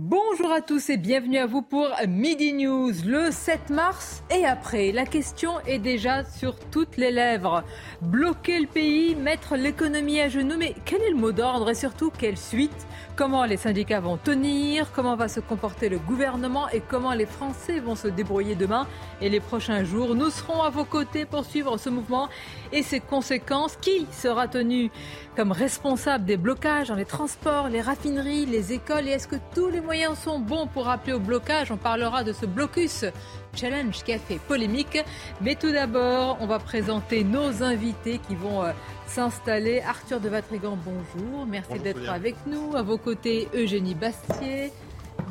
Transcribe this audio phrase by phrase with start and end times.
[0.00, 4.92] Bonjour à tous et bienvenue à vous pour Midi News le 7 mars et après.
[4.92, 7.64] La question est déjà sur toutes les lèvres.
[8.00, 12.12] Bloquer le pays, mettre l'économie à genoux, mais quel est le mot d'ordre et surtout
[12.16, 12.86] quelle suite
[13.18, 17.80] Comment les syndicats vont tenir Comment va se comporter le gouvernement Et comment les Français
[17.80, 18.86] vont se débrouiller demain
[19.20, 20.14] et les prochains jours.
[20.14, 22.28] Nous serons à vos côtés pour suivre ce mouvement
[22.70, 23.76] et ses conséquences.
[23.80, 24.92] Qui sera tenu
[25.34, 29.08] comme responsable des blocages dans les transports, les raffineries, les écoles?
[29.08, 31.72] Et est-ce que tous les moyens sont bons pour appeler au blocage?
[31.72, 33.04] On parlera de ce blocus
[33.54, 34.98] challenge qui a fait polémique.
[35.40, 38.72] Mais tout d'abord, on va présenter nos invités qui vont euh,
[39.06, 39.80] s'installer.
[39.80, 41.46] Arthur de Vatrigan, bonjour.
[41.46, 42.76] Merci d'être avec nous.
[42.76, 44.72] À vos côtés, Eugénie Bastier.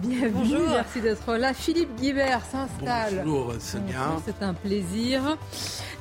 [0.02, 0.70] Bienvenue, Bonjour.
[0.70, 1.54] merci d'être là.
[1.54, 3.24] Philippe Guibert s'installe.
[3.26, 4.08] Bonjour Sonia.
[4.10, 5.38] Bonjour, C'est un plaisir.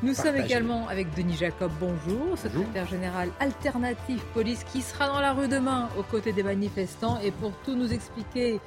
[0.02, 5.32] Nous sommes également avec Denis Jacob, bonjour, secrétaire général alternatif police qui sera dans la
[5.32, 7.18] rue demain aux côtés des manifestants.
[7.24, 8.60] Et pour tout nous expliquer,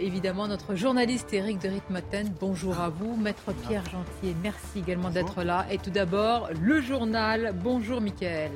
[0.00, 3.16] évidemment, notre journaliste Eric de Ritmaten, bonjour à vous.
[3.16, 5.66] Maître Pierre Gentil, merci également d'être là.
[5.70, 8.52] Et tout d'abord, le journal, bonjour Mickaël.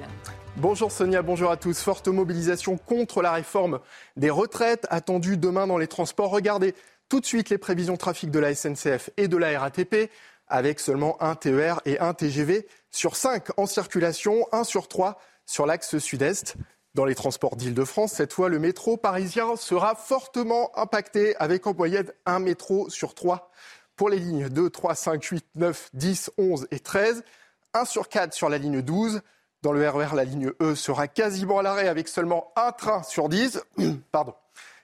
[0.56, 1.80] Bonjour Sonia, bonjour à tous.
[1.80, 3.80] Forte mobilisation contre la réforme
[4.16, 6.30] des retraites attendue demain dans les transports.
[6.30, 6.74] Regardez
[7.08, 10.10] tout de suite les prévisions trafic de la SNCF et de la RATP
[10.48, 15.66] avec seulement un TER et un TGV sur 5 en circulation, 1 sur 3 sur
[15.66, 16.56] l'axe sud-est.
[16.94, 22.12] Dans les transports d'Île-de-France, cette fois, le métro parisien sera fortement impacté avec en moyenne
[22.26, 23.50] un métro sur 3
[23.96, 27.24] pour les lignes 2, 3, 5, 8, 9, 10, 11 et 13,
[27.72, 29.22] 1 sur 4 sur la ligne 12.
[29.62, 33.30] Dans le RER, la ligne E sera quasiment à l'arrêt avec seulement un train sur
[33.30, 33.62] 10.
[34.12, 34.34] Pardon.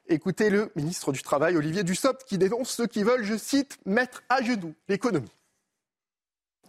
[0.09, 4.23] Écoutez le ministre du Travail, Olivier Dussopt, qui dénonce ceux qui veulent, je cite, mettre
[4.31, 5.31] à genoux l'économie.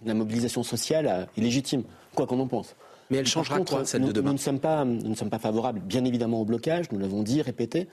[0.04, 1.84] La mobilisation sociale euh, est légitime,
[2.14, 2.76] quoi qu'on en pense.
[3.10, 5.16] Mais elle changera contre, quoi, celle nous, de demain nous ne, sommes pas, nous ne
[5.16, 7.88] sommes pas favorables, bien évidemment, au blocage, nous l'avons dit, répété.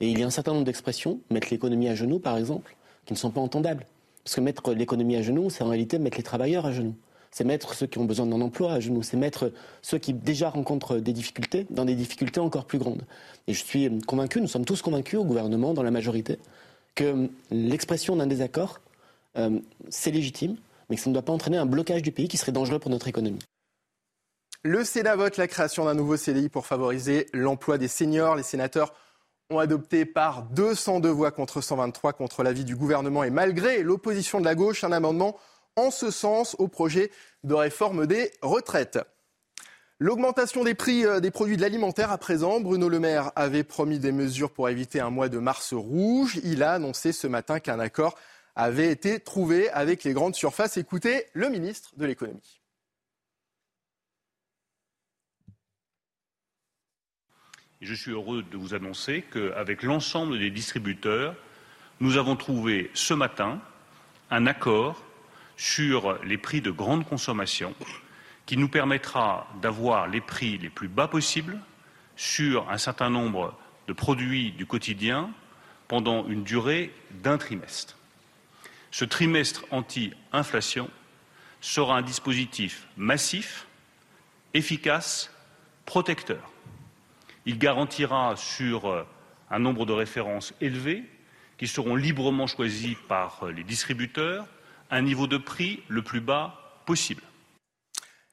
[0.00, 2.74] Et il y a un certain nombre d'expressions, mettre l'économie à genoux, par exemple,
[3.04, 3.86] qui ne sont pas entendables.
[4.24, 6.94] Parce que mettre l'économie à genoux, c'est en réalité mettre les travailleurs à genoux.
[7.30, 9.02] C'est mettre ceux qui ont besoin d'un emploi à genoux.
[9.02, 13.02] C'est mettre ceux qui déjà rencontrent des difficultés dans des difficultés encore plus grandes.
[13.46, 16.38] Et je suis convaincu, nous sommes tous convaincus au gouvernement, dans la majorité,
[16.94, 18.80] que l'expression d'un désaccord,
[19.38, 20.56] euh, c'est légitime,
[20.90, 22.90] mais que ça ne doit pas entraîner un blocage du pays qui serait dangereux pour
[22.90, 23.38] notre économie.
[24.64, 28.36] Le Sénat vote la création d'un nouveau CDI pour favoriser l'emploi des seniors.
[28.36, 28.94] Les sénateurs
[29.50, 34.44] ont adopté par 202 voix contre 123 contre l'avis du gouvernement et malgré l'opposition de
[34.44, 35.36] la gauche un amendement
[35.74, 37.10] en ce sens au projet
[37.42, 39.00] de réforme des retraites.
[39.98, 43.98] L'augmentation des prix euh, des produits de l'alimentaire à présent, Bruno Le Maire avait promis
[43.98, 46.38] des mesures pour éviter un mois de mars rouge.
[46.44, 48.16] Il a annoncé ce matin qu'un accord
[48.54, 50.76] avait été trouvé avec les grandes surfaces.
[50.76, 52.61] Écoutez le ministre de l'économie.
[57.82, 61.34] Je suis heureux de vous annoncer qu'avec l'ensemble des distributeurs,
[61.98, 63.60] nous avons trouvé ce matin
[64.30, 65.02] un accord
[65.56, 67.74] sur les prix de grande consommation
[68.46, 71.58] qui nous permettra d'avoir les prix les plus bas possibles
[72.14, 75.30] sur un certain nombre de produits du quotidien
[75.88, 77.96] pendant une durée d'un trimestre.
[78.92, 80.88] Ce trimestre anti-inflation
[81.60, 83.66] sera un dispositif massif,
[84.54, 85.34] efficace,
[85.84, 86.51] protecteur.
[87.44, 89.04] Il garantira sur euh,
[89.50, 91.04] un nombre de références élevé
[91.58, 94.46] qui seront librement choisis par euh, les distributeurs
[94.90, 97.22] un niveau de prix le plus bas possible.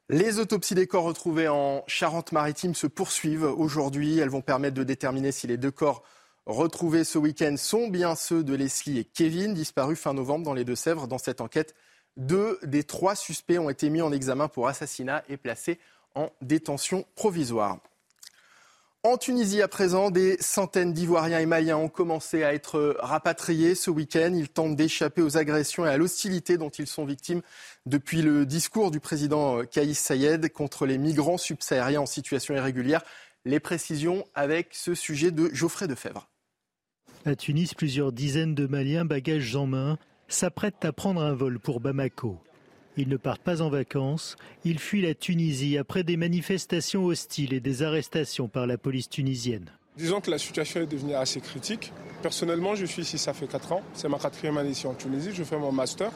[0.09, 4.19] Les autopsies des corps retrouvés en Charente-Maritime se poursuivent aujourd'hui.
[4.19, 6.03] Elles vont permettre de déterminer si les deux corps
[6.45, 10.65] retrouvés ce week-end sont bien ceux de Leslie et Kevin, disparus fin novembre dans les
[10.65, 11.07] Deux-Sèvres.
[11.07, 11.75] Dans cette enquête,
[12.17, 15.79] deux des trois suspects ont été mis en examen pour assassinat et placés
[16.15, 17.77] en détention provisoire.
[19.03, 23.89] En Tunisie, à présent, des centaines d'Ivoiriens et Maliens ont commencé à être rapatriés ce
[23.89, 24.33] week-end.
[24.35, 27.41] Ils tentent d'échapper aux agressions et à l'hostilité dont ils sont victimes
[27.85, 33.01] depuis le discours du président Kaïs Sayed contre les migrants subsahariens en situation irrégulière.
[33.45, 36.27] Les précisions avec ce sujet de Geoffrey Defebvre.
[37.25, 39.97] À Tunis, plusieurs dizaines de Maliens, bagages en main,
[40.27, 42.41] s'apprêtent à prendre un vol pour Bamako.
[42.99, 44.35] Ils ne partent pas en vacances,
[44.65, 49.71] ils fuient la Tunisie après des manifestations hostiles et des arrestations par la police tunisienne.
[49.95, 51.93] Disons que la situation est devenue assez critique.
[52.21, 53.83] Personnellement, je suis ici, ça fait 4 ans.
[53.93, 55.29] C'est ma quatrième année ici en Tunisie.
[55.33, 56.11] Je fais mon master.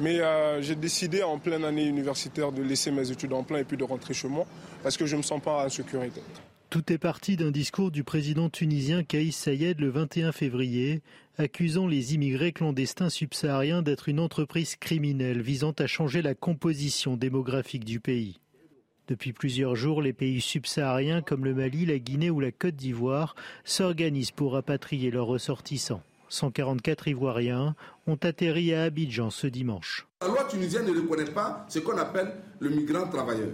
[0.00, 3.64] Mais euh, j'ai décidé en pleine année universitaire de laisser mes études en plein et
[3.64, 4.44] puis de rentrer chez moi
[4.82, 6.20] parce que je ne me sens pas en sécurité.
[6.68, 11.02] Tout est parti d'un discours du président tunisien Kaïs Sayed le 21 février,
[11.38, 17.84] accusant les immigrés clandestins subsahariens d'être une entreprise criminelle visant à changer la composition démographique
[17.84, 18.38] du pays.
[19.08, 23.34] Depuis plusieurs jours, les pays subsahariens comme le Mali, la Guinée ou la Côte d'Ivoire
[23.64, 26.02] s'organisent pour rapatrier leurs ressortissants.
[26.28, 27.74] 144 Ivoiriens
[28.06, 30.06] ont atterri à Abidjan ce dimanche.
[30.22, 33.50] La loi tunisienne ne reconnaît pas ce qu'on appelle le migrant travailleur.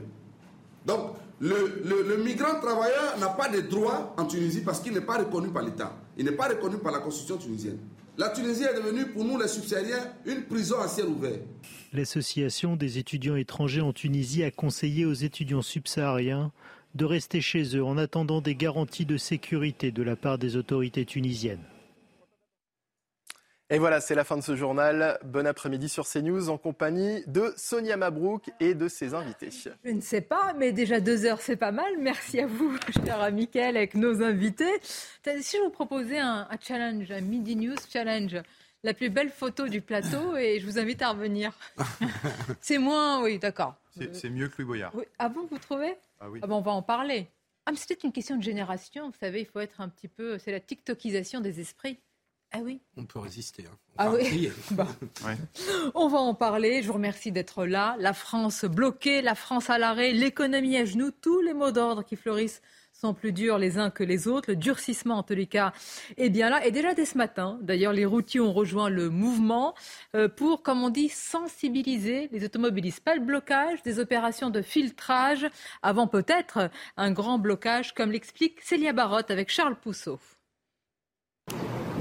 [0.86, 5.48] Donc, le, migrant travailleur n'a pas de droits en Tunisie parce qu'il n'est pas reconnu
[5.48, 5.94] par l'État.
[6.16, 7.78] Il n'est pas reconnu par la constitution tunisienne.
[8.16, 11.38] La Tunisie est devenue pour nous les subsahariens une prison à ciel ouvert.
[11.92, 16.50] L'association des étudiants étrangers en Tunisie a conseillé aux étudiants subsahariens
[16.96, 21.04] de rester chez eux en attendant des garanties de sécurité de la part des autorités
[21.04, 21.62] tunisiennes.
[23.70, 25.18] Et voilà, c'est la fin de ce journal.
[25.24, 29.50] Bon après-midi sur CNews en compagnie de Sonia Mabrouk et de ses invités.
[29.84, 31.92] Je ne sais pas, mais déjà deux heures, c'est pas mal.
[31.98, 32.74] Merci à vous,
[33.04, 34.72] cher Mickaël, avec nos invités.
[34.82, 38.40] Si je vous proposais un, challenge, un Midi News Challenge,
[38.84, 41.52] la plus belle photo du plateau et je vous invite à revenir.
[42.62, 43.74] c'est moins, oui, d'accord.
[44.12, 44.92] C'est mieux que Louis Boyard.
[45.18, 45.94] Ah bon, vous trouvez?
[46.20, 46.40] Ah oui.
[46.42, 47.28] Ah bon, on va en parler.
[47.66, 50.38] Ah, mais c'était une question de génération, vous savez, il faut être un petit peu.
[50.38, 51.98] C'est la TikTokisation des esprits.
[52.52, 53.64] Ah oui On peut résister.
[53.66, 53.76] Hein.
[53.98, 54.50] On ah oui
[55.94, 56.82] On va en parler.
[56.82, 57.96] Je vous remercie d'être là.
[57.98, 62.16] La France bloquée, la France à l'arrêt, l'économie à genoux, tous les mots d'ordre qui
[62.16, 62.62] fleurissent
[62.98, 64.50] sont plus durs les uns que les autres.
[64.50, 65.72] Le durcissement, en tous les cas,
[66.16, 66.66] est bien là.
[66.66, 69.74] Et déjà dès ce matin, d'ailleurs, les routiers ont rejoint le mouvement
[70.16, 73.00] euh, pour, comme on dit, sensibiliser les automobilistes.
[73.00, 75.46] Pas le blocage, des opérations de filtrage
[75.82, 80.18] avant peut-être un grand blocage, comme l'explique Célia Barotte avec Charles Pousseau.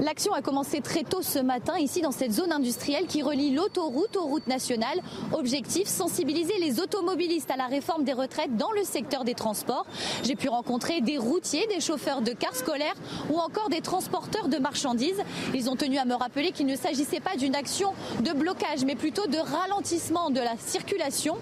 [0.07, 4.15] L'action a commencé très tôt ce matin ici dans cette zone industrielle qui relie l'autoroute
[4.15, 5.01] aux routes nationales.
[5.33, 9.86] Objectif, sensibiliser les automobilistes à la réforme des retraites dans le secteur des transports.
[10.24, 12.95] J'ai pu rencontrer des routiers, des chauffeurs de cars scolaires
[13.30, 15.21] ou encore des transporteurs de marchandises.
[15.54, 18.95] Ils ont tenu à me rappeler qu'il ne s'agissait pas d'une action de blocage mais
[18.95, 21.36] plutôt de ralentissement de la circulation.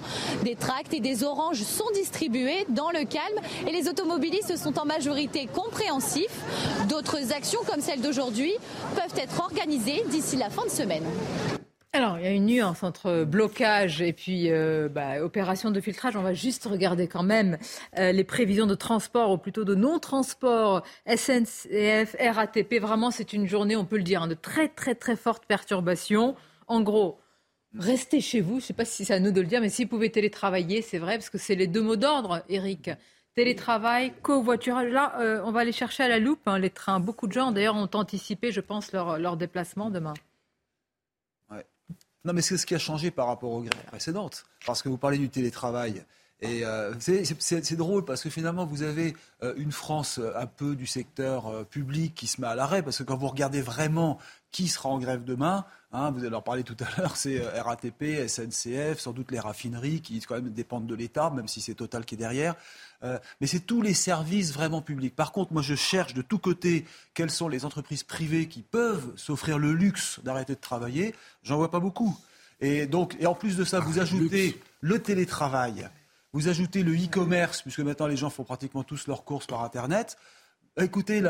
[0.44, 4.85] Des tracts et des oranges sont distribués dans le calme et les automobilistes sont en
[4.85, 6.39] majorité compréhensifs.
[6.89, 8.55] D'autres actions comme celle d'aujourd'hui
[8.96, 11.04] peuvent être organisées d'ici la fin de semaine.
[11.96, 16.18] Alors, il y a une nuance entre blocage et puis euh, bah, opération de filtrage.
[16.18, 17.57] On va juste regarder quand même
[17.98, 22.81] euh, les prévisions de transport, ou plutôt de non-transport, SNCF, RATP.
[22.81, 26.36] Vraiment, c'est une journée, on peut le dire, hein, de très, très, très fortes perturbations.
[26.68, 27.18] En gros,
[27.80, 28.56] restez chez vous.
[28.56, 30.12] Je ne sais pas si c'est à nous de le dire, mais si vous pouvez
[30.12, 32.90] télétravailler, c'est vrai, parce que c'est les deux mots d'ordre, Eric
[33.35, 34.89] télétravail, covoiturage.
[34.91, 36.99] Là, euh, on va aller chercher à la loupe hein, les trains.
[36.99, 40.13] Beaucoup de gens, d'ailleurs, ont anticipé, je pense, leur, leur déplacement demain.
[42.23, 44.45] Non, mais c'est ce qui a changé par rapport aux grèves précédentes.
[44.65, 46.03] Parce que vous parlez du télétravail.
[46.41, 50.87] Et euh, c'est drôle parce que finalement, vous avez euh, une France un peu du
[50.87, 52.81] secteur public qui se met à l'arrêt.
[52.81, 54.17] Parce que quand vous regardez vraiment
[54.51, 55.65] qui sera en grève demain,
[55.97, 60.01] Hein, vous allez en parler tout à l'heure, c'est RATP, SNCF, sans doute les raffineries
[60.01, 62.55] qui quand même dépendent de l'État, même si c'est Total qui est derrière.
[63.03, 65.15] Euh, mais c'est tous les services vraiment publics.
[65.15, 69.14] Par contre, moi, je cherche de tous côtés quelles sont les entreprises privées qui peuvent
[69.16, 71.14] s'offrir le luxe d'arrêter de travailler.
[71.44, 72.18] J'en vois pas beaucoup.
[72.61, 75.90] Et donc, et en plus de ça, vous ah, ajoutez le télétravail,
[76.33, 80.18] vous ajoutez le e-commerce, puisque maintenant les gens font pratiquement tous leurs courses par Internet.
[80.77, 81.21] Écoutez,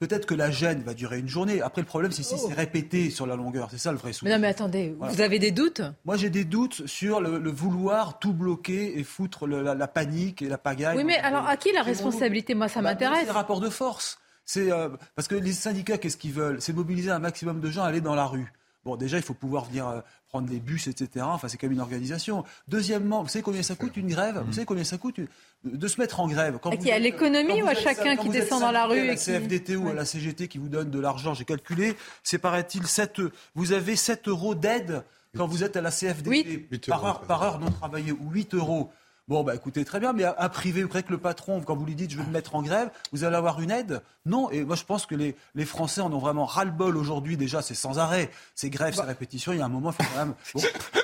[0.00, 1.62] peut-être que la gêne va durer une journée.
[1.62, 3.68] Après, le problème, c'est si c'est répété sur la longueur.
[3.70, 4.24] C'est ça le vrai souci.
[4.24, 5.82] Mais non, mais attendez, vous avez des doutes?
[6.04, 10.58] Moi, j'ai des doutes sur le, vouloir tout bloquer et foutre la, panique et la
[10.58, 10.96] pagaille.
[10.96, 12.54] Oui, mais alors, à qui la responsabilité?
[12.54, 13.20] Moi, ça bah, m'intéresse.
[13.20, 14.18] C'est le rapport de force.
[14.44, 16.60] C'est euh, parce que les syndicats, qu'est-ce qu'ils veulent?
[16.60, 18.52] C'est mobiliser un maximum de gens à aller dans la rue.
[18.84, 21.24] Bon, déjà, il faut pouvoir venir euh, prendre des bus, etc.
[21.28, 22.44] Enfin, c'est quand même une organisation.
[22.68, 24.42] Deuxièmement, vous savez combien ça coûte une grève?
[24.46, 25.20] Vous savez combien ça coûte
[25.64, 28.70] de se mettre en grève Quand y a l'économie ou à chacun qui descend dans
[28.70, 31.44] la rue à la CFDT ou à la CGT qui vous donne de l'argent, j'ai
[31.44, 33.20] calculé, c'est paraît-il 7
[33.54, 35.02] Vous avez 7 euros d'aide
[35.36, 38.90] quand vous êtes à la CFDT par, heure, par heure non travaillée ou 8 euros.
[39.28, 41.84] Bon, bah écoutez, très bien, mais à, privé, vous croyez que le patron, quand vous
[41.84, 44.00] lui dites je vais me mettre en grève, vous allez avoir une aide?
[44.24, 47.36] Non, et moi je pense que les, les Français en ont vraiment ras-le-bol aujourd'hui.
[47.36, 48.30] Déjà, c'est sans arrêt.
[48.54, 49.06] Ces grèves, ces bah.
[49.06, 50.34] répétitions, il y a un moment, il faut quand même.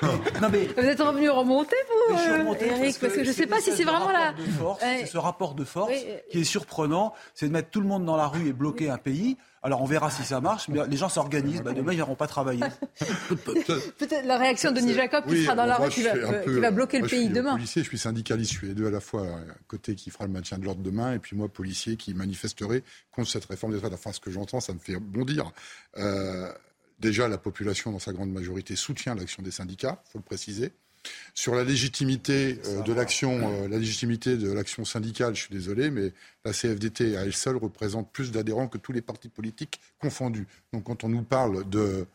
[0.41, 0.65] non, mais...
[0.65, 1.75] Vous êtes revenu remonter,
[2.09, 4.33] vous, euh, Eric Parce que, je ne sais pas si c'est vraiment là.
[4.79, 5.93] C'est ce rapport de force
[6.31, 8.97] qui est surprenant c'est de mettre tout le monde dans la rue et bloquer un
[8.97, 11.63] pays Alors on verra si ça marche, mais les gens s'organisent.
[11.63, 12.63] Bah, demain, ils n'iront pas travailler.
[13.29, 17.07] Peut-être la réaction de Denis Jacob qui sera dans la rue, qui va, bloquer le
[17.07, 17.57] pays demain.
[17.57, 19.25] Je suis policier, je suis syndicaliste, je suis les deux à la fois.
[19.67, 23.27] Côté qui fera le maintien de l'ordre demain, et puis moi, policier, qui manifesterai contre
[23.27, 23.95] cette réforme des retraites.
[23.95, 25.51] Enfin, ce que j'entends, ça me fait bondir.
[25.97, 26.51] Euh,
[26.99, 30.73] déjà, la population, dans sa grande majorité, soutient l'action des syndicats, il faut le préciser.
[31.33, 35.91] Sur la légitimité euh, de l'action, euh, la légitimité de l'action syndicale, je suis désolé,
[35.91, 40.47] mais la CFDT à elle seule représente plus d'adhérents que tous les partis politiques confondus.
[40.73, 42.05] Donc, quand on nous parle de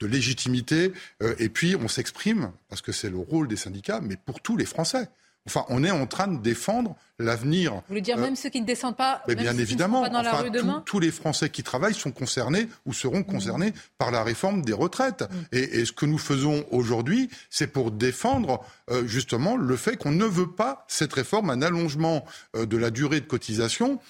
[0.00, 0.92] de légitimité,
[1.38, 4.64] et puis on s'exprime, parce que c'est le rôle des syndicats, mais pour tous les
[4.64, 5.08] Français.
[5.46, 7.74] Enfin, on est en train de défendre l'avenir.
[7.74, 10.08] Vous voulez dire euh, même ceux qui ne descendent pas, mais bien évidemment.
[10.08, 10.82] dans la rue demain?
[10.86, 13.26] tous les Français qui travaillent sont concernés ou seront mmh.
[13.26, 15.22] concernés par la réforme des retraites.
[15.22, 15.56] Mmh.
[15.56, 20.24] Et, ce que nous faisons aujourd'hui, c'est pour défendre euh, justement le fait qu'on ne
[20.24, 22.24] veut pas cette réforme, un allongement
[22.56, 24.00] euh, de la durée de cotisation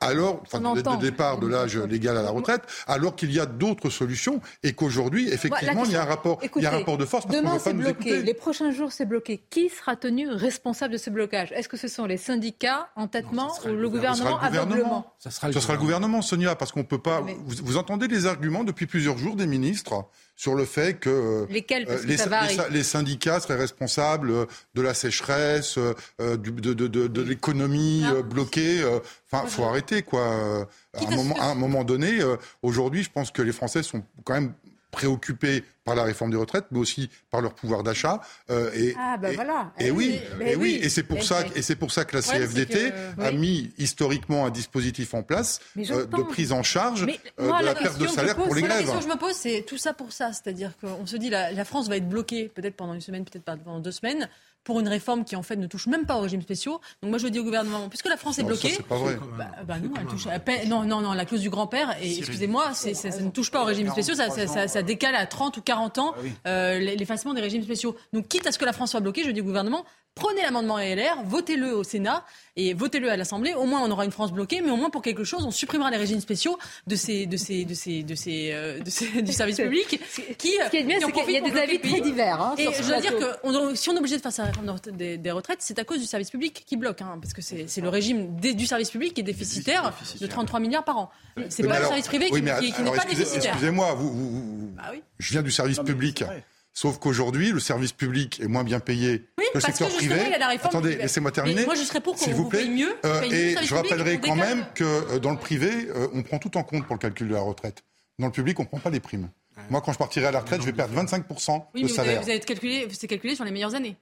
[0.00, 3.88] alors, enfin, de, départ de l'âge légal à la retraite, alors qu'il y a d'autres
[3.88, 7.04] solutions et qu'aujourd'hui, effectivement, il y a un rapport, il y a un rapport de
[7.04, 7.26] force.
[7.26, 8.20] Parce demain, c'est bloqué.
[8.20, 9.40] Les prochains jours, c'est bloqué.
[9.48, 10.69] Qui sera tenu responsable?
[10.88, 15.14] De ce blocage Est-ce que ce sont les syndicats en têtement ou le gouvernement aveuglement
[15.18, 17.22] Ça sera le, gouvernement, Sonia, parce qu'on peut pas.
[17.46, 20.06] vous entendez les arguments depuis plusieurs jours des ministres
[20.40, 25.76] sur le fait que, euh, euh, les, syndicats seraient responsables euh, de la sécheresse,
[26.18, 28.82] de, l'économie bloquée.
[29.30, 30.66] Enfin, faut arrêter quoi.
[30.94, 32.20] À un, moment, à un moment donné,
[32.62, 34.54] aujourd'hui, je pense que les Français sont quand même
[34.90, 38.20] préoccupés par la réforme des retraites, mais aussi par leur pouvoir d'achat.
[38.50, 39.72] Euh, et, ah ben voilà.
[39.78, 42.92] Et, oui, et oui, et c'est pour ça, et c'est pour ça que la CFDT
[43.18, 47.06] a mis historiquement un dispositif en place euh, de prise en charge
[47.40, 48.72] euh, de la, perte de salaire pour les grèves.
[48.72, 51.30] La question que je me pose, c'est tout ça pour ça, c'est-à-dire qu'on se dit
[51.30, 54.28] la, la France va être bloquée peut-être pendant une semaine, peut-être pendant deux semaines
[54.64, 56.80] pour une réforme qui en fait ne touche même pas aux régimes spéciaux.
[57.02, 59.18] Donc moi je dis au gouvernement, puisque la France est bloquée, c'est pas vrai.
[59.38, 60.26] Bah, bah non, elle touche,
[60.68, 61.96] non, non, non, la clause du grand-père.
[62.02, 65.56] Et excusez-moi, ça, ne touche pas aux régimes spéciaux, ça, ça, ça, décale à 30
[65.56, 67.96] ou 40 ans ah euh, l'effacement des régimes spéciaux.
[68.12, 70.78] Donc quitte à ce que la France soit bloquée, je dis au gouvernement, prenez l'amendement
[70.78, 72.24] LR, votez-le au Sénat
[72.56, 73.54] et votez-le à l'Assemblée.
[73.54, 75.90] Au moins, on aura une France bloquée, mais au moins pour quelque chose, on supprimera
[75.90, 79.88] les régimes spéciaux de ces, de ces, de ces, de ces, euh, du service public.
[80.38, 82.40] Qui, ce qui est bien, c'est qu'il y a des avis très divers.
[82.40, 85.30] Hein, et je dois dire que si on est obligé de faire cette réforme des,
[85.30, 88.36] retraites, c'est à cause du service public qui bloque, hein, parce que c'est le régime
[88.36, 91.10] du service public qui est déficitaire, de 33 milliards par an.
[91.48, 92.60] C'est pas le service privé qui, n'est pas
[93.04, 93.52] déficitaire.
[93.52, 96.24] Excusez-moi, vous, bah je viens du service public.
[96.72, 100.20] Sauf qu'aujourd'hui, le service public est moins bien payé que le secteur privé.
[100.62, 101.64] Attendez, laissez-moi terminer.
[101.64, 102.94] moi, je serais pour qu'on vous, paye mieux.
[103.04, 106.56] Euh, et je rappellerai quand même que euh, dans le privé, euh, on prend tout
[106.56, 107.82] en compte pour le calcul de la retraite.
[108.18, 109.28] Dans le public, on ne prend pas les primes.
[109.68, 112.22] Moi, quand je partirai à la retraite, je vais perdre 25% de salaire.
[112.22, 113.96] Vous avez calculé, c'est calculé sur les meilleures années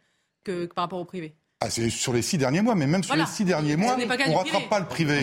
[0.45, 1.35] que, par rapport au privé.
[1.61, 4.31] Ah, c'est sur les six derniers mois, mais même sur les six derniers mois, on
[4.31, 5.23] ne rattrape pas le privé.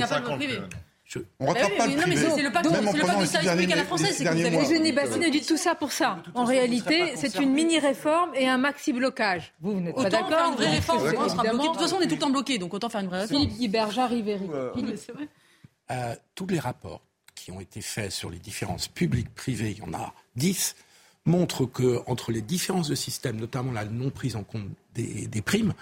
[1.39, 2.27] On rattrape bah pas le privé.
[2.35, 4.15] C'est le pacte, du service public à la française.
[4.17, 6.17] C'est Eugénie Bassine dit tout ça pour ça.
[6.33, 9.53] En réalité, c'est une mini-réforme et un maxi-blocage.
[9.61, 11.03] Vous, vous n'êtes pas d'accord faire une vraie réforme.
[11.03, 13.41] De toute façon, on est tout le temps bloqué, donc autant faire une vraie réforme.
[13.41, 14.49] Philippe Guibert, j'arrive, Eric.
[15.91, 17.01] Euh, tous les rapports
[17.35, 20.75] qui ont été faits sur les différences publiques, privées, il y en a 10,
[21.25, 25.41] montrent que entre les différences de système, notamment la non prise en compte des, des,
[25.41, 25.73] primes,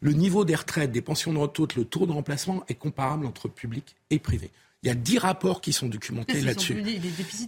[0.00, 3.48] le niveau des retraites, des pensions de retraite, le taux de remplacement est comparable entre
[3.48, 4.50] public et privé.
[4.82, 6.82] Il y a dix rapports qui sont documentés là-dessus.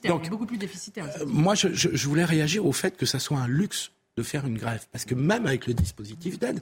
[0.05, 1.09] Donc, beaucoup plus déficitaires.
[1.21, 4.47] Euh, moi, je, je, voulais réagir au fait que ça soit un luxe de faire
[4.47, 4.85] une grève.
[4.93, 6.61] Parce que même avec le dispositif d'aide,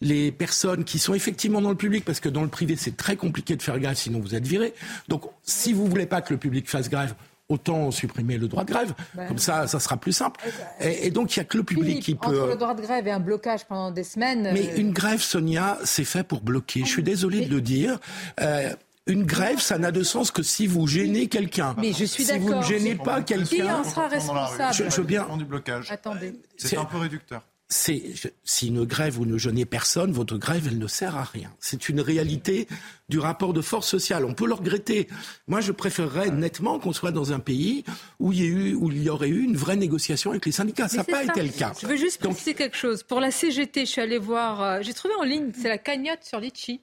[0.00, 3.16] les personnes qui sont effectivement dans le public, parce que dans le privé, c'est très
[3.16, 4.74] compliqué de faire grève, sinon vous êtes viré.
[5.08, 7.14] Donc, si vous voulez pas que le public fasse grève,
[7.48, 8.94] autant supprimer le droit de grève.
[9.14, 10.40] Ben Comme ça, ça sera plus simple.
[10.80, 12.28] Et, donc, il n'y a que le public qui peut.
[12.28, 14.50] Entre le droit de grève et un blocage pendant des semaines.
[14.52, 16.80] Mais euh, une grève, Sonia, c'est fait pour bloquer.
[16.80, 17.98] Je suis désolé de le dire.
[18.40, 18.74] Euh,
[19.06, 21.74] une grève, ça n'a de sens que si vous gênez quelqu'un.
[21.78, 22.42] Mais je suis d'accord.
[22.42, 23.46] Si vous ne gênez pas quelqu'un.
[23.46, 25.26] Qui en sera responsable je, je veux bien.
[25.36, 25.90] Du blocage.
[25.90, 26.34] Attendez.
[26.56, 27.42] C'est un peu réducteur.
[27.68, 28.12] C'est
[28.44, 31.50] si une grève vous ne gênez personne, votre grève elle ne sert à rien.
[31.60, 32.68] C'est une réalité
[33.08, 34.24] du rapport de force sociale.
[34.26, 35.08] On peut le regretter.
[35.48, 37.84] Moi, je préférerais nettement qu'on soit dans un pays
[38.20, 40.88] où il y, eu, où il y aurait eu une vraie négociation avec les syndicats.
[40.88, 41.72] ça n'a pas été le cas.
[41.80, 43.02] Je veux juste préciser quelque chose.
[43.02, 44.62] Pour la CGT, je suis allé voir.
[44.62, 46.80] Euh, j'ai trouvé en ligne, c'est la cagnotte sur Litchi.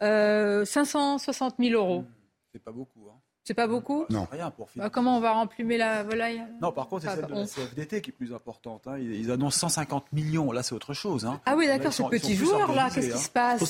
[0.00, 0.66] Oui.
[0.66, 2.04] 560 euh, 000 euros.
[2.52, 3.08] C'est pas beaucoup.
[3.10, 3.18] Hein.
[3.46, 4.26] C'est pas beaucoup Non.
[4.32, 6.42] Rien pour bah, Comment on va remplumer la volaille?
[6.62, 8.86] Non, par contre, c'est ah, celle de la CFDT qui est plus importante.
[8.86, 8.96] Hein.
[8.98, 10.50] Ils, annoncent 150 millions.
[10.50, 11.26] Là, c'est autre chose.
[11.26, 11.42] Hein.
[11.44, 13.62] Ah oui, d'accord, ce petit joueur, là, qu'est-ce qui se passe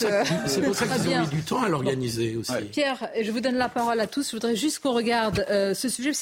[0.46, 2.52] C'est pour ça qu'ils ont mis du temps à l'organiser aussi.
[2.70, 4.30] Pierre, je vous donne la parole à tous.
[4.30, 6.12] Je voudrais juste qu'on regarde euh, ce sujet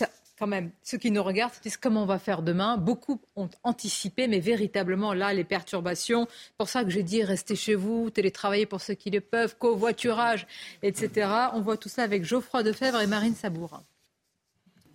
[0.43, 2.77] quand même, ceux qui nous regardent se disent comment on va faire demain?
[2.77, 6.27] Beaucoup ont anticipé, mais véritablement là, les perturbations.
[6.59, 10.49] pour ça que j'ai dit restez chez vous, télétravailler pour ceux qui le peuvent, covoiturage,
[10.83, 11.31] etc.
[11.55, 13.85] On voit tout ça avec Geoffroy Defebvre et Marine Sabourin.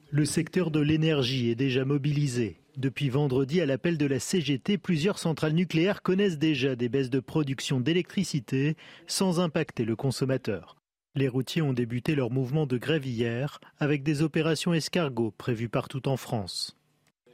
[0.09, 2.59] Le secteur de l'énergie est déjà mobilisé.
[2.75, 7.21] Depuis vendredi, à l'appel de la CGT, plusieurs centrales nucléaires connaissent déjà des baisses de
[7.21, 8.75] production d'électricité
[9.07, 10.76] sans impacter le consommateur.
[11.17, 16.07] Les routiers ont débuté leur mouvement de grève hier avec des opérations escargots prévues partout
[16.07, 16.77] en France.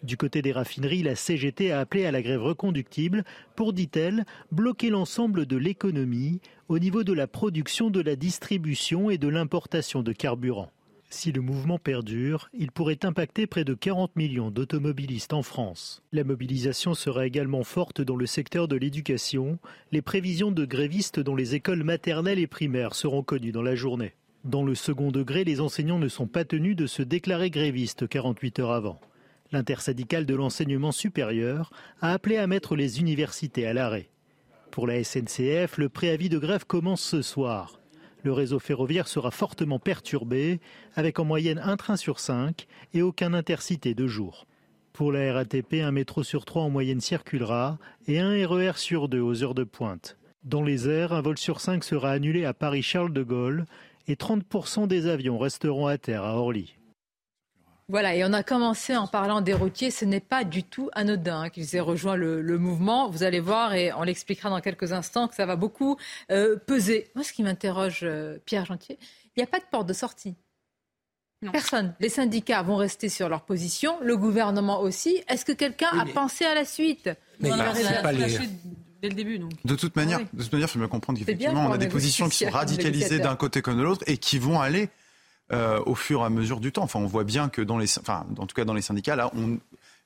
[0.03, 3.25] Du côté des raffineries, la CGT a appelé à la grève reconductible
[3.57, 4.23] pour, dit-elle,
[4.53, 10.01] bloquer l'ensemble de l'économie au niveau de la production, de la distribution et de l'importation
[10.01, 10.71] de carburant.
[11.13, 16.01] Si le mouvement perdure, il pourrait impacter près de 40 millions d'automobilistes en France.
[16.11, 19.59] La mobilisation sera également forte dans le secteur de l'éducation.
[19.91, 24.15] Les prévisions de grévistes dans les écoles maternelles et primaires seront connues dans la journée.
[24.43, 28.59] Dans le second degré, les enseignants ne sont pas tenus de se déclarer grévistes 48
[28.59, 28.99] heures avant.
[29.51, 31.69] L'intersyndicale de l'enseignement supérieur
[32.01, 34.09] a appelé à mettre les universités à l'arrêt.
[34.71, 37.82] Pour la SNCF, le préavis de grève commence ce soir.
[38.23, 40.61] Le réseau ferroviaire sera fortement perturbé,
[40.95, 44.47] avec en moyenne un train sur cinq et aucun intercité de jour.
[44.93, 49.21] Pour la RATP, un métro sur trois en moyenne circulera et un RER sur deux
[49.21, 50.17] aux heures de pointe.
[50.43, 53.65] Dans les airs, un vol sur cinq sera annulé à Paris-Charles de Gaulle
[54.07, 56.75] et 30% des avions resteront à terre à Orly.
[57.93, 59.91] Voilà, et on a commencé en parlant des routiers.
[59.91, 63.07] Ce n'est pas du tout anodin qu'ils aient rejoint le, mouvement.
[63.07, 65.97] Vous allez voir, et on l'expliquera dans quelques instants, que ça va beaucoup
[66.31, 67.11] euh, peser.
[67.13, 70.33] Moi, ce qui m'interroge, euh, Pierre Gentier, il n'y a pas de porte de sortie.
[71.51, 71.93] Personne.
[71.99, 75.23] Les syndicats vont rester sur leur position, le gouvernement aussi.
[75.27, 77.11] Est-ce que quelqu'un a pensé à la suite?
[77.41, 78.39] Mais on pas les...
[79.03, 79.51] Dès le début, donc.
[79.65, 82.27] De toute manière, de toute manière, il faut bien comprendre qu'effectivement, on a des positions
[82.27, 84.89] qui sont radicalisées d'un côté comme de l'autre et qui vont aller
[85.51, 86.83] euh, au fur et à mesure du temps.
[86.83, 89.31] Enfin, on voit bien que dans les, enfin, en tout cas dans les syndicats, là,
[89.35, 89.57] on,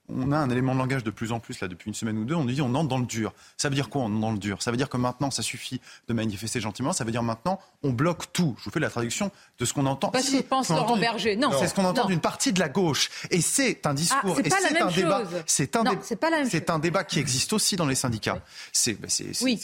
[0.09, 2.25] on a un élément de langage de plus en plus, là, depuis une semaine ou
[2.25, 3.33] deux, on dit on entre dans le dur.
[3.57, 4.61] Ça veut dire quoi, on entre dans le dur?
[4.61, 7.91] Ça veut dire que maintenant, ça suffit de manifester gentiment, ça veut dire maintenant, on
[7.91, 8.55] bloque tout.
[8.59, 10.11] Je vous fais la traduction de ce qu'on entend.
[10.11, 11.35] Que pense Laurent Berger.
[11.35, 11.51] Non.
[11.59, 13.09] C'est ce qu'on entend d'une partie de la gauche.
[13.31, 15.23] Et c'est un discours, ah, et c'est un débat.
[15.45, 15.83] C'est un,
[16.49, 18.41] c'est un débat qui existe aussi dans les syndicats.
[18.71, 19.07] C'est bah,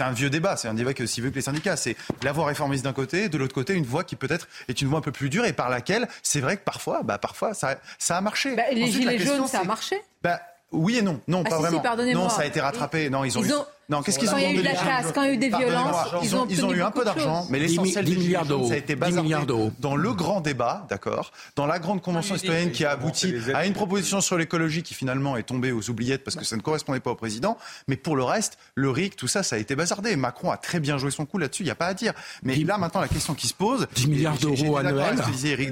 [0.06, 1.78] un vieux débat, c'est un débat qui est aussi vieux que les syndicats.
[1.78, 4.88] C'est la voix réformiste d'un côté, de l'autre côté, une voix qui peut-être est une
[4.88, 7.78] voix un peu plus dure et par laquelle, c'est vrai que parfois, bah, parfois, ça,
[7.98, 8.56] ça a marché.
[8.56, 10.40] Bah, les gilets jaunes, ça a marché bah,
[10.72, 11.20] oui et non.
[11.28, 11.84] Non, ah, pas vraiment.
[12.14, 13.10] non, ça a été rattrapé.
[13.10, 13.52] Non, ils ont, eu...
[13.94, 15.32] Non, qu'est-ce qu'ils ont Quand il y a eu de la casse, quand il y
[15.32, 18.16] a eu des violences, ils ont, ils ont eu un peu d'argent, mais l'essentiel des
[18.16, 19.36] milliards d'euros, ça a été bazardé
[19.80, 23.74] dans le grand débat, d'accord, dans la grande convention citoyenne qui a abouti à une
[23.74, 27.12] proposition sur l'écologie qui finalement est tombée aux oubliettes parce que ça ne correspondait pas
[27.12, 27.58] au président.
[27.88, 30.16] Mais pour le reste, le RIC, tout ça, ça a été bazardé.
[30.16, 32.14] Macron a très bien joué son coup là-dessus, il n'y a pas à dire.
[32.42, 35.22] Mais là, maintenant, la question qui se pose, 10 milliards d'euros annuels,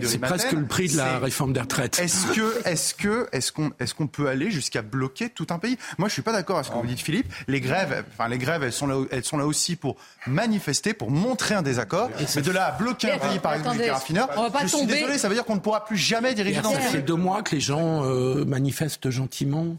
[0.04, 2.00] c'est presque le prix de la réforme des retraites.
[2.00, 5.78] Est-ce que, est-ce que, est-ce qu'on, est-ce qu'on peut aller jusqu'à bloquer tout un pays?
[5.98, 7.32] Moi, je suis pas d'accord avec ce que vous dites, Philippe.
[7.48, 9.96] Les grèves, enfin les grèves, elles sont là, elles sont là aussi pour
[10.28, 12.10] manifester, pour montrer un désaccord.
[12.36, 14.30] Mais de là à bloquer un pays, par exemple, du raffineur,
[14.62, 16.86] je suis désolé, ça veut dire qu'on ne pourra plus jamais diriger dans ce pays.
[16.86, 19.76] Ça fait deux mois que les gens euh, manifestent gentiment.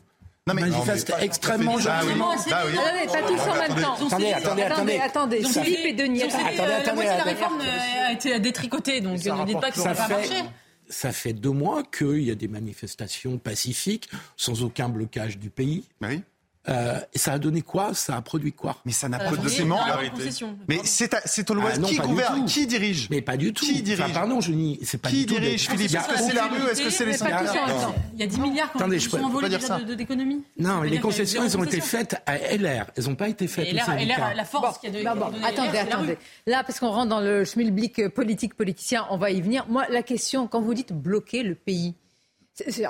[0.48, 2.34] Non mais manifeste extrêmement gentiment.
[2.50, 2.76] Bah oui.
[2.76, 3.94] Attendez, pas tous en même temps.
[3.94, 4.98] Attendez, attendez, attendez.
[4.98, 6.24] Attendez, Philippe et Denis.
[6.24, 7.04] Attendez, attendez.
[7.04, 10.42] La réforme a été détricotée, donc ne dites pas que ça va marcher
[10.92, 15.84] ça fait deux mois qu'il y a des manifestations pacifiques, sans aucun blocage du pays.
[16.00, 16.22] Oui.
[16.68, 17.92] Euh, ça a donné quoi?
[17.92, 18.76] Ça a produit quoi?
[18.84, 19.80] Mais ça n'a pas de ciment.
[20.68, 21.82] Mais c'est au loisir.
[21.84, 22.44] Ah, qui gouverne?
[22.44, 23.08] Qui dirige?
[23.10, 23.64] Mais pas du tout.
[23.64, 24.12] Qui dirige?
[24.12, 24.78] Pardon, je dis.
[24.82, 25.94] C'est pas qui du dirige, tout Philippe?
[25.94, 26.70] Est-ce que c'est la rue?
[26.70, 29.48] Est-ce que c'est les syndicats Il y a 10 milliards qui Attendez, sont envolés
[29.96, 30.44] d'économie.
[30.58, 32.86] Non, les concessions, elles ont été faites à LR.
[32.96, 34.34] Elles n'ont pas été faites aux syndicats.
[34.34, 35.44] La force qu'il y a de.
[35.44, 36.18] Attendez, attendez.
[36.46, 39.66] Là, parce qu'on rentre dans le schmilblick politique politicien, on va y venir.
[39.68, 41.94] Moi, la question, quand vous dites bloquer le pays,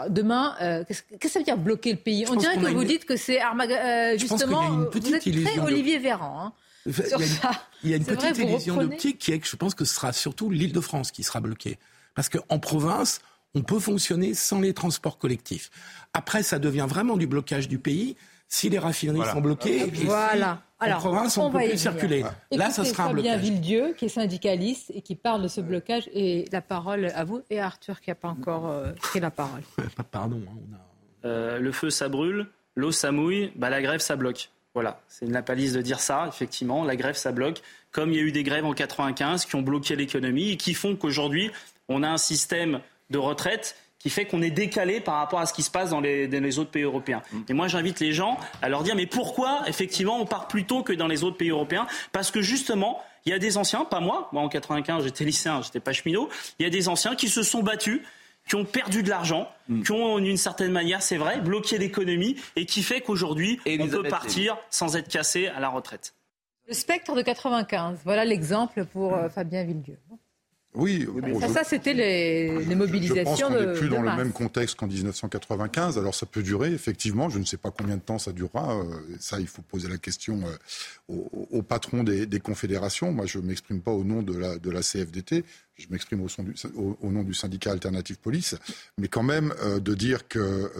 [0.08, 3.04] Demain, euh, qu'est-ce que ça veut dire bloquer le pays On dirait que vous dites
[3.04, 4.62] que c'est euh, justement.
[4.64, 6.46] une vous êtes très Olivier Véran.
[6.46, 6.52] Hein,
[6.84, 7.52] il y a une,
[7.84, 10.12] il y a une petite illusion d'optique qui est que je pense que ce sera
[10.12, 11.78] surtout l'île de France qui sera bloquée.
[12.16, 13.20] Parce qu'en province,
[13.54, 15.70] on peut fonctionner sans les transports collectifs.
[16.12, 18.16] Après, ça devient vraiment du blocage du pays
[18.52, 19.86] si les raffineries sont bloquées.
[20.04, 20.60] Voilà.
[20.78, 22.22] Alors, en province, on, ne peut plus circuler.
[22.50, 23.40] Là, ça sera un blocage.
[23.40, 26.10] Villedieu, qui est syndicaliste et qui parle de ce blocage.
[26.12, 29.30] Et la parole à vous et à Arthur, qui n'a pas encore euh, pris la
[29.30, 29.62] parole.
[30.10, 30.42] Pardon.
[30.46, 30.76] Hein,
[31.24, 32.46] euh, le feu, ça brûle.
[32.76, 33.52] L'eau, ça mouille.
[33.56, 34.50] Bah, la grève, ça bloque.
[34.74, 36.84] Voilà, c'est une lapalisse de dire ça, effectivement.
[36.84, 37.62] La grève, ça bloque.
[37.90, 40.74] Comme il y a eu des grèves en 95 qui ont bloqué l'économie et qui
[40.74, 41.50] font qu'aujourd'hui,
[41.88, 45.52] on a un système de retraite qui fait qu'on est décalé par rapport à ce
[45.52, 47.22] qui se passe dans les, dans les autres pays européens.
[47.32, 47.40] Mm.
[47.48, 50.82] Et moi, j'invite les gens à leur dire, mais pourquoi, effectivement, on part plus tôt
[50.82, 51.86] que dans les autres pays européens?
[52.10, 55.62] Parce que justement, il y a des anciens, pas moi, moi en 95, j'étais lycéen,
[55.62, 58.00] j'étais pas cheminot, il y a des anciens qui se sont battus
[58.48, 59.82] qui ont perdu de l'argent, mm.
[59.84, 64.02] qui ont d'une certaine manière, c'est vrai, bloqué l'économie et qui fait qu'aujourd'hui, on peut
[64.02, 66.14] partir sans être cassé à la retraite.
[66.66, 69.96] Le spectre de 95, voilà l'exemple pour euh, Fabien Villedieu.
[70.74, 71.06] Oui,
[71.52, 73.24] ça, c'était les, les, mobilisations.
[73.24, 75.98] Je pense qu'on n'est plus dans le même contexte qu'en 1995.
[75.98, 77.28] Alors ça peut durer, effectivement.
[77.28, 78.78] Je ne sais pas combien de temps ça durera.
[78.78, 78.84] Euh,
[79.20, 81.14] ça, il faut poser la question euh,
[81.50, 83.12] au, patron des, confédérations.
[83.12, 85.44] Moi, je ne m'exprime pas au nom de la, de la CFDT.
[85.76, 88.54] Je m'exprime au, au, nom du syndicat Alternative Police.
[88.96, 90.72] Mais quand même, euh, de dire que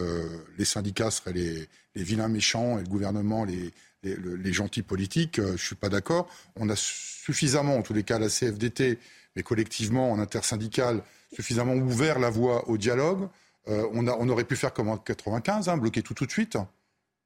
[0.57, 5.39] les syndicats seraient les, les, vilains méchants et le gouvernement les, les, les gentils politiques,
[5.39, 6.27] je ne suis pas d'accord.
[6.55, 8.97] On a suffisamment, en tous les cas, la CFDT
[9.35, 11.01] mais collectivement, en intersyndical,
[11.33, 13.27] suffisamment ouvert la voie au dialogue.
[13.67, 16.31] Euh, on, a, on, aurait pu faire comme en 95, hein, bloquer tout tout de
[16.31, 16.57] suite.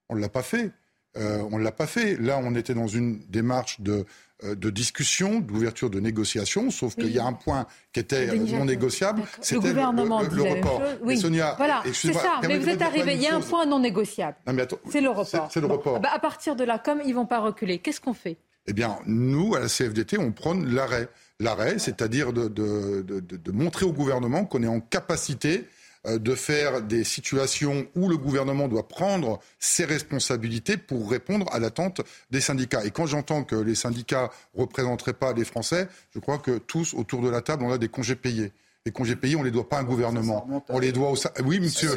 [0.09, 0.71] On ne l'a pas fait.
[1.17, 2.15] Euh, on ne l'a pas fait.
[2.17, 4.05] Là, on était dans une démarche de,
[4.43, 8.65] euh, de discussion, d'ouverture de négociation, sauf qu'il y a un point qui était non
[8.65, 10.81] négociable, c'était le, le, le, report.
[11.01, 11.17] Oui.
[11.17, 12.39] Sonia, voilà, c'est ça.
[12.47, 14.37] Mais vous êtes arrivé, il y a un point non négociable.
[14.91, 15.49] C'est le report.
[15.51, 15.99] C'est le report.
[16.01, 18.37] Bah, à partir de là, comme ils ne vont pas reculer, qu'est-ce qu'on fait?
[18.67, 24.45] Eh bien, nous, à la CFDT, on prône l'arrêt l'arrêt, c'est-à-dire de, montrer au gouvernement
[24.45, 25.65] qu'on est en capacité
[26.05, 31.59] euh, de faire des situations où le gouvernement doit prendre ses responsabilités pour répondre à
[31.59, 32.85] l'attente des syndicats.
[32.85, 36.93] Et quand j'entends que les syndicats ne représenteraient pas les Français, je crois que tous
[36.93, 38.51] autour de la table, on a des congés payés.
[38.87, 40.47] Les congés payés, on les doit pas à un gouvernement.
[40.69, 41.17] On les doit au.
[41.43, 41.89] Oui, monsieur.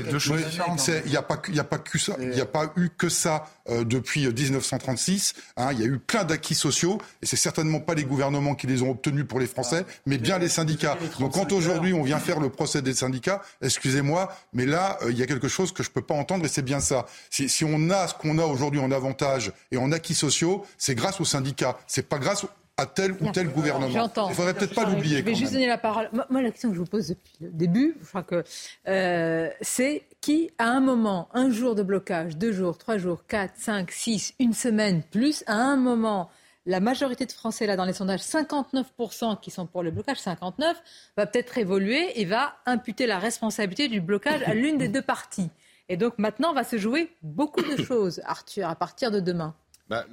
[1.05, 2.16] Il n'y a pas, a pas que ça.
[2.18, 5.35] Il n'y a pas eu que ça euh, depuis 1936.
[5.57, 5.68] Hein.
[5.70, 8.83] il y a eu plein d'acquis sociaux et c'est certainement pas les gouvernements qui les
[8.83, 10.98] ont obtenus pour les Français, mais bien les syndicats.
[11.20, 15.18] Donc quand aujourd'hui on vient faire le procès des syndicats, excusez-moi, mais là euh, il
[15.18, 17.07] y a quelque chose que je peux pas entendre et c'est bien ça.
[17.31, 20.96] Si, si on a ce qu'on a aujourd'hui en avantage et en acquis sociaux, c'est
[20.96, 21.79] grâce aux syndicats.
[21.87, 22.44] C'est pas grâce
[22.81, 24.11] à tel ou tel gouvernement.
[24.16, 25.19] Il ne faudrait peut-être pas l'oublier.
[25.19, 26.09] Je vais juste donner la parole.
[26.31, 28.43] Moi, la question que je vous pose depuis le début, je crois que
[28.88, 33.55] euh, c'est qui, à un moment, un jour de blocage, deux jours, trois jours, quatre,
[33.57, 36.31] cinq, six, une semaine plus, à un moment,
[36.66, 40.75] la majorité de Français, là, dans les sondages, 59% qui sont pour le blocage, 59%,
[41.16, 45.51] va peut-être évoluer et va imputer la responsabilité du blocage à l'une des deux parties.
[45.88, 49.55] Et donc maintenant, va se jouer beaucoup de choses, Arthur, à partir de demain.
[49.90, 50.07] Bah,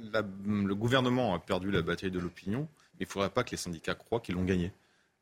[0.44, 3.56] le gouvernement a perdu la bataille de l'opinion, mais il ne faudrait pas que les
[3.56, 4.72] syndicats croient qu'ils l'ont gagné.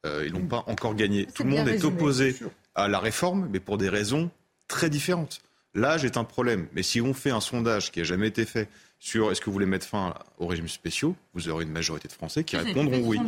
[0.06, 1.26] Euh, ils l'ont pas encore gagné.
[1.26, 2.34] Tout le monde est opposé
[2.74, 4.30] à la réforme, mais pour des raisons
[4.66, 5.42] très différentes.
[5.74, 8.70] L'âge est un problème, mais si on fait un sondage qui n'a jamais été fait
[8.98, 12.14] sur est-ce que vous voulez mettre fin aux régimes spéciaux, vous aurez une majorité de
[12.14, 13.18] Français qui répondront oui.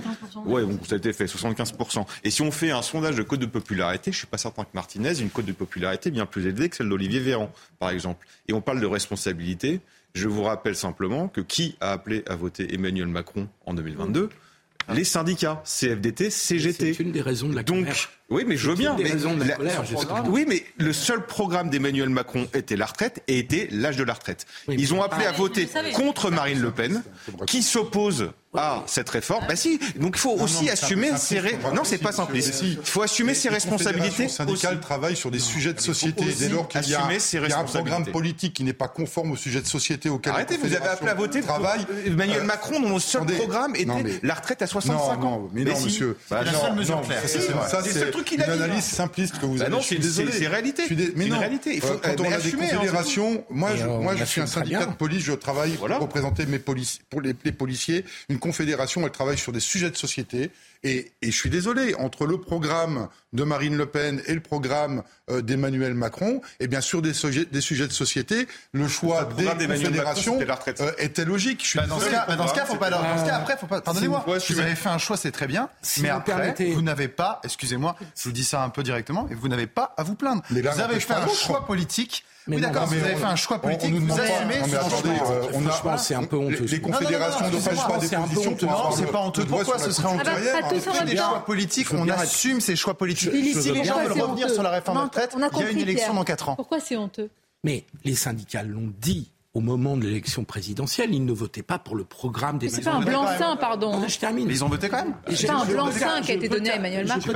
[0.46, 2.06] Oui, donc ça a été fait, 75%.
[2.24, 4.64] Et si on fait un sondage de code de popularité, je ne suis pas certain
[4.64, 7.90] que Martinez ait une cote de popularité bien plus élevée que celle d'Olivier Véran, par
[7.90, 8.26] exemple.
[8.48, 9.80] Et on parle de responsabilité.
[10.14, 14.30] Je vous rappelle simplement que qui a appelé à voter Emmanuel Macron en 2022
[14.94, 16.94] les syndicats, CFDT, CGT.
[16.94, 17.62] C'est une des raisons de la.
[17.62, 18.94] Donc, oui, mais je veux bien.
[18.98, 19.12] Mais
[20.28, 24.12] oui, mais le seul programme d'Emmanuel Macron était la retraite et était l'âge de la
[24.12, 24.46] retraite.
[24.68, 27.02] Ils ont appelé à voter contre Marine Le Pen,
[27.46, 29.44] qui s'oppose à cette réforme.
[29.46, 31.38] Bah si, donc il faut aussi assumer ses
[31.74, 32.62] non, c'est pas simpliste.
[32.62, 34.24] Il faut assumer ses responsabilités.
[34.24, 36.24] Les syndicales travaillent sur des sujets de société.
[36.38, 37.06] Dès lors qu'il y, a
[37.58, 40.88] un programme politique qui n'est pas conforme au sujet de société auquel Arrêtez, vous avez
[40.88, 41.86] appelé à voter travail.
[42.06, 45.18] Emmanuel Macron, dont le seul programme était la retraite à 65 ans.
[45.18, 46.16] Non, mais non, monsieur.
[46.28, 47.22] C'est la seule mesure claire.
[47.26, 49.72] C'est une analyse simpliste que vous bah avez.
[49.72, 50.84] Non, c'est réalité.
[51.16, 51.80] Mais non, réalité.
[51.84, 53.70] Euh, quand on a des hein, confédérations, moi,
[54.16, 58.04] je suis un syndicat de police, je travaille pour représenter mes pour les policiers.
[58.28, 60.50] Une confédération, elle travaille sur des sujets de société.
[60.84, 65.42] Et, je suis désolé, entre le programme de Marine Le Pen et le programme euh,
[65.42, 69.44] d'Emmanuel Macron, et eh bien sûr des sujets, des sujets de société, le choix des
[69.44, 71.62] confédérations euh, était logique.
[71.62, 72.90] Je suis bah, dans, ce cas, bah, dans ce cas, faut pas.
[72.90, 73.80] Dans ce cas, après, faut pas.
[73.80, 74.24] Pardonnez-moi.
[74.26, 75.68] vous avez fait un choix, c'est très bien,
[76.00, 77.40] mais après, vous n'avez pas.
[77.44, 80.42] Excusez-moi, je vous dis ça un peu directement, et vous n'avez pas à vous plaindre.
[80.50, 84.12] vous avez fait un choix politique oui, d'accord, vous avez fait un choix politique, vous
[84.12, 85.60] assumez ce choix.
[85.60, 86.64] Franchement, c'est un peu honteux.
[86.64, 89.44] Les confédérations ne font pas des positions Non, c'est pas honteux.
[89.44, 93.30] Pourquoi ce serait honteux On fait des choix politiques, on assume ces choix politiques.
[93.54, 96.14] Si les gens veulent revenir sur la réforme de retraite, il y a une élection
[96.14, 96.56] dans 4 ans.
[96.56, 97.30] Pourquoi c'est honteux?
[97.64, 101.96] Mais les syndicats l'ont dit au moment de l'élection présidentielle, ils ne votaient pas pour
[101.96, 102.68] le programme des.
[102.68, 104.06] C'est pas un blanc-seing, pardon.
[104.06, 104.46] je termine.
[104.46, 105.14] Mais ils ont voté quand même.
[105.34, 107.32] C'est pas un blanc-seing qui a été donné à Emmanuel Macron.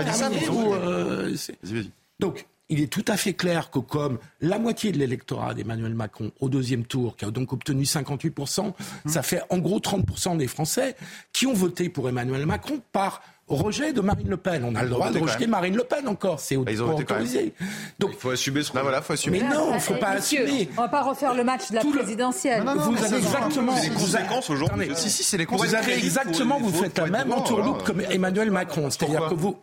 [2.20, 6.33] Donc, il est tout à fait clair que comme la moitié de l'électorat d'Emmanuel Macron
[6.40, 8.72] au deuxième tour, qui a donc obtenu 58%,
[9.07, 10.96] ça fait en gros 30% des Français
[11.33, 13.20] qui ont voté pour Emmanuel Macron par
[13.56, 14.64] rejet de Marine Le Pen.
[14.64, 17.52] On a le droit de rejeter Marine Le Pen encore, c'est bah, autorisé.
[17.98, 19.40] Donc il faut assumer ce qu'on voilà, faut assumer.
[19.40, 20.68] Mais non, il ne faut pas assumer.
[20.76, 22.62] On va pas refaire le match de la présidentielle.
[22.64, 24.90] vous avez exactement les conséquences aujourd'hui.
[24.94, 25.68] Si si, c'est les conséquences.
[25.68, 29.56] Vous avez exactement, vous faites la même entourloupe comme Emmanuel Macron, c'est-à-dire que vous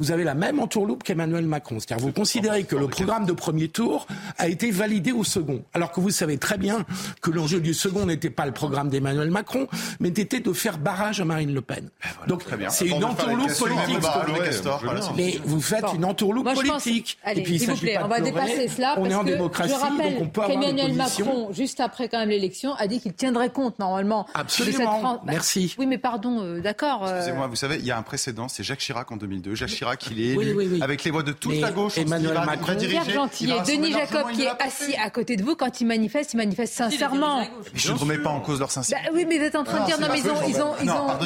[0.00, 1.78] vous avez la même entourloupe qu'Emmanuel Macron.
[1.78, 4.06] C'est-à-dire vous considérez que le programme de premier tour
[4.38, 6.84] a été validé au second, alors que vous savez très bien
[7.20, 9.68] que l'enjeu du second n'était pas le programme d'Emmanuel Macron,
[10.00, 11.88] mais était de faire barrage à Marine Le Pen.
[12.02, 13.98] Ben Donc c'est une entourloupe politique.
[15.16, 17.18] Mais vous faites une entourloupe politique.
[17.26, 18.94] et puis, s'il vous plaît, on va dépasser cela.
[18.98, 22.74] On est en démocratie, donc on peut avoir Emmanuel Macron, juste après quand même l'élection,
[22.74, 25.20] a dit qu'il tiendrait compte normalement Absolument.
[25.24, 25.74] Merci.
[25.78, 27.06] Oui, mais pardon, euh, d'accord.
[27.06, 29.54] Euh, Excusez-moi, vous savez, il y a un précédent, c'est Jacques Chirac en 2002.
[29.54, 31.98] Jacques Chirac, il est élu avec les voix de toute la gauche.
[31.98, 35.80] Emmanuel Macron, Pierre Gentil et Denis Jacob qui est assis à côté de vous quand
[35.80, 37.46] il manifeste, il manifeste sincèrement.
[37.74, 39.08] Je ne remets pas en cause leur sincérité.
[39.08, 40.74] Bah oui, mais vous êtes en train de dire non, mais ils ont, ils ont,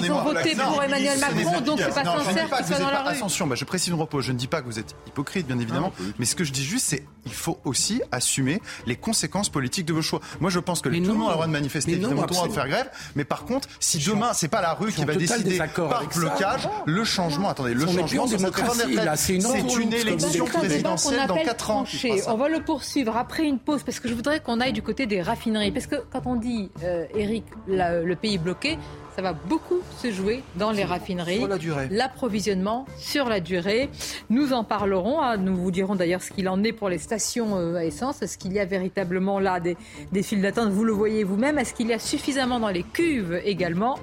[0.03, 3.17] ils ont, voté pour Emmanuel Macron, donc c'est pas sincère qu'ils soient dans la rue.
[3.17, 4.21] Attention, bah, je précise une repos.
[4.21, 6.65] Je ne dis pas que vous êtes hypocrite, bien évidemment, mais ce que je dis
[6.65, 10.21] juste, c'est il faut aussi assumer les conséquences politiques de vos choix.
[10.41, 12.35] Moi, je pense que tout le monde a le droit de manifester, évidemment, tout le
[12.35, 15.15] droit de faire grève, mais par contre, si demain, c'est pas la rue qui va
[15.15, 21.85] décider par blocage, le changement, attendez, le changement, c'est une élection présidentielle dans 4 ans.
[22.27, 25.07] On va le poursuivre après une pause, parce que je voudrais qu'on aille du côté
[25.07, 25.73] des raffineries.
[25.73, 26.71] Parce que quand on dit,
[27.15, 28.79] Eric, le pays bloqué,
[29.15, 31.39] ça va beaucoup se jouer dans les raffineries.
[31.39, 31.89] Sur la durée.
[31.91, 33.89] L'approvisionnement sur la durée.
[34.29, 35.23] Nous en parlerons.
[35.23, 35.37] Hein.
[35.37, 38.23] Nous vous dirons d'ailleurs ce qu'il en est pour les stations euh, à essence.
[38.23, 39.77] Est-ce qu'il y a véritablement là des,
[40.11, 40.71] des files d'attente?
[40.71, 41.59] Vous le voyez vous-même.
[41.59, 43.99] Est-ce qu'il y a suffisamment dans les cuves également?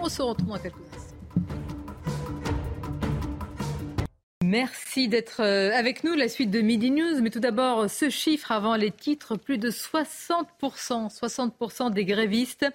[0.00, 1.14] On se retrouve dans quelques instants.
[4.44, 6.14] Merci d'être euh, avec nous.
[6.14, 7.20] La suite de Midi News.
[7.22, 12.66] Mais tout d'abord, ce chiffre avant les titres plus de 60%, 60% des grévistes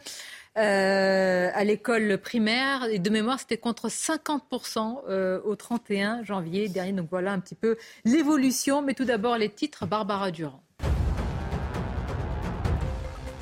[0.58, 2.86] euh, à l'école primaire.
[2.92, 6.92] Et de mémoire, c'était contre 50% euh, au 31 janvier dernier.
[6.92, 8.82] Donc voilà un petit peu l'évolution.
[8.82, 10.64] Mais tout d'abord, les titres, Barbara Durand.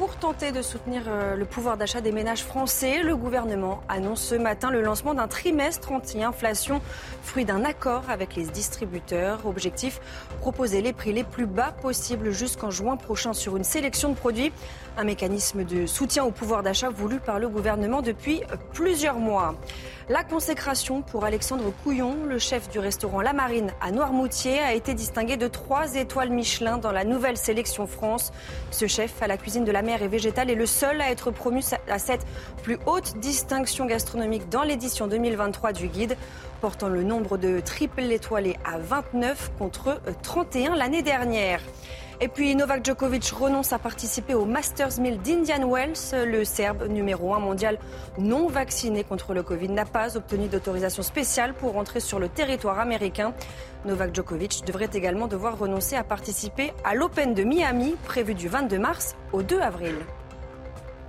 [0.02, 4.34] Pour tenter de soutenir euh, le pouvoir d'achat des ménages français, le gouvernement annonce ce
[4.34, 6.82] matin le lancement d'un trimestre anti-inflation,
[7.21, 9.45] fruit d'un accord avec les distributeurs.
[9.45, 10.02] Objectif
[10.39, 14.52] proposer les prix les plus bas possibles jusqu'en juin prochain sur une sélection de produits.
[14.97, 18.41] Un mécanisme de soutien au pouvoir d'achat voulu par le gouvernement depuis
[18.73, 19.56] plusieurs mois.
[20.10, 24.93] La consécration pour Alexandre Couillon, le chef du restaurant La Marine à Noirmoutier, a été
[24.93, 28.34] distingué de trois étoiles Michelin dans la nouvelle sélection France.
[28.71, 31.32] Ce chef à la cuisine de la mer et végétale est le seul à être
[31.32, 32.25] promu à cette
[32.62, 36.17] plus haute distinction gastronomique dans l'édition 2023 du guide,
[36.60, 41.62] portant le nombre de triple étoilés à 29 contre 31 l'année dernière.
[42.23, 45.95] Et puis Novak Djokovic renonce à participer au Masters 1000 d'Indian Wells.
[46.13, 47.79] Le Serbe numéro 1 mondial
[48.19, 52.79] non vacciné contre le Covid n'a pas obtenu d'autorisation spéciale pour rentrer sur le territoire
[52.79, 53.34] américain.
[53.86, 58.77] Novak Djokovic devrait également devoir renoncer à participer à l'Open de Miami prévu du 22
[58.77, 59.95] mars au 2 avril.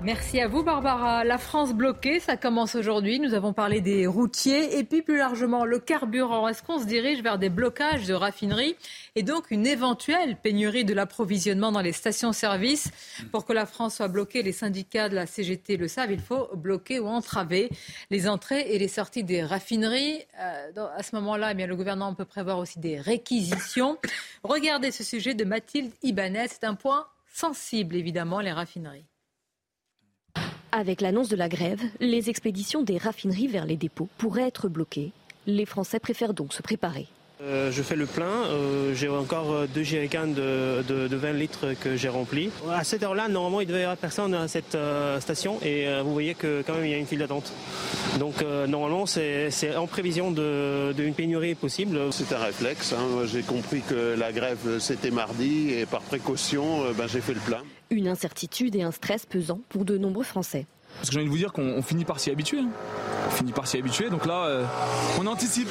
[0.04, 1.22] Merci à vous Barbara.
[1.22, 3.20] La France bloquée, ça commence aujourd'hui.
[3.20, 6.48] Nous avons parlé des routiers et puis plus largement le carburant.
[6.48, 8.74] Est-ce qu'on se dirige vers des blocages de raffineries
[9.14, 12.90] et donc une éventuelle pénurie de l'approvisionnement dans les stations-service?
[13.30, 16.48] Pour que la France soit bloquée, les syndicats de la CGT le savent, il faut
[16.56, 17.70] bloquer ou entraver
[18.10, 20.18] les entrées et les sorties des raffineries.
[20.40, 23.98] Euh, à ce moment-là, eh le gouvernement peut prévoir aussi des réquisitions.
[24.42, 26.48] Regardez ce sujet de Mathilde Ibanez.
[26.48, 29.04] C'est un point sensible, évidemment, les raffineries.
[30.74, 35.12] Avec l'annonce de la grève, les expéditions des raffineries vers les dépôts pourraient être bloquées.
[35.46, 37.08] Les Français préfèrent donc se préparer.
[37.42, 41.74] Euh, je fais le plein, euh, j'ai encore euh, deux jerrycans de, de, 20 litres
[41.78, 42.50] que j'ai remplis.
[42.70, 44.76] À cette heure-là, normalement, il devait y avoir personne à cette
[45.20, 47.52] station et vous voyez que quand même il y a une file d'attente.
[48.18, 51.98] Donc normalement, c'est en prévision d'une pénurie possible.
[52.12, 52.94] C'est un réflexe.
[52.94, 53.26] Hein.
[53.26, 57.62] J'ai compris que la grève c'était mardi et par précaution, ben, j'ai fait le plein.
[57.92, 60.64] Une incertitude et un stress pesant pour de nombreux Français.
[60.96, 62.60] Parce que j'ai envie de vous dire qu'on finit par s'y habituer.
[62.60, 62.70] Hein.
[63.26, 64.08] On finit par s'y habituer.
[64.08, 64.64] Donc là, euh,
[65.20, 65.68] on anticipe.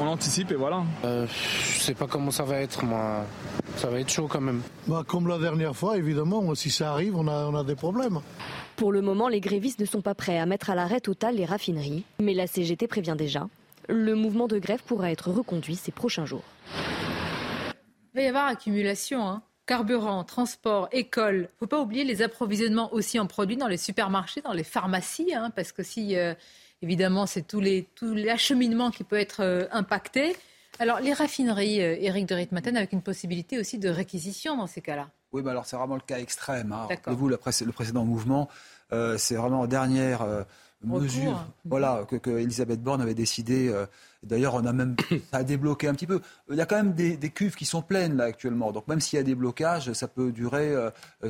[0.00, 0.84] On anticipe et voilà.
[1.04, 3.26] Euh, je sais pas comment ça va être, moi.
[3.76, 4.62] Ça va être chaud quand même.
[4.86, 8.20] Bah, comme la dernière fois, évidemment, si ça arrive, on a, on a des problèmes.
[8.76, 11.44] Pour le moment, les grévistes ne sont pas prêts à mettre à l'arrêt total les
[11.44, 12.04] raffineries.
[12.18, 13.46] Mais la CGT prévient déjà.
[13.88, 16.44] Le mouvement de grève pourra être reconduit ces prochains jours.
[18.14, 19.28] Il va y avoir accumulation.
[19.28, 21.36] Hein carburant, transport, école.
[21.36, 24.64] Il ne faut pas oublier les approvisionnements aussi en produits dans les supermarchés, dans les
[24.64, 26.34] pharmacies, hein, parce que si, euh,
[26.80, 30.34] évidemment, c'est tous les, tous l'acheminement qui peut être euh, impacté.
[30.78, 34.80] Alors, les raffineries, euh, Éric de Ritmaten, avec une possibilité aussi de réquisition dans ces
[34.80, 35.10] cas-là.
[35.32, 36.72] Oui, bah alors c'est vraiment le cas extrême.
[36.72, 36.88] Hein.
[37.08, 38.48] Vous, le, précédent mouvement,
[39.18, 40.26] c'est vraiment en dernière
[40.82, 43.70] mesure, voilà, que, que, Elisabeth Borne avait décidé
[44.22, 44.96] D'ailleurs, on a même
[45.30, 46.20] ça a débloqué un petit peu.
[46.50, 48.72] Il y a quand même des, cuves qui sont pleines là actuellement.
[48.72, 50.74] Donc même s'il y a des blocages, ça peut durer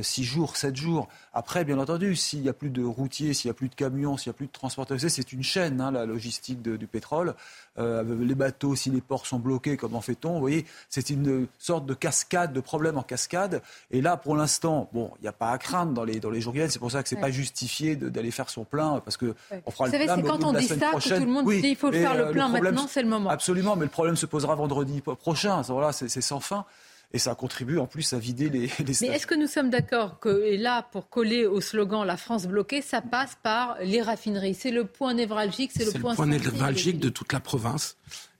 [0.01, 1.07] 6 jours, 7 jours.
[1.33, 4.17] Après, bien entendu, s'il n'y a plus de routiers, s'il n'y a plus de camions,
[4.17, 7.35] s'il n'y a plus de transporteurs, c'est une chaîne, hein, la logistique du pétrole.
[7.77, 10.33] les bateaux, si les ports sont bloqués, comment fait-on?
[10.33, 13.61] Vous voyez, c'est une sorte de cascade, de problèmes en cascade.
[13.91, 16.41] Et là, pour l'instant, bon, il n'y a pas à craindre dans les, dans les
[16.41, 16.69] jours qui viennent.
[16.69, 19.71] C'est pour ça que ce n'est pas justifié d'aller faire son plein, parce que on
[19.71, 21.91] fera Vous savez, c'est quand on dit ça que tout le monde dit il faut
[21.91, 23.29] faire le plein maintenant, c'est le moment.
[23.29, 25.61] Absolument, mais le problème se posera vendredi prochain.
[25.61, 26.65] Voilà, c'est sans fin
[27.11, 30.19] et ça contribue en plus à vider les, les Mais est-ce que nous sommes d'accord
[30.19, 34.53] que et là, pour coller au slogan La France bloquée, ça passe par les raffineries?
[34.53, 37.97] C'est le point névralgique, c'est le point, le point névralgique de toute la province.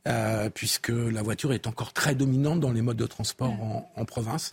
[0.07, 3.53] Euh, puisque la voiture est encore très dominante dans les modes de transport
[3.95, 4.51] en, province.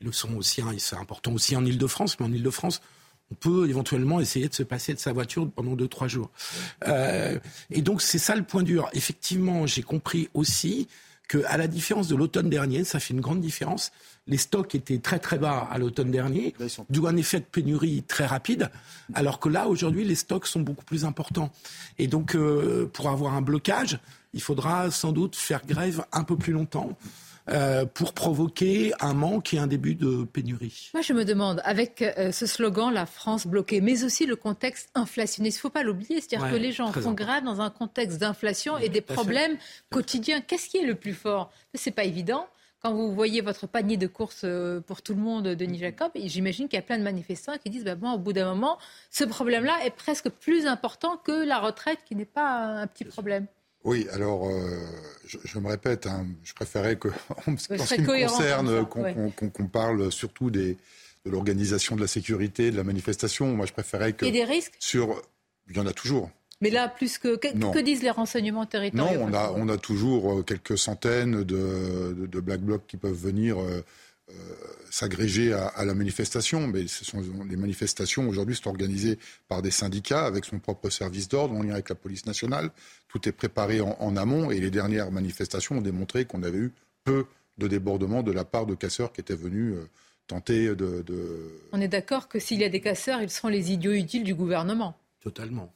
[0.00, 2.80] Ils le sont aussi, hein, c'est important aussi en Ile-de-France, mais en Ile-de-France,
[3.30, 6.30] on peut éventuellement essayer de se passer de sa voiture pendant deux, trois jours.
[6.86, 7.38] Euh,
[7.70, 8.88] et donc, c'est ça le point dur.
[8.92, 10.88] Effectivement, j'ai compris aussi
[11.28, 13.92] que, à la différence de l'automne dernier, ça fait une grande différence.
[14.26, 16.54] Les stocks étaient très très bas à l'automne dernier,
[16.90, 18.70] d'où un effet de pénurie très rapide,
[19.14, 21.50] alors que là, aujourd'hui, les stocks sont beaucoup plus importants.
[21.98, 23.98] Et donc, euh, pour avoir un blocage,
[24.34, 26.96] il faudra sans doute faire grève un peu plus longtemps.
[27.50, 30.90] Euh, pour provoquer un manque et un début de pénurie.
[30.94, 34.88] Moi, je me demande, avec euh, ce slogan, la France bloquée, mais aussi le contexte
[34.94, 38.18] inflationniste, il ne faut pas l'oublier, c'est-à-dire que les gens font grève dans un contexte
[38.18, 39.58] d'inflation et des problèmes
[39.90, 40.40] quotidiens.
[40.40, 41.52] Qu'est-ce qui est le plus fort?
[41.74, 42.46] Ce n'est pas évident.
[42.80, 46.66] Quand vous voyez votre panier de courses euh, pour tout le monde, Denis Jacob, j'imagine
[46.66, 48.78] qu'il y a plein de manifestants qui disent bah, bon, au bout d'un moment,
[49.10, 53.46] ce problème-là est presque plus important que la retraite, qui n'est pas un petit problème.
[53.84, 54.80] Oui, alors euh,
[55.26, 57.08] je, me répète, hein, je préférais que,
[57.46, 60.78] en ce qui me concerne, qu'on parle surtout des,
[61.24, 63.54] de l'organisation de la sécurité, de la manifestation.
[63.54, 64.24] Moi, je préférais que.
[64.24, 65.20] Et des risques Sur,
[65.68, 66.30] il y en a toujours.
[66.60, 67.36] Mais là, plus que.
[67.36, 72.14] Que, disent les renseignements territoriaux Non, on a, on a toujours euh, quelques centaines de,
[72.26, 73.60] de, black blocs qui peuvent venir.
[73.60, 73.84] Euh,
[74.30, 74.34] euh,
[74.90, 80.24] s'agréger à, la manifestation, mais ce sont, les manifestations aujourd'hui sont organisées par des syndicats
[80.24, 82.70] avec son propre service d'ordre en lien avec la police nationale.
[83.08, 87.26] Tout est préparé en, amont et les dernières manifestations ont démontré qu'on avait eu peu
[87.58, 89.88] de débordements de la part de casseurs qui étaient venus euh,
[90.26, 91.68] tenter de, de...
[91.72, 94.34] On est d'accord que s'il y a des casseurs, ils seront les idiots utiles du
[94.34, 94.96] gouvernement.
[95.20, 95.72] Totalement.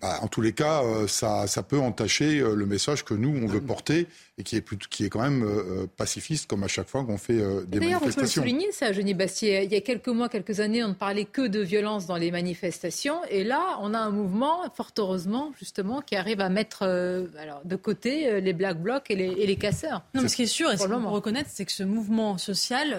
[0.00, 3.46] Bah, en tous les cas, euh, ça, peut entacher euh, le message que nous, on
[3.46, 4.06] veut porter
[4.36, 7.34] et qui est, qui est quand même euh, pacifiste, comme à chaque fois qu'on fait
[7.34, 7.80] des manifestations.
[7.80, 9.64] D'ailleurs, on peut le souligner, ça, Genis Bastier.
[9.64, 12.30] Il y a quelques mois, quelques années, on ne parlait que de violence dans les
[12.30, 13.16] manifestations.
[13.28, 17.74] Et là, on a un mouvement, fort heureusement, justement, qui arrive à mettre alors, de
[17.74, 20.02] côté les black blocs et les, casseurs.
[20.14, 22.38] Non, mais ce qui est sûr, et ce qu'on peut reconnaître, c'est que ce mouvement
[22.38, 22.96] social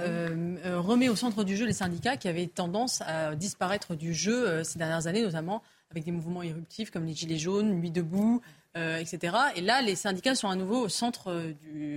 [0.65, 4.77] remet au centre du jeu les syndicats qui avaient tendance à disparaître du jeu ces
[4.77, 8.41] dernières années, notamment avec des mouvements éruptifs comme les Gilets jaunes, Nuit debout,
[8.77, 9.35] euh, etc.
[9.55, 11.53] Et là, les syndicats sont à nouveau au centre euh,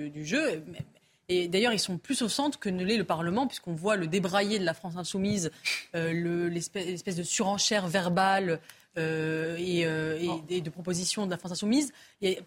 [0.09, 0.65] du, jeu.
[1.29, 4.07] Et d'ailleurs, ils sont plus au centre que ne l'est le Parlement, puisqu'on voit le
[4.07, 5.51] débraillé de la France insoumise,
[5.95, 8.61] euh, l'espèce de surenchère verbale
[8.97, 11.93] et, de propositions de la France insoumise.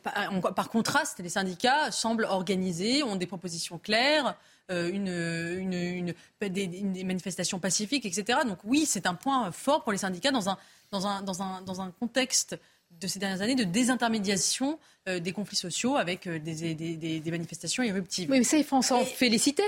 [0.04, 4.36] Par, contraste, les syndicats semblent organisés, ont des propositions claires.
[4.70, 8.40] une, une, des, manifestations pacifiques, etc.
[8.46, 10.58] Donc oui, c'est un point fort pour les syndicats dans un,
[10.96, 12.58] dans un, dans un, dans un contexte
[13.02, 14.80] de ces dernières années de désintermédiation
[15.10, 18.30] euh, des conflits sociaux avec euh, des, des, des, manifestations éruptives.
[18.32, 19.64] Oui, mais ça, il faut s'en féliciter.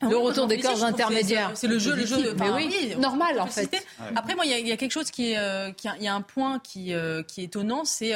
[0.00, 1.50] Ah le retour des corps intermédiaires.
[1.54, 3.84] C'est le jeu, le jeu mais oui, normal en fait.
[4.14, 6.92] Après, moi, il y, a quelque chose qui est, il y a un point qui,
[7.26, 8.12] qui est étonnant, c'est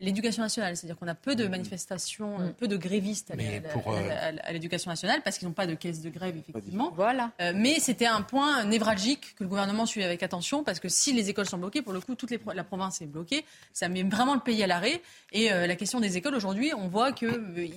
[0.00, 0.76] l'éducation nationale.
[0.76, 2.52] C'est-à-dire qu'on a peu de manifestations, mm.
[2.54, 6.36] peu de grévistes euh, à, l'éducation nationale parce qu'ils n'ont pas de caisse de grève,
[6.36, 6.92] effectivement.
[6.94, 7.32] Voilà.
[7.40, 11.12] Euh, mais c'était un point névralgique que le gouvernement suit avec attention parce que si
[11.12, 13.44] les écoles sont bloquées, pour le coup, toute la province est bloquée.
[13.72, 15.00] Ça met vraiment le pays à l'arrêt.
[15.32, 17.28] Et euh, la question des écoles, aujourd'hui, on voit qu'il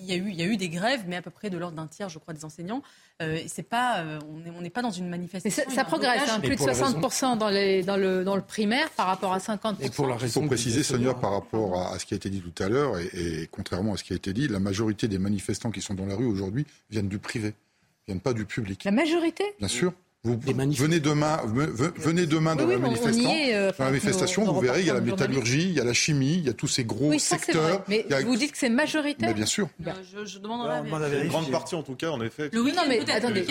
[0.01, 1.88] y, a eu, y a eu des grèves, mais à peu près de l'ordre d'un
[1.88, 2.82] tiers, je crois, des enseignants.
[3.47, 4.03] C'est pas,
[4.56, 5.63] on n'est pas dans une manifestation.
[5.69, 9.34] ça, progresse, hein, plus de 60% dans, les, dans, le, dans le primaire par rapport
[9.34, 9.75] à 50%.
[9.82, 12.30] Et pour la raison faut préciser, Sonia, par rapport à, à ce qui a été
[12.30, 15.17] dit tout à l'heure, et, contrairement à ce qui a été dit, la majorité des
[15.17, 17.53] manifestants qui sont dans la rue aujourd'hui viennent du privé,
[18.08, 18.84] viennent pas du public.
[18.84, 19.43] La majorité?
[19.60, 19.93] Bien sûr.
[20.23, 24.99] Vous venez demain, venez demain dans, la euh, manifestation, vous verrez, il y a la
[24.99, 27.84] métallurgie, il y a la chimie, il y a tous ces gros secteurs.
[27.88, 29.30] Mais vous dites que c'est majoritaire.
[29.30, 29.69] Mais Bien sûr.
[29.86, 30.67] Euh, je, je demande
[31.21, 32.49] Une grande partie, en tout cas, en effet.
[32.51, 33.45] Le week-end, mais attendez,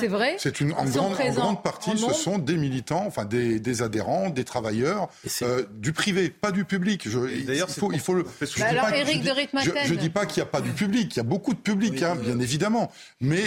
[0.00, 0.36] c'est vrai.
[0.38, 4.44] C'est une en grande, grande, partie, ce sont des militants, enfin des, des adhérents, des
[4.44, 5.08] travailleurs
[5.42, 7.08] euh, du privé, pas du public.
[7.46, 8.26] D'ailleurs, il faut, il faut le.
[8.60, 9.30] Alors, Eric de
[9.86, 12.02] Je dis pas qu'il n'y a pas du public, il y a beaucoup de public,
[12.02, 13.42] hein, bien évidemment, mais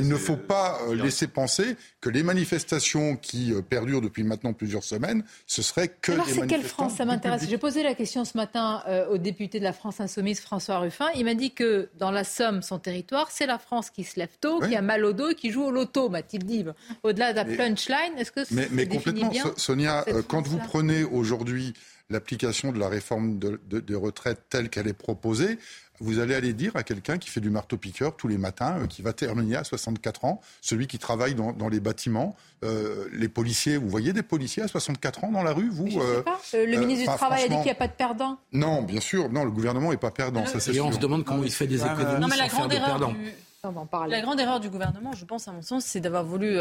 [0.00, 4.84] il ne faut pas laisser penser que les manifestations qui euh, perdurent depuis maintenant plusieurs
[4.84, 7.46] semaines, ce serait que Alors, c'est quelle France Ça m'intéresse.
[7.48, 11.06] J'ai posé la question ce matin euh, au député de la France Insoumise, François Ruffin.
[11.14, 14.28] Il m'a dit que dans la Somme, son territoire, c'est la France qui se lève
[14.40, 16.64] tôt, qui a mal au dos et qui joue au loto, m'a-t-il dit.
[17.02, 21.04] Au-delà de la punchline, est-ce que Mais, mais complètement, bien Sonia, euh, quand vous prenez
[21.04, 21.74] aujourd'hui
[22.10, 25.58] l'application de la réforme des retraites telle qu'elle est proposée,
[26.00, 29.02] vous allez aller dire à quelqu'un qui fait du marteau-piqueur tous les matins, euh, qui
[29.02, 33.88] va terminer à 64 ans, celui qui travaille dans, les bâtiments, euh, les policiers, vous
[33.88, 36.40] voyez des policiers à 64 ans dans la rue vous, euh, pas.
[36.54, 38.38] le ministre du Travail a dit qu'il n'y a pas de perdants.
[38.52, 40.46] Non, bien sûr, non, le gouvernement n'est pas perdant.
[40.46, 42.98] Ça, et on se demande comment il fait des économies non, mais la grande erreur
[42.98, 43.14] perdants.
[44.08, 46.56] La grande erreur du gouvernement, je pense, à mon sens, c'est d'avoir voulu,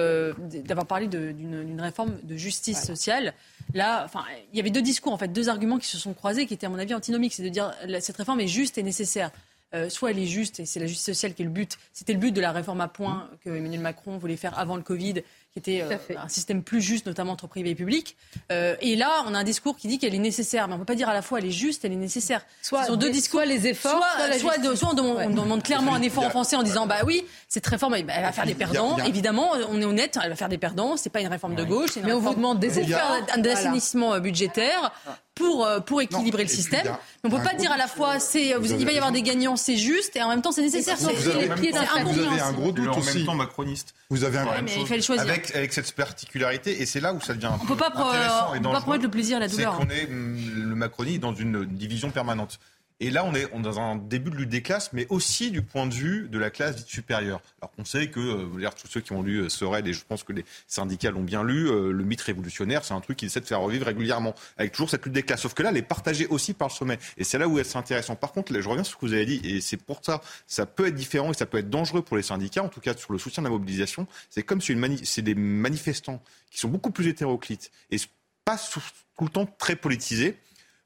[0.64, 3.34] d'avoir parlé d'une réforme de justice sociale.
[3.74, 6.48] Là, enfin, il y avait deux discours, en fait, deux arguments qui se sont croisés,
[6.48, 7.34] qui étaient, à mon avis, antinomiques.
[7.34, 9.32] C'est de dire cette réforme est juste et nécessaire.
[9.74, 11.78] Euh, soit elle est juste, et c'est la justice sociale qui est le but.
[11.92, 14.82] C'était le but de la réforme à points que Emmanuel Macron voulait faire avant le
[14.82, 15.24] Covid,
[15.62, 18.16] qui était euh, un système plus juste, notamment entre privé et public.
[18.52, 20.82] Euh, et là, on a un discours qui dit qu'elle est nécessaire, mais on ne
[20.82, 22.46] peut pas dire à la fois elle est juste, elle est nécessaire.
[22.62, 24.04] Soit, Ce sont deux discours, les efforts,
[24.40, 27.96] soit, soit, on, demande, clairement un effort en français en disant bah oui, cette réforme,
[27.96, 28.98] elle, va faire des perdants.
[29.00, 30.98] Évidemment, on est honnête, elle va faire des perdants.
[30.98, 34.92] C'est pas une réforme de gauche, mais on vous demande des efforts, un assainissement budgétaire
[35.38, 36.88] pour, euh, pour équilibrer le système.
[37.24, 39.56] on ne peut pas dire à la fois c'est, il va y avoir des gagnants,
[39.56, 40.98] c'est juste, et en même temps c'est nécessaire.
[40.98, 43.10] Vous, avez, vous avez un gros doute aussi.
[43.10, 43.94] En même temps macroniste.
[44.10, 45.24] Vous avez un ouais, mais il fallait choisir.
[45.24, 48.54] Avec, avec cette particularité, et c'est là où ça devient un on peut pas intéressant
[48.54, 49.78] et On peut pas promettre le plaisir et la douleur.
[49.80, 52.60] C'est qu'on est, hum, le Macronie dans une division permanente.
[53.00, 55.86] Et là, on est dans un début de lutte des classes, mais aussi du point
[55.86, 57.42] de vue de la classe supérieure.
[57.62, 60.34] Alors qu'on sait que, euh, tous ceux qui ont lu euh, et je pense que
[60.34, 63.46] les syndicats l'ont bien lu, euh, le mythe révolutionnaire, c'est un truc qu'ils essaient de
[63.46, 65.42] faire revivre régulièrement, avec toujours cette lutte des classes.
[65.42, 66.98] Sauf que là, elle est partagée aussi par le sommet.
[67.18, 68.16] Et c'est là où c'est intéressant.
[68.16, 70.66] Par contre, je reviens sur ce que vous avez dit, et c'est pour ça, ça
[70.66, 73.14] peut être différent et ça peut être dangereux pour les syndicats, en tout cas sur
[73.14, 74.08] le soutien de la mobilisation.
[74.32, 77.98] C'est comme si c'est des manifestants qui sont beaucoup plus hétéroclites et
[78.44, 80.38] pas tout le temps très politisés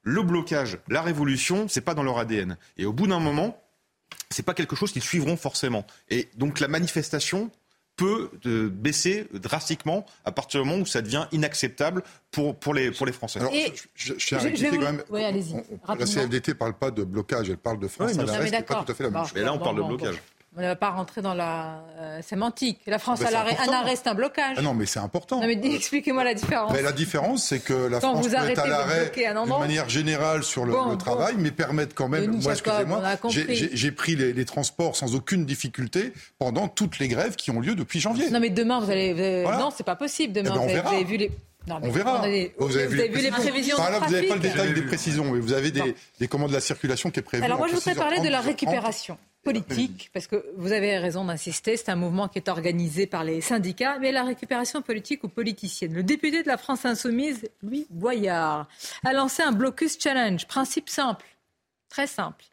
[0.02, 2.56] le blocage, la révolution, c'est pas dans leur ADN.
[2.76, 3.60] Et au bout d'un moment,
[4.30, 5.86] c'est pas quelque chose qu'ils suivront forcément.
[6.10, 7.50] Et donc la manifestation
[7.96, 12.90] peut euh, baisser drastiquement à partir du moment où ça devient inacceptable pour, pour, les,
[12.90, 13.40] pour les Français.
[13.40, 13.52] Alors,
[13.94, 15.02] je, tiens à quand même.
[15.10, 18.66] Oui, la CFDT ne parle pas de blocage, elle parle de France à l'arrêt, c'est
[18.66, 19.32] pas tout à fait la même chose.
[19.34, 20.16] Mais là, on parle de blocage.
[20.54, 22.80] On ne va pas rentrer dans la euh, sémantique.
[22.86, 24.56] La France à l'arrêt, un arrêt, c'est un blocage.
[24.58, 25.40] Ah non, mais c'est important.
[25.40, 26.72] Non, mais expliquez-moi la différence.
[26.74, 30.66] Mais la différence, c'est que la France peut être à l'arrêt de manière générale sur
[30.66, 32.38] le, travail, mais permettre quand même.
[32.42, 37.60] Moi, excusez-moi, j'ai pris les, transports sans aucune difficulté pendant toutes les grèves qui ont
[37.60, 38.28] lieu depuis janvier.
[38.30, 39.44] Non, mais demain, vous allez.
[39.44, 40.34] Non, c'est pas possible.
[40.34, 41.30] Demain, eh ben, vous, avez, vu les.
[41.68, 42.18] on verra.
[42.58, 43.78] vous, avez, vu, les prévisions.
[43.78, 46.54] là, vous n'avez pas le détail des précisions, mais vous avez des, des commandes de
[46.54, 47.44] la circulation qui est prévue.
[47.44, 51.76] Alors moi, je voudrais parler de la récupération politique, parce que vous avez raison d'insister,
[51.76, 55.92] c'est un mouvement qui est organisé par les syndicats, mais la récupération politique ou politicienne.
[55.92, 58.68] Le député de la France Insoumise, Louis Boyard,
[59.04, 60.46] a lancé un blocus challenge.
[60.46, 61.26] Principe simple,
[61.88, 62.44] très simple.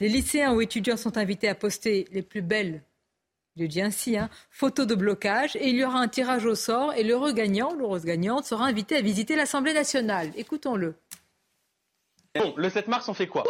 [0.00, 2.82] Les lycéens ou étudiants sont invités à poster les plus belles,
[3.56, 6.92] je dis ainsi, hein, photos de blocage, et il y aura un tirage au sort,
[6.94, 10.30] et l'heureux gagnant, l'heureuse gagnante, sera invité à visiter l'Assemblée nationale.
[10.36, 10.94] Écoutons-le.
[12.38, 13.44] Bon, le 7 mars, on fait quoi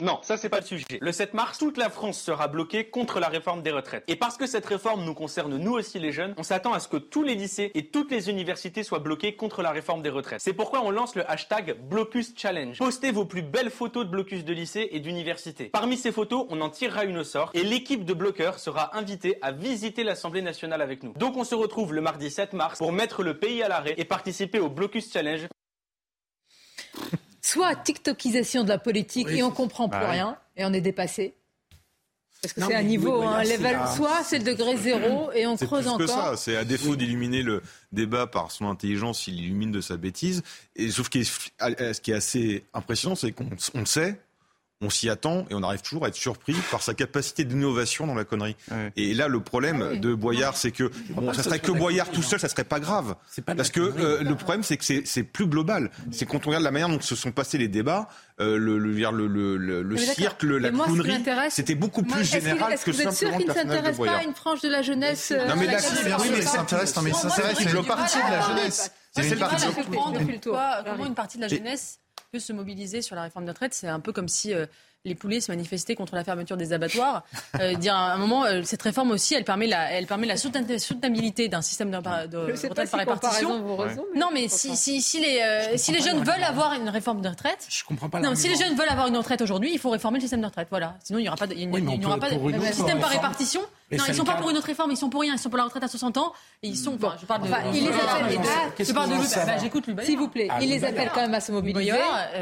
[0.00, 0.84] Non, ça c'est pas le sujet.
[1.00, 4.04] Le 7 mars, toute la France sera bloquée contre la réforme des retraites.
[4.08, 6.88] Et parce que cette réforme nous concerne nous aussi les jeunes, on s'attend à ce
[6.88, 10.40] que tous les lycées et toutes les universités soient bloqués contre la réforme des retraites.
[10.40, 12.78] C'est pourquoi on lance le hashtag Blocus Challenge.
[12.78, 15.66] Postez vos plus belles photos de blocus de lycée et d'université.
[15.66, 19.38] Parmi ces photos, on en tirera une au sort et l'équipe de bloqueurs sera invitée
[19.42, 21.12] à visiter l'Assemblée nationale avec nous.
[21.16, 24.04] Donc on se retrouve le mardi 7 mars pour mettre le pays à l'arrêt et
[24.04, 25.46] participer au Blocus Challenge
[27.44, 31.34] soit TikTokisation de la politique et on comprend plus rien et on est dépassé.
[32.40, 35.88] Parce que c'est un niveau, un level, soit c'est le degré zéro et on creuse
[35.88, 36.06] encore.
[36.06, 39.96] C'est ça, c'est à défaut d'illuminer le débat par son intelligence, il illumine de sa
[39.96, 40.42] bêtise.
[40.76, 44.20] Et sauf que ce qui est assez impressionnant, c'est qu'on le sait,
[44.84, 48.14] on s'y attend et on arrive toujours à être surpris par sa capacité d'innovation dans
[48.14, 48.56] la connerie.
[48.96, 52.22] Et là, le problème ah de Boyard, c'est que bon, ça serait que Boyard tout
[52.22, 53.14] seul, ça serait pas grave.
[53.46, 55.90] parce que euh, le problème, c'est que c'est plus global.
[56.10, 58.08] C'est quand on regarde la manière dont se sont passés les débats,
[58.40, 62.92] euh, le, le, le, le, le cirque, la clownerie, c'était beaucoup plus général que, que,
[62.92, 65.32] simplement sûr qu'il ne s'intéresse pas à une frange de la jeunesse.
[65.32, 65.78] Euh, non mais là,
[66.20, 66.94] oui, mais ça s'intéresse.
[67.02, 68.90] Mais ça s'intéresse une partie de la jeunesse.
[69.12, 70.44] C'est une partie de
[70.84, 72.00] Comment une partie de la jeunesse
[72.38, 73.74] se mobiliser sur la réforme de retraite.
[73.74, 74.66] C'est un peu comme si euh,
[75.04, 77.22] les poulets se manifester contre la fermeture des abattoirs.
[77.60, 80.36] Euh, dire à un moment, euh, cette réforme aussi, elle permet la, elle permet la
[80.36, 83.78] soutenabilité d'un système de, de retraite par répartition.
[84.16, 87.28] non, mais si, si, si, les, euh, si les jeunes veulent avoir une réforme de
[87.28, 88.18] retraite, je comprends pas.
[88.18, 90.46] Non, si les jeunes veulent avoir une retraite aujourd'hui, il faut réformer le système de
[90.46, 90.66] retraite.
[90.68, 90.96] Voilà.
[91.04, 93.60] Sinon, il n'y aura pas de, il n'y aura pas de, système par répartition.
[93.92, 95.58] Non, ils sont pas pour une autre réforme, ils sont pour rien, ils sont pour
[95.58, 96.32] la retraite à 60 ans.
[96.62, 96.98] Et ils sont.
[97.20, 97.48] je parle de.
[97.74, 98.86] il les appelle.
[98.86, 99.46] Je parle de.
[99.46, 101.92] Bah, j'écoute S'il vous plaît, il les appelle quand même à se mobiliser.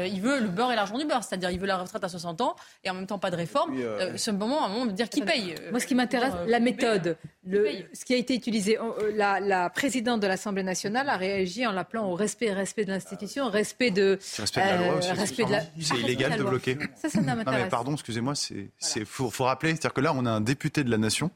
[0.05, 2.41] Il veut le beurre et l'argent du beurre, c'est-à-dire il veut la retraite à 60
[2.41, 3.75] ans et en même temps pas de réforme.
[3.77, 5.55] Euh, ce moment, à un moment, de dire qui paye.
[5.71, 8.77] Moi, ce qui m'intéresse, la méthode, le, ce qui a été utilisé.
[8.77, 12.91] Euh, la, la présidente de l'Assemblée nationale a réagi en l'appelant au respect, respect de
[12.91, 14.19] l'institution, respect de.
[14.37, 15.11] Respect de la loi aussi.
[15.11, 15.61] Respect de la...
[15.79, 16.77] C'est illégal de bloquer.
[16.95, 17.45] Ça, ça m'intéresse.
[17.45, 20.89] Non, mais pardon, excusez-moi, c'est, faut rappeler, c'est-à-dire que là, on a un député de
[20.89, 21.31] la nation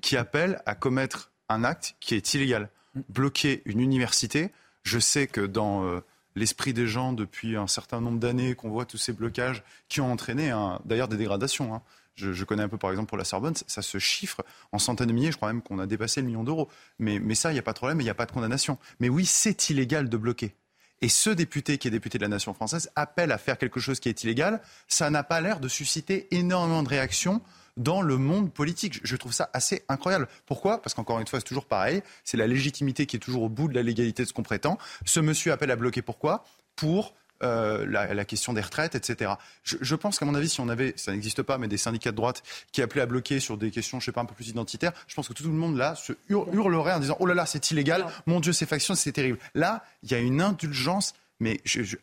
[0.00, 2.70] qui appelle à commettre un acte qui est illégal.
[3.08, 4.50] Bloquer une université,
[4.82, 6.00] je sais que dans euh,
[6.36, 10.10] l'esprit des gens depuis un certain nombre d'années, qu'on voit tous ces blocages qui ont
[10.10, 10.52] entraîné
[10.84, 11.74] d'ailleurs des dégradations.
[11.74, 11.82] Hein.
[12.16, 15.12] Je, connais un peu, par exemple, pour la Sorbonne, ça, se chiffre en centaines de
[15.12, 15.32] milliers.
[15.32, 16.68] Je crois même qu'on a dépassé le million d'euros.
[16.98, 18.78] Mais, mais ça, il n'y a pas de problème, il n'y a pas de condamnation.
[18.98, 20.54] Mais oui, c'est illégal de bloquer.
[21.00, 24.00] Et ce député qui est député de la nation française appelle à faire quelque chose
[24.00, 24.60] qui est illégal.
[24.86, 27.40] Ça n'a pas l'air de susciter énormément de réactions
[27.80, 29.00] dans le monde politique.
[29.02, 30.28] Je trouve ça assez incroyable.
[30.46, 30.80] Pourquoi?
[30.82, 32.02] Parce qu'encore une fois, c'est toujours pareil.
[32.24, 34.78] C'est la légitimité qui est toujours au bout de la légalité de ce qu'on prétend.
[35.04, 36.44] Ce monsieur appelle à bloquer pourquoi?
[36.76, 39.32] Pour euh, la, question des retraites, etc.
[39.64, 42.16] Je, pense qu'à mon avis, si on avait, ça n'existe pas, mais des syndicats de
[42.16, 44.92] droite qui appelaient à bloquer sur des questions, je sais pas, un peu plus identitaires,
[45.06, 47.70] je pense que tout le monde là se hurlerait en disant oh là là, c'est
[47.70, 49.38] illégal, mon Dieu, ces factions, c'est terrible.
[49.54, 51.62] Là, il y a une indulgence mais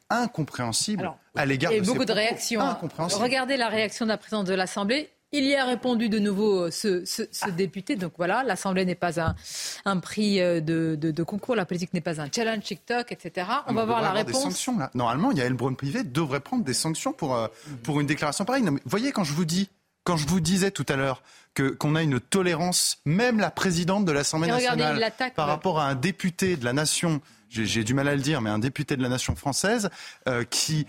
[0.10, 2.60] incompréhensible à l'égard de beaucoup de réactions.
[2.60, 2.80] Hein.
[2.98, 5.12] Regardez la réaction de la présidente de l'Assemblée.
[5.34, 7.98] Il y a répondu de nouveau euh, ce, ce, ce député.
[7.98, 9.36] Donc voilà, l'Assemblée n'est pas un,
[9.84, 13.48] un prix euh, de, de, de, concours, la politique n'est pas un challenge TikTok, etc.
[13.68, 14.36] On, va voir la réponse.
[14.36, 14.90] Des sanctions, là.
[14.94, 17.48] Normalement, il y a Elbrun privé devrait prendre des sanctions pour, euh,
[17.84, 18.64] pour une déclaration pareille.
[18.64, 19.70] vous voyez, quand je vous dis,
[20.06, 21.22] quand je vous disais tout à l'heure
[21.54, 25.96] que qu'on a une tolérance, même la présidente de l'Assemblée nationale, par rapport à un
[25.96, 27.20] député de la nation,
[27.50, 29.90] j'ai du mal à le dire, mais un député de la nation française
[30.30, 30.88] euh, qui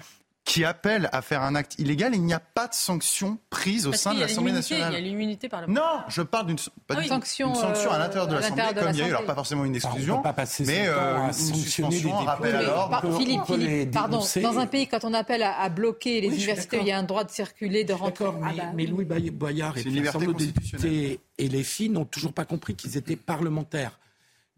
[0.49, 3.93] qui appelle à faire un acte illégal, il n'y a pas de sanction prise au
[3.93, 4.93] sein de l'Assemblée nationale.
[4.93, 6.57] Il y a l'immunité par le Non, je parle d'une
[6.89, 9.67] ah sanction, sanction à l'intérieur de l'Assemblée, comme il y a eu, alors pas forcément
[9.67, 12.91] une exclusion, pas passer mais euh, une suspension, un rappel alors.
[13.19, 16.93] Philippe, Philippe pardon, dans un pays, quand on appelle à, bloquer les universités, il y
[16.93, 18.25] a un droit de circuler, de rentrer.
[18.25, 22.47] Mais, ah bah mais Louis Boyard et les députés et les filles n'ont toujours pas
[22.47, 23.99] compris qu'ils étaient parlementaires.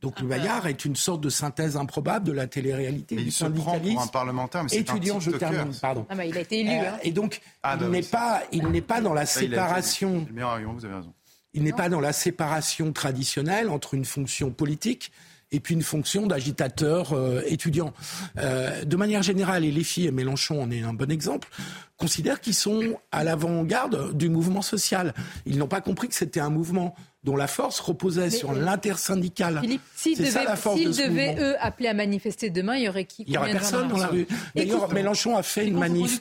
[0.00, 3.32] Donc le Bayard est une sorte de synthèse improbable de la télé-réalité mais du il
[3.32, 5.20] se prend pour un parlementaire, mais c'est étudiant.
[5.20, 6.06] je termine, pardon.
[6.08, 6.70] Ah, mais il a été élu.
[6.70, 6.98] Euh, hein.
[7.02, 10.26] Et donc ah, il n'est pas, il n'est pas dans la séparation.
[10.30, 11.12] vous avez raison.
[11.52, 15.10] Il n'est pas dans la séparation traditionnelle entre une fonction politique
[15.52, 17.92] et puis une fonction d'agitateur euh, étudiant.
[18.38, 21.48] Euh, de manière générale, et les filles, et Mélenchon en est un bon exemple,
[21.96, 25.12] considèrent qu'ils sont à l'avant-garde du mouvement social.
[25.46, 29.60] Ils n'ont pas compris que c'était un mouvement dont la force reposait sur l'intersyndical.
[29.60, 33.52] Philippe, s'ils devaient, eux, appeler à manifester demain, il y aurait qui Il n'y aurait
[33.52, 34.26] personne dans la rue.
[34.54, 36.20] D'ailleurs, Mélenchon a fait, une manif,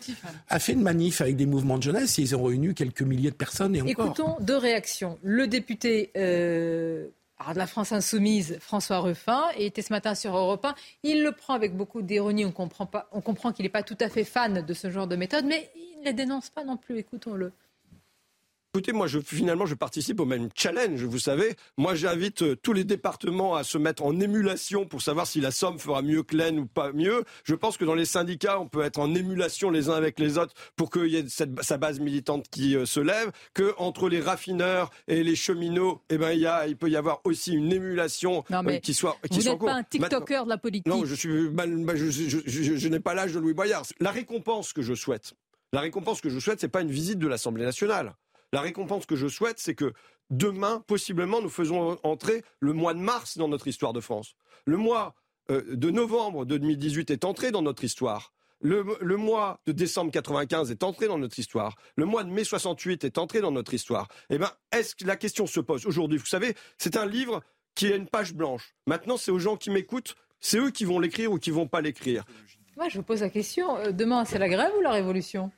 [0.49, 3.35] a fait une manif avec des mouvements de jeunesse ils ont réuni quelques milliers de
[3.35, 4.05] personnes et encore.
[4.05, 5.17] Écoutons deux réactions.
[5.23, 7.07] Le député euh,
[7.51, 10.75] de la France Insoumise, François Ruffin, était ce matin sur Europe 1.
[11.03, 12.45] Il le prend avec beaucoup d'ironie.
[12.45, 15.15] On comprend, on comprend qu'il n'est pas tout à fait fan de ce genre de
[15.15, 16.97] méthode, mais il ne les dénonce pas non plus.
[16.97, 17.51] Écoutons-le.
[18.75, 21.55] Écoutez, moi, je, finalement, je participe au même challenge, vous savez.
[21.79, 25.49] Moi, j'invite euh, tous les départements à se mettre en émulation pour savoir si la
[25.49, 27.23] Somme fera mieux que l'Aisne ou pas mieux.
[27.45, 30.37] Je pense que dans les syndicats, on peut être en émulation les uns avec les
[30.37, 33.31] autres pour qu'il y ait cette, sa base militante qui euh, se lève.
[33.55, 36.95] Que entre les raffineurs et les cheminots, eh ben, il, y a, il peut y
[36.95, 40.59] avoir aussi une émulation euh, qui soit qui Vous n'êtes pas un TikToker de la
[40.59, 40.85] politique.
[40.85, 41.63] Non, je suis bah,
[41.95, 43.85] je, je, je n'ai pas l'âge de Louis Boyard.
[43.99, 45.33] La récompense que je souhaite,
[45.73, 48.13] la récompense que je souhaite, c'est pas une visite de l'Assemblée nationale.
[48.53, 49.93] La récompense que je souhaite, c'est que
[50.29, 54.35] demain, possiblement, nous faisons entrer le mois de mars dans notre histoire de France.
[54.65, 55.15] Le mois
[55.51, 58.33] euh, de novembre de 2018 est entré dans notre histoire.
[58.61, 58.83] Le,
[59.15, 61.75] mois de décembre 95 est entré dans notre histoire.
[61.95, 64.09] Le mois de mai 68 est entré dans notre histoire.
[64.29, 66.17] Eh bien, est-ce que la question se pose aujourd'hui?
[66.17, 67.41] Vous savez, c'est un livre
[67.73, 68.75] qui a une page blanche.
[68.85, 71.79] Maintenant, c'est aux gens qui m'écoutent, c'est eux qui vont l'écrire ou qui vont pas
[71.79, 72.25] l'écrire.
[72.75, 73.77] Moi, je vous pose la question.
[73.77, 75.51] Euh, demain, c'est la grève ou la révolution?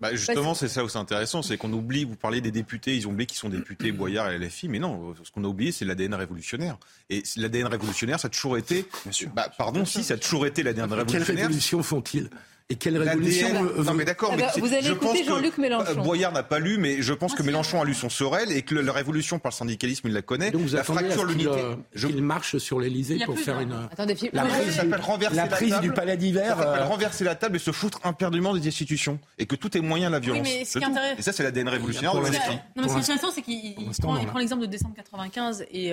[0.00, 3.08] Bah justement, c'est ça où c'est intéressant, c'est qu'on oublie, vous parlez des députés, ils
[3.08, 5.84] ont oublié qu'ils sont députés Boyard et LFI, mais non, ce qu'on a oublié, c'est
[5.84, 6.78] l'ADN révolutionnaire.
[7.08, 8.86] Et l'ADN révolutionnaire, ça a toujours été...
[9.04, 9.30] Bien sûr.
[9.34, 11.26] Bah, pardon, si, ça a toujours été l'ADN révolutionnaire.
[11.26, 12.28] Quelle révolution font-ils?
[12.68, 13.48] Et quelle révolution
[13.84, 16.02] Non mais d'accord, mais vous allez écouter Jean-Luc Mélenchon.
[16.02, 18.74] Boyard n'a pas lu, mais je pense que Mélenchon a lu son Sorel et que
[18.74, 20.50] la révolution par le syndicalisme, il la connaît.
[20.50, 21.62] Donc vous la fracture, l'unité.
[21.94, 22.08] Je...
[22.08, 23.72] Il marche sur l'Elysée pour faire une.
[23.92, 26.56] Attendez, la prise, renverser la prise du palais d'hiver.
[26.56, 29.80] Ça s'appelle renverser la table et se foutre imperdument des institutions et que tout est
[29.80, 30.44] moyen la violence.
[30.44, 30.84] Oui, mais ce qui
[31.18, 32.14] Et ça, c'est l'ADN révolutionnaire.
[32.14, 35.92] Non, mais ce qui est intéressant, c'est qu'il prend l'exemple de décembre 95 et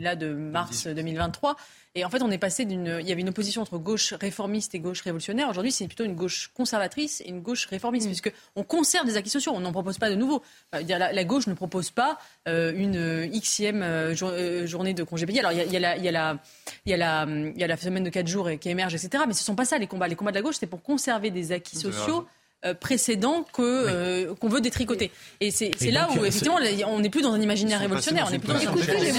[0.00, 1.56] là de mars 2023.
[1.94, 2.98] Et en fait, on est passé d'une.
[3.00, 5.48] Il y avait une opposition entre gauche réformiste et gauche révolutionnaire.
[5.48, 8.10] Aujourd'hui, c'est plutôt une gauche conservatrice et une gauche réformiste, mm.
[8.10, 9.52] puisque on conserve des acquis sociaux.
[9.54, 10.42] On n'en propose pas de nouveaux.
[10.72, 15.40] La, la, gauche ne propose pas euh, une euh, xème euh, journée de congé payé.
[15.40, 16.38] Alors, il y y a la, il y a la,
[16.84, 19.24] il y a la, il y a la semaine de 4 jours qui émerge, etc.
[19.26, 20.08] Mais ce ne sont pas ça les combats.
[20.08, 22.26] Les combats de la gauche, c'est pour conserver des acquis sociaux
[22.64, 25.12] euh, précédent que euh, qu'on veut détricoter.
[25.40, 28.52] Et c'est là où effectivement on n'est plus dans un imaginaire révolutionnaire, on est plus
[28.52, 29.18] dans Écoutez les mots.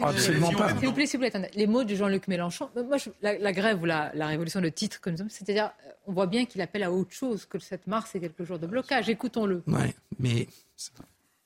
[0.00, 0.70] Absolument pas.
[0.70, 2.70] S'il vous plaît, s'il vous plaît, les mots de Jean-Luc Mélenchon.
[2.74, 5.72] Moi, la, grève ou la, la révolution de titre comme ça, c'est-à-dire
[6.06, 8.58] on voit bien qu'il appelle à autre chose que le 7 mars et quelques jours
[8.58, 9.10] de blocage.
[9.10, 9.62] Écoutons-le.
[9.66, 10.48] Ouais, mais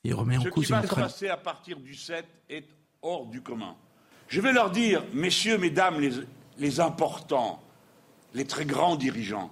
[0.05, 2.69] il remet en cause Ce qui va se passer à partir du 7 est
[3.03, 3.75] hors du commun.
[4.29, 6.13] Je vais leur dire, messieurs, mesdames, les,
[6.59, 7.61] les importants,
[8.35, 9.51] les très grands dirigeants,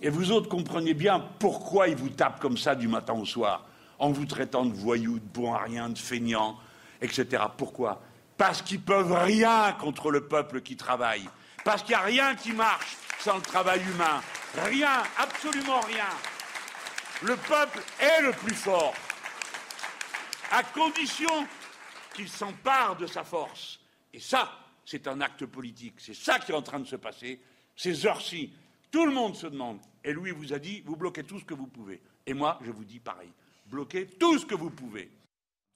[0.00, 3.66] et vous autres comprenez bien pourquoi ils vous tapent comme ça du matin au soir,
[3.98, 6.58] en vous traitant de voyous, de bons à rien, de feignants,
[7.00, 7.44] etc.
[7.56, 8.02] Pourquoi?
[8.36, 11.28] Parce qu'ils peuvent rien contre le peuple qui travaille.
[11.64, 14.20] Parce qu'il n'y a rien qui marche sans le travail humain.
[14.64, 16.08] Rien, absolument rien.
[17.22, 18.92] Le peuple est le plus fort,
[20.50, 21.46] à condition
[22.14, 23.80] qu'il s'empare de sa force.
[24.12, 24.52] Et ça,
[24.84, 25.94] c'est un acte politique.
[25.98, 27.40] C'est ça qui est en train de se passer.
[27.76, 28.52] Ces heures-ci,
[28.94, 31.52] tout le monde se demande et lui vous a dit, vous bloquez tout ce que
[31.52, 32.00] vous pouvez.
[32.28, 33.28] Et moi, je vous dis pareil,
[33.66, 35.10] bloquez tout ce que vous pouvez.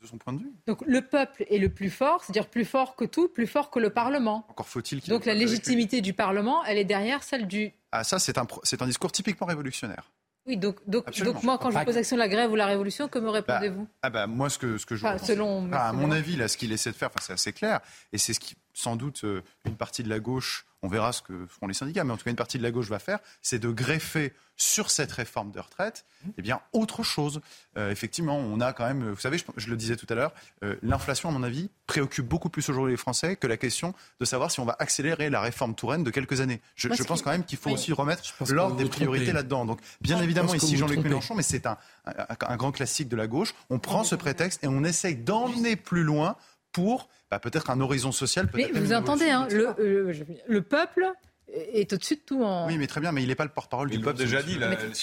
[0.01, 0.53] De son point de vue.
[0.69, 3.81] Donc le peuple est le plus fort, c'est-à-dire plus fort que tout, plus fort que
[3.81, 4.47] le Parlement.
[4.49, 7.73] Encore faut-il Donc la légitimité du Parlement, elle est derrière celle du...
[7.91, 10.13] Ah ça, c'est un, c'est un discours typiquement révolutionnaire.
[10.47, 13.09] Oui, donc, donc, donc moi, quand je pose action de la grève ou la révolution,
[13.09, 13.83] que me répondez-vous?
[13.83, 15.05] Bah, ah bah, Moi, ce que, ce que je...
[15.05, 15.71] Enfin, selon...
[15.73, 17.81] à mon avis, là, ce qu'il essaie de faire, c'est assez clair,
[18.13, 21.23] et c'est ce qui, sans doute, euh, une partie de la gauche on verra ce
[21.23, 23.19] que feront les syndicats, mais en tout cas une partie de la gauche va faire,
[23.43, 26.05] c'est de greffer sur cette réforme de retraite
[26.37, 27.41] eh bien, autre chose.
[27.77, 30.33] Euh, effectivement, on a quand même, vous savez, je, le disais tout à l'heure,
[30.65, 34.25] euh, l'inflation, à mon avis, préoccupe beaucoup plus aujourd'hui les Français que la question de
[34.25, 36.61] savoir si on va accélérer la réforme Touraine de quelques années.
[36.75, 39.65] Je, pense quand même qu'il faut aussi remettre l'ordre des priorités là-dedans.
[39.65, 43.55] Donc, bien évidemment, ici Jean-Luc Mélenchon, mais c'est un, un, grand classique de la gauche.
[43.71, 46.37] On prend ce prétexte et on essaye d'emmener plus loin
[46.73, 48.49] pour bah, peut-être un horizon social.
[48.55, 50.13] Mais vous entendez, hein, le, euh,
[50.47, 51.07] le, peuple
[51.53, 52.67] est au-dessus de tout en...
[52.67, 54.19] Oui, mais très bien, mais il n'est pas le porte-parole du peuple.
[54.19, 54.57] déjà dit,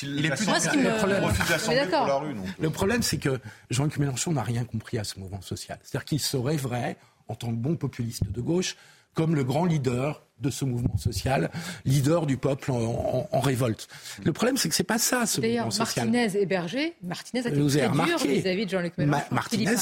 [0.04, 1.22] il est plus le problème.
[1.22, 2.36] pour la rue.
[2.60, 5.80] Le problème, c'est que Jean-Luc Mélenchon n'a rien compris à ce mouvement social.
[5.84, 6.98] C'est-à-dire qu'il serait vrai,
[7.28, 8.76] en tant que bon populiste de gauche,
[9.16, 11.50] comme le grand leader de ce mouvement social,
[11.86, 13.88] leader du peuple en, révolte.
[14.24, 16.10] Le problème, c'est que c'est pas ça, ce mouvement social.
[16.12, 19.26] Martinez et Berger, Martinez a été très dur vis-à-vis de Jean-Luc Mélenchon.
[19.32, 19.78] Martinez,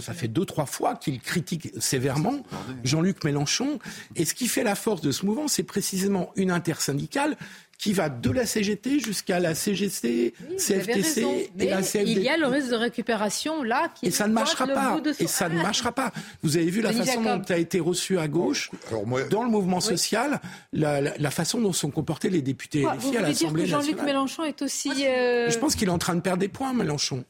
[0.00, 2.42] ça fait deux, trois fois qu'il critique sévèrement
[2.84, 3.78] Jean-Luc Mélenchon.
[4.14, 7.36] Et ce qui fait la force de ce mouvement, c'est précisément une intersyndicale
[7.84, 12.12] qui va de la CGT jusqu'à la CGC, CFTC et la CFD.
[12.12, 14.98] Il y a le risque de récupération là qui et ça ne marchera pas.
[15.20, 16.10] Et ça ne marchera pas.
[16.42, 18.70] Vous avez vu la façon dont dont a été reçu à gauche
[19.30, 20.40] dans le mouvement social,
[20.72, 23.84] la, façon dont sont comportés les députés LFI à l'Assemblée nationale.
[23.84, 24.90] Jean-Luc Mélenchon est aussi.
[25.06, 27.22] Euh, Je pense qu'il est en train de perdre des points, Mélenchon.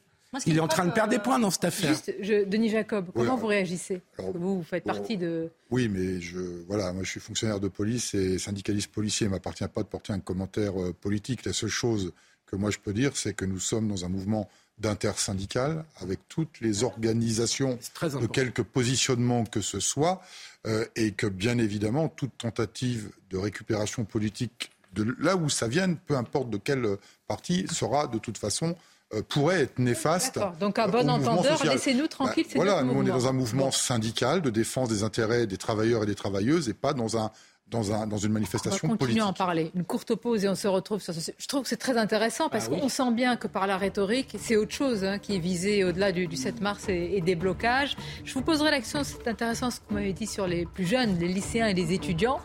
[0.47, 1.95] Il est en train de perdre des points dans cette affaire.
[1.95, 2.12] Juste,
[2.49, 5.51] Denis Jacob, comment vous réagissez vous, vous, faites partie de.
[5.70, 9.26] Oui, mais je, voilà, moi je suis fonctionnaire de police et syndicaliste policier.
[9.26, 11.45] Il ne m'appartient pas de porter un commentaire euh, politique.
[11.45, 12.12] La seule chose
[12.47, 16.61] que moi je peux dire, c'est que nous sommes dans un mouvement d'intersyndical avec toutes
[16.61, 17.78] les organisations
[18.20, 20.20] de quelque positionnement que ce soit
[20.66, 25.97] euh, et que bien évidemment toute tentative de récupération politique de là où ça vienne,
[25.97, 28.74] peu importe de quel parti, sera de toute façon euh,
[29.23, 30.39] pourrait être néfaste.
[30.61, 32.47] Donc à bon entendeur, laissez-nous tranquilles.
[32.47, 36.03] Bah, voilà, nous on est dans un mouvement syndical de défense des intérêts des travailleurs
[36.03, 37.31] et des travailleuses et pas dans un
[37.69, 39.71] dans, un, dans, une manifestation on va continuer à en parler.
[39.75, 42.49] Une courte pause et on se retrouve sur ce Je trouve que c'est très intéressant
[42.49, 45.39] parce ah qu'on sent bien que par la rhétorique, c'est autre chose hein, qui est
[45.39, 47.97] visé au-delà du, 7 mars et, des blocages.
[48.25, 51.19] Je vous poserai l'action, c'est intéressant ce que vous m'avez dit sur les plus jeunes,
[51.19, 52.41] les lycéens et les étudiants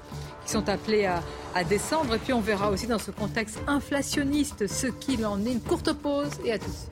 [0.45, 1.21] qui sont appelés à,
[1.53, 2.15] à descendre.
[2.15, 5.51] Et puis on verra aussi dans ce contexte inflationniste ce qu'il en est.
[5.51, 6.89] Une courte pause et à tous.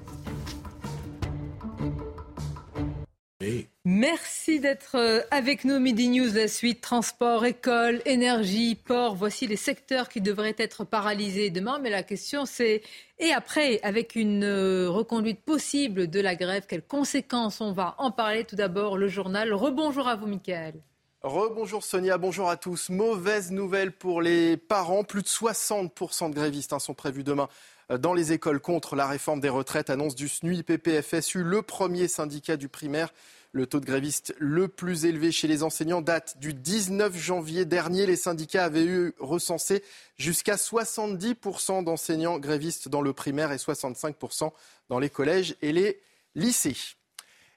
[3.90, 5.80] Merci d'être euh, avec nous.
[5.80, 9.16] Midi News, la suite, transport, école, énergie, port.
[9.16, 11.80] Voici les secteurs qui devraient être paralysés demain.
[11.82, 12.82] Mais la question c'est,
[13.18, 18.12] et après, avec une euh, reconduite possible de la grève, quelles conséquences on va en
[18.12, 18.44] parler?
[18.44, 19.54] Tout d'abord, le journal.
[19.54, 20.74] Rebonjour à vous, Michael.
[21.24, 22.90] Rebonjour Sonia, bonjour à tous.
[22.90, 25.06] Mauvaise nouvelle pour les parents.
[25.06, 27.48] Plus de 60% de grévistes hein, sont prévus demain
[27.90, 32.10] euh, dans les écoles contre la réforme des retraites, annonce du SNUI PPFSU, le premier
[32.10, 33.14] syndicat du primaire.
[33.54, 38.06] Le taux de grévistes le plus élevé chez les enseignants date du 19 janvier dernier.
[38.06, 39.84] Les syndicats avaient eu recensé
[40.18, 44.52] jusqu'à 70% d'enseignants grévistes dans le primaire et 65%
[44.90, 46.00] dans les collèges et les
[46.36, 46.76] lycées.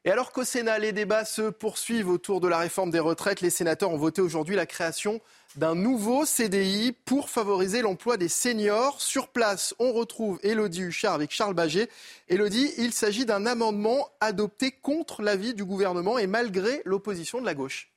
[0.05, 3.51] Et alors qu'au Sénat, les débats se poursuivent autour de la réforme des retraites, les
[3.51, 5.21] sénateurs ont voté aujourd'hui la création
[5.57, 9.01] d'un nouveau CDI pour favoriser l'emploi des seniors.
[9.01, 11.89] Sur place, on retrouve Elodie Huchard avec Charles Baget.
[12.29, 17.55] Elodie, il s'agit d'un amendement adopté contre l'avis du gouvernement et malgré l'opposition de la
[17.55, 17.90] gauche.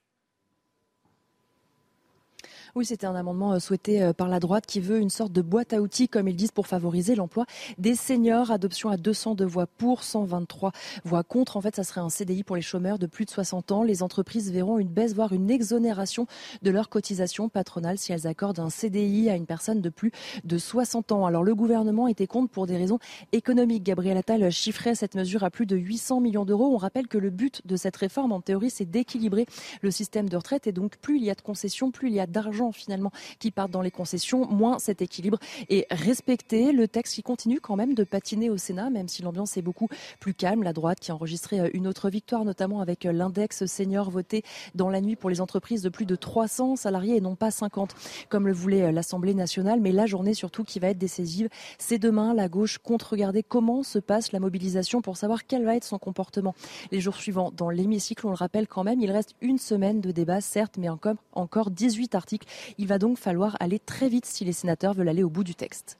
[2.75, 5.43] Oui, c'était un amendement euh, souhaité euh, par la droite qui veut une sorte de
[5.43, 7.45] boîte à outils, comme ils disent, pour favoriser l'emploi
[7.77, 8.49] des seniors.
[8.49, 10.71] Adoption à 202 voix pour, 123
[11.05, 11.55] voix contre.
[11.55, 13.83] En fait, ça serait un CDI pour les chômeurs de plus de 60 ans.
[13.83, 16.25] Les entreprises verront une baisse, voire une exonération
[16.63, 20.11] de leur cotisation patronale si elles accordent un CDI à une personne de plus
[20.43, 21.27] de 60 ans.
[21.27, 22.97] Alors, le gouvernement était contre pour des raisons
[23.33, 23.83] économiques.
[23.83, 26.73] Gabriel Attal chiffrait cette mesure à plus de 800 millions d'euros.
[26.73, 29.45] On rappelle que le but de cette réforme, en théorie, c'est d'équilibrer
[29.83, 30.65] le système de retraite.
[30.65, 33.51] Et donc, plus il y a de concessions, plus il y a d'argent finalement qui
[33.51, 35.39] partent dans les concessions, moins cet équilibre
[35.69, 36.71] est respecté.
[36.71, 39.87] Le texte qui continue quand même de patiner au Sénat, même si l'ambiance est beaucoup
[40.19, 40.63] plus calme.
[40.63, 44.43] La droite qui a enregistré euh, une autre victoire, notamment avec euh, l'index senior voté
[44.75, 47.95] dans la nuit pour les entreprises de plus de 300 salariés et non pas 50,
[48.29, 49.79] comme le voulait euh, l'Assemblée nationale.
[49.81, 52.33] Mais la journée surtout qui va être décisive, c'est demain.
[52.33, 55.97] La gauche compte regarder comment se passe la mobilisation pour savoir quel va être son
[55.97, 56.55] comportement
[56.91, 58.25] les jours suivants dans l'hémicycle.
[58.27, 61.71] On le rappelle quand même, il reste une semaine de débat, certes, mais encore, encore
[61.71, 62.47] 18 articles.
[62.77, 65.55] Il va donc falloir aller très vite si les sénateurs veulent aller au bout du
[65.55, 65.97] texte.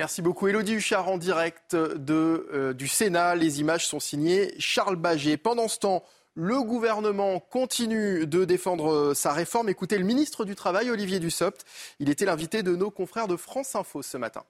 [0.00, 0.48] Merci beaucoup.
[0.48, 3.34] Elodie Huchard en direct de, euh, du Sénat.
[3.34, 5.36] Les images sont signées Charles Baget.
[5.36, 9.68] Pendant ce temps, le gouvernement continue de défendre euh, sa réforme.
[9.68, 11.66] Écoutez le ministre du Travail, Olivier Dussopt.
[11.98, 14.44] Il était l'invité de nos confrères de France Info ce matin.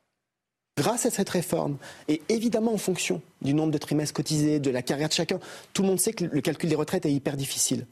[0.79, 4.83] Grâce à cette réforme, et évidemment en fonction du nombre de trimestres cotisés, de la
[4.83, 5.41] carrière de chacun,
[5.73, 7.87] tout le monde sait que le calcul des retraites est hyper difficile.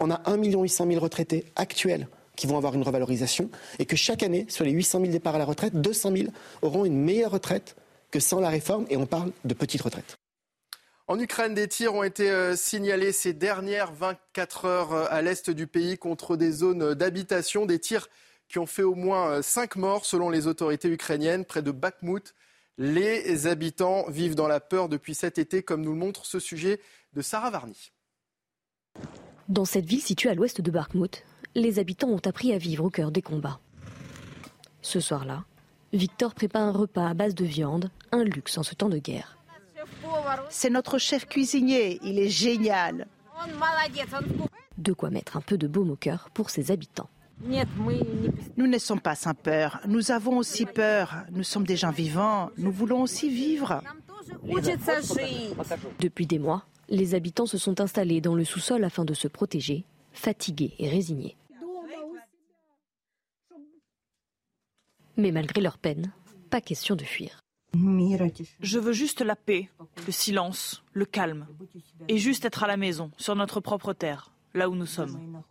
[0.00, 2.08] On a 1 800 000 retraités actuels
[2.40, 5.38] qui vont avoir une revalorisation et que chaque année, sur les 800 000 départs à
[5.38, 6.28] la retraite, 200 000
[6.62, 7.76] auront une meilleure retraite
[8.10, 10.16] que sans la réforme et on parle de petites retraites.
[11.06, 15.50] En Ukraine, des tirs ont été euh, signalés ces dernières 24 heures euh, à l'est
[15.50, 18.08] du pays contre des zones d'habitation, des tirs
[18.48, 22.34] qui ont fait au moins 5 euh, morts selon les autorités ukrainiennes près de Bakhmut.
[22.78, 26.80] Les habitants vivent dans la peur depuis cet été, comme nous le montre ce sujet
[27.12, 27.92] de Sarah Varny.
[29.48, 31.24] Dans cette ville située à l'ouest de Bakhmut,
[31.54, 33.60] les habitants ont appris à vivre au cœur des combats.
[34.82, 35.44] Ce soir-là,
[35.92, 39.36] Victor prépare un repas à base de viande, un luxe en ce temps de guerre.
[40.48, 43.06] C'est notre chef cuisinier, il est génial.
[44.78, 47.08] De quoi mettre un peu de baume au cœur pour ses habitants.
[48.56, 52.50] Nous ne sommes pas sans peur, nous avons aussi peur, nous sommes des gens vivants,
[52.58, 53.82] nous voulons aussi vivre.
[55.98, 59.84] Depuis des mois, les habitants se sont installés dans le sous-sol afin de se protéger,
[60.12, 61.36] fatigués et résignés.
[65.16, 66.12] Mais malgré leur peine,
[66.50, 67.40] pas question de fuir.
[68.60, 69.70] Je veux juste la paix,
[70.06, 71.46] le silence, le calme,
[72.08, 75.42] et juste être à la maison, sur notre propre terre, là où nous sommes.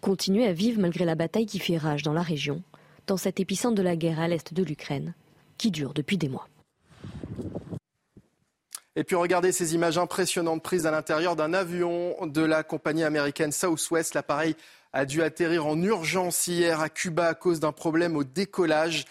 [0.00, 2.62] Continuer à vivre malgré la bataille qui fait rage dans la région,
[3.06, 5.14] dans cet épicentre de la guerre à l'est de l'Ukraine,
[5.56, 6.48] qui dure depuis des mois.
[8.96, 13.52] Et puis regardez ces images impressionnantes prises à l'intérieur d'un avion de la compagnie américaine
[13.52, 14.14] Southwest.
[14.14, 14.56] L'appareil
[14.92, 19.04] a dû atterrir en urgence hier à Cuba à cause d'un problème au décollage.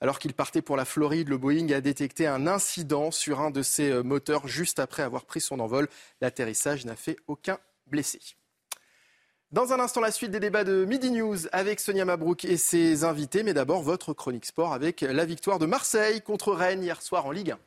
[0.00, 3.62] Alors qu'il partait pour la Floride, le Boeing a détecté un incident sur un de
[3.62, 5.88] ses euh, moteurs juste après avoir pris son envol.
[6.20, 8.20] L'atterrissage n'a fait aucun blessé.
[9.52, 13.04] Dans un instant, la suite des débats de Midi News avec Sonia Mabrouk et ses
[13.04, 13.42] invités.
[13.42, 17.30] Mais d'abord, votre chronique sport avec la victoire de Marseille contre Rennes hier soir en
[17.30, 17.58] Ligue 1.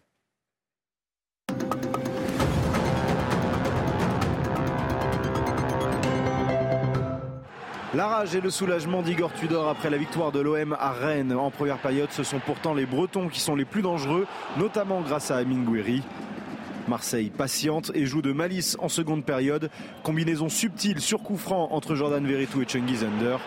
[7.96, 11.50] La rage et le soulagement d'Igor Tudor après la victoire de l'OM à Rennes en
[11.50, 14.28] première période, ce sont pourtant les Bretons qui sont les plus dangereux,
[14.58, 16.04] notamment grâce à Amin Gouiri.
[16.88, 19.72] Marseille patiente et joue de malice en seconde période.
[20.04, 23.38] Combinaison subtile sur coup franc entre Jordan Veretout et Chungi Zender.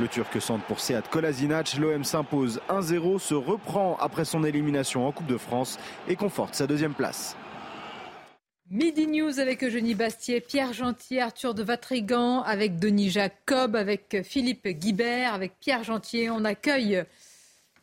[0.00, 1.76] Le Turc centre pour Seat Kolasinac.
[1.76, 5.78] L'OM s'impose 1-0, se reprend après son élimination en Coupe de France
[6.08, 7.36] et conforte sa deuxième place.
[8.70, 14.68] Midi News avec Eugénie Bastier, Pierre Gentier, Arthur de Vatrigan, avec Denis Jacob, avec Philippe
[14.68, 16.30] Guibert, avec Pierre Gentier.
[16.30, 17.04] On accueille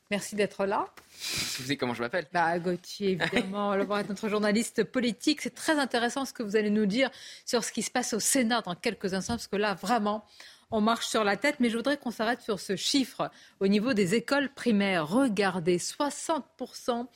[0.09, 0.87] Merci d'être là.
[1.19, 2.27] Vous savez comment je m'appelle?
[2.31, 5.41] Bah, Gauthier, évidemment, notre journaliste politique.
[5.41, 7.09] C'est très intéressant ce que vous allez nous dire
[7.45, 10.23] sur ce qui se passe au Sénat dans quelques instants, parce que là, vraiment,
[10.71, 11.57] on marche sur la tête.
[11.59, 13.29] Mais je voudrais qu'on s'arrête sur ce chiffre
[13.59, 15.09] au niveau des écoles primaires.
[15.09, 17.07] Regardez, 60%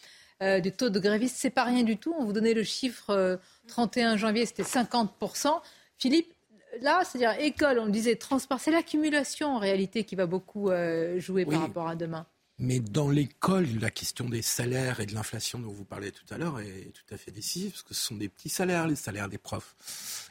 [0.42, 2.14] euh, du taux de grévistes, c'est pas rien du tout.
[2.18, 3.40] On vous donnait le chiffre
[3.72, 5.60] 31 euh, janvier, c'était 50%.
[5.98, 6.34] Philippe,
[6.82, 11.20] là, c'est-à-dire école, on le disait, transport, c'est l'accumulation en réalité qui va beaucoup euh,
[11.20, 12.26] jouer par rapport à demain.
[12.60, 16.38] Mais dans l'école, la question des salaires et de l'inflation dont vous parlez tout à
[16.38, 19.30] l'heure est tout à fait décisive, parce que ce sont des petits salaires, les salaires
[19.30, 19.76] des profs.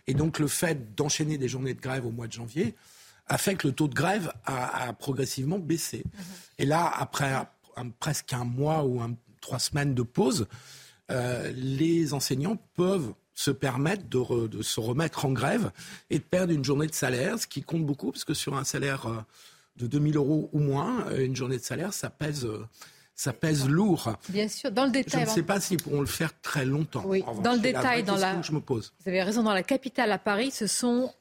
[0.06, 2.76] Et donc le fait d'enchaîner des journées de grève au mois de janvier
[3.26, 6.04] a fait que le taux de grève a, progressivement baissé.
[6.04, 6.24] Mhm.
[6.58, 7.34] Et là, après
[7.98, 9.00] presque un mois ou
[9.40, 10.46] trois semaines de pause,
[11.10, 15.70] euh, les enseignants peuvent se permettre de, de, se remettre en grève
[16.10, 18.64] et de perdre une journée de salaire, ce qui compte beaucoup, parce que sur un
[18.64, 19.06] salaire...
[19.06, 19.20] Euh,
[19.76, 22.66] de 2000 euros ou moins, euh, une journée de salaire, ça pèse, euh,
[23.14, 24.12] ça pèse lourd.
[24.28, 25.24] Bien sûr, dans le détail.
[25.24, 27.02] Je ne sais pas s'ils pourront le faire très longtemps.
[27.06, 28.40] Oui, dans le détail, dans la.
[28.42, 28.92] Je me pose.
[29.00, 31.12] Vous avez raison, dans la capitale à Paris, ce sont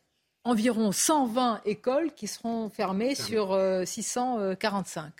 [0.43, 5.05] environ 120 écoles qui seront fermées sur 645.
[5.05, 5.11] Euh,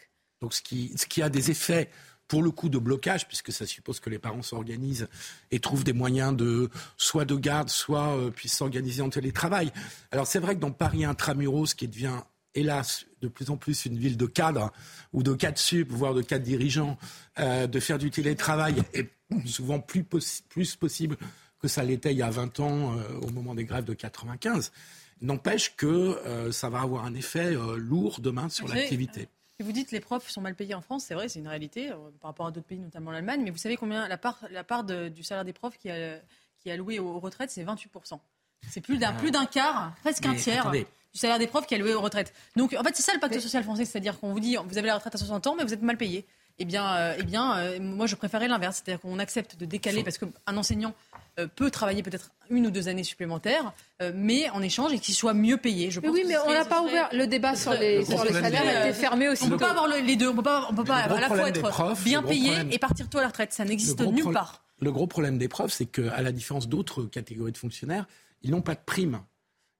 [0.42, 1.90] Donc ce qui, ce qui a des effets
[2.30, 5.10] pour le coup de blocage, puisque ça suppose que les parents s'organisent
[5.52, 9.74] et trouvent des moyens de soit de garde, soit puissent s'organiser en télétravail.
[10.12, 12.22] Alors c'est vrai que dans Paris intramuros, qui devient
[12.56, 14.72] hélas, de plus en plus une ville de cadres
[15.14, 16.98] ou de cadres sup, voire de cadres dirigeants,
[17.40, 19.10] euh, de faire du télétravail est
[19.46, 21.18] souvent plus, plus possible
[21.62, 24.72] que ça l'était il y a 20 ans euh, au moment des grèves de 95.
[25.22, 29.28] N'empêche que euh, ça va avoir un effet lourd demain sur l'activité.
[29.62, 31.90] Vous dites que les profs sont mal payés en France, c'est vrai, c'est une réalité
[32.22, 33.42] par rapport à d'autres pays, notamment l'Allemagne.
[33.44, 36.22] Mais vous savez combien la part, la part du salaire des profs qui, est
[36.60, 37.92] qui est alloué aux retraites, c'est 28
[38.70, 41.78] C'est plus d'un plus d'un quart, presque un tiers du salaire des profs qui est
[41.78, 42.34] alloué aux retraites.
[42.56, 44.88] Donc en fait, c'est ça le pacte social français, c'est-à-dire qu'on vous dit vous avez
[44.88, 46.26] la retraite à 60 ans, mais vous êtes mal payé.
[46.62, 50.04] Eh bien, euh, eh bien euh, moi je préférais l'inverse, c'est-à-dire qu'on accepte de décaler
[50.04, 53.74] parce qu'un enseignant euh, peut travailler peut-être une ou deux années supplémentaires,
[54.16, 55.92] mais en échange et qu'il soit mieux payé.
[55.92, 58.68] Je pense oui, mais on n'a pas ouvert le débat sur les, sur les salaires,
[58.68, 59.44] a été fermé aussi.
[59.44, 61.28] On ne peut pas avoir les deux, on ne peut pas, peut pas à la
[61.28, 64.64] fois être bien payé et partir tôt à la retraite, ça n'existe nulle part.
[64.82, 68.08] Le gros problème des profs, c'est qu'à la différence d'autres catégories de fonctionnaires,
[68.42, 69.20] ils n'ont pas de prime.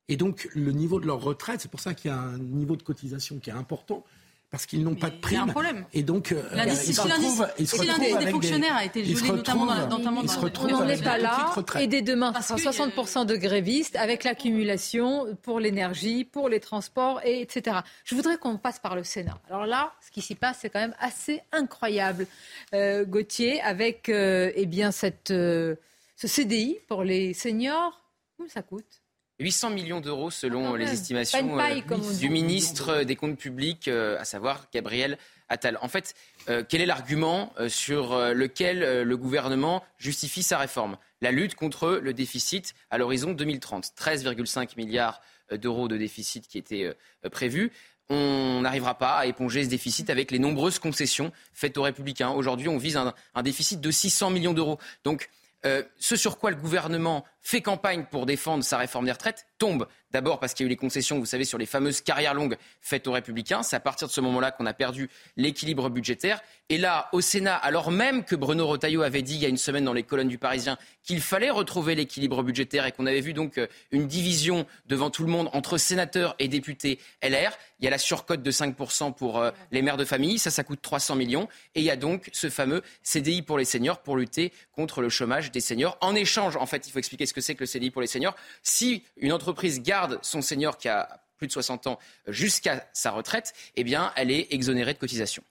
[0.10, 2.76] Et donc, le niveau de leur retraite, c'est pour ça qu'il y a un niveau
[2.76, 4.04] de cotisation qui est important,
[4.52, 5.34] parce qu'ils n'ont pas de prime.
[5.34, 5.86] Il y a un problème.
[5.94, 9.66] Et donc, euh, ils se retrouvent, ils se retrouvent des fonctionnaires a été gelé notamment
[9.66, 11.54] dans, notamment dans, On n'est pas là.
[11.80, 17.78] Et dès demain, 60% de grévistes avec l'accumulation pour l'énergie, pour les transports, et etc.
[18.04, 19.38] Je voudrais qu'on passe par le Sénat.
[19.50, 22.26] Alors là, ce qui s'y passe, c'est quand même assez incroyable.
[22.74, 25.76] Euh, Gauthier, avec euh, eh bien cette, euh,
[26.16, 28.02] ce CDI pour les seniors,
[28.36, 29.02] combien ça coûte?
[29.40, 34.26] 800 millions d'euros selon ah, les estimations euh, du ministre des Comptes publics, euh, à
[34.26, 35.18] savoir Gabriel
[35.48, 35.78] Attal.
[35.82, 36.14] En fait,
[36.50, 40.98] euh, quel est l'argument sur lequel le gouvernement justifie sa réforme?
[41.22, 43.92] La lutte contre le déficit à l'horizon 2030.
[43.98, 45.22] 13,5 milliards
[45.52, 46.94] d'euros de déficit qui était
[47.32, 47.72] prévu
[48.12, 52.32] on n'arrivera pas à éponger ce déficit avec les nombreuses concessions faites aux républicains.
[52.32, 54.80] Aujourd'hui, on vise un, un, déficit de 600 millions d'euros.
[55.04, 55.30] Donc,
[55.66, 59.88] euh, ce sur quoi le gouvernement fait campagne pour défendre sa réforme des retraites tombe.
[60.12, 62.58] D'abord parce qu'il y a eu les concessions, vous savez, sur les fameuses carrières longues
[62.82, 63.62] faites aux républicains.
[63.62, 66.42] C'est à partir de ce moment-là qu'on a perdu l'équilibre budgétaire.
[66.70, 69.58] Et là, au Sénat, alors même que Bruno Retailleau avait dit il y a une
[69.58, 73.34] semaine dans les colonnes du Parisien qu'il fallait retrouver l'équilibre budgétaire et qu'on avait vu
[73.34, 77.88] donc euh, une division devant tout le monde entre sénateurs et députés LR, il y
[77.88, 81.16] a la surcote de 5% pour euh, les mères de famille, ça, ça coûte 300
[81.16, 81.48] millions.
[81.76, 85.10] Et il y a donc ce fameux CDI pour les seniors pour lutter contre le
[85.10, 85.98] chômage des seniors.
[86.02, 88.08] En échange, en fait, il faut expliquer ce que c'est que le CDI pour les
[88.08, 88.36] seniors?
[88.64, 93.54] Si une entreprise garde son senior qui a plus de 60 ans jusqu'à sa retraite,
[93.76, 95.42] eh bien, elle est exonérée de cotisation.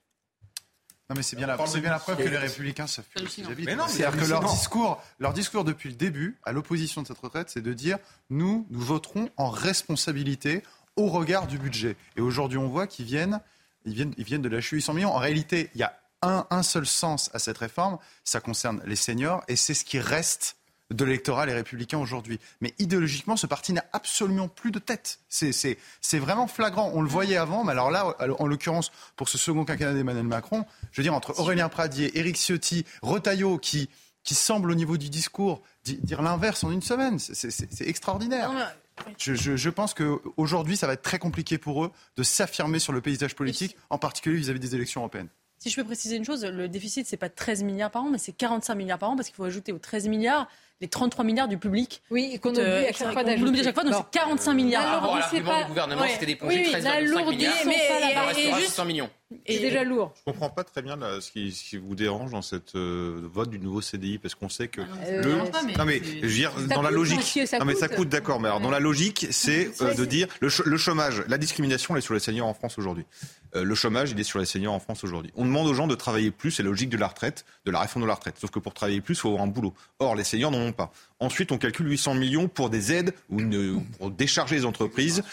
[1.09, 4.29] Non, mais c'est bien, la, bien la preuve que les Républicains savent plus C'est-à-dire que
[4.29, 7.97] leur discours, leur discours depuis le début, à l'opposition de cette retraite, c'est de dire
[8.29, 10.61] nous, nous voterons en responsabilité
[10.95, 11.95] au regard du budget.
[12.15, 13.41] Et aujourd'hui, on voit qu'ils viennent,
[13.85, 15.11] ils viennent, ils viennent de lâcher 800 millions.
[15.11, 18.95] En réalité, il y a un, un seul sens à cette réforme, ça concerne les
[18.95, 20.57] seniors, et c'est ce qui reste
[20.91, 22.39] de l'électorat les républicains aujourd'hui.
[22.61, 25.19] Mais idéologiquement, ce parti n'a absolument plus de tête.
[25.29, 25.77] C'est
[26.13, 26.91] vraiment flagrant.
[26.93, 30.65] On le voyait avant, mais alors là, en l'occurrence, pour ce second quinquennat d'Emmanuel Macron,
[30.91, 33.89] je veux dire, entre Aurélien Pradier, Éric Ciotti, Retailleau, qui,
[34.23, 38.51] qui semble au niveau du discours dire l'inverse en une semaine, c'est extraordinaire.
[39.17, 42.91] Je, je, je, pense qu'aujourd'hui, ça va être très compliqué pour eux de s'affirmer sur
[42.91, 45.29] le paysage politique, en particulier vis-à-vis -vis des élections européennes.
[45.57, 48.17] Si je peux préciser une chose, le déficit, c'est pas 13 milliards par an, mais
[48.17, 50.47] c'est 45 milliards par an, parce qu'il faut ajouter aux 13 milliards
[50.81, 52.01] les 33 milliards du public.
[52.09, 53.49] Oui, qu'on oublie à chaque fois d'ajouter.
[53.49, 55.03] oublie à chaque fois, donc c'est 45 milliards.
[55.03, 57.53] Alors, l'argument du gouvernement, c'était d'éponger 13,5 milliards.
[57.65, 57.75] Mais,
[58.35, 59.09] il restera 600 millions.
[59.47, 60.11] C'est déjà lourd.
[60.17, 63.21] Je comprends pas très bien là, ce, qui, ce, qui, vous dérange dans cette euh,
[63.31, 66.25] vote du nouveau CDI parce qu'on sait que euh, le pas, mais non mais je
[66.25, 68.09] veux dire dans la logique non mais ça coûte.
[68.09, 71.37] d'accord mais alors dans la logique c'est euh, de dire le, ch le, chômage la
[71.37, 73.05] discrimination elle est sur les seniors en France aujourd'hui
[73.55, 75.85] euh, le chômage il est sur les seniors en France aujourd'hui on demande aux gens
[75.85, 78.37] de travailler plus c'est la logique de la retraite de la réforme de la retraite
[78.39, 80.73] sauf que pour travailler plus il faut avoir un boulot or les seniors n'en ont
[80.73, 83.41] pas Ensuite, on calcule 800 millions pour des aides ou
[83.97, 85.23] pour décharger les entreprises,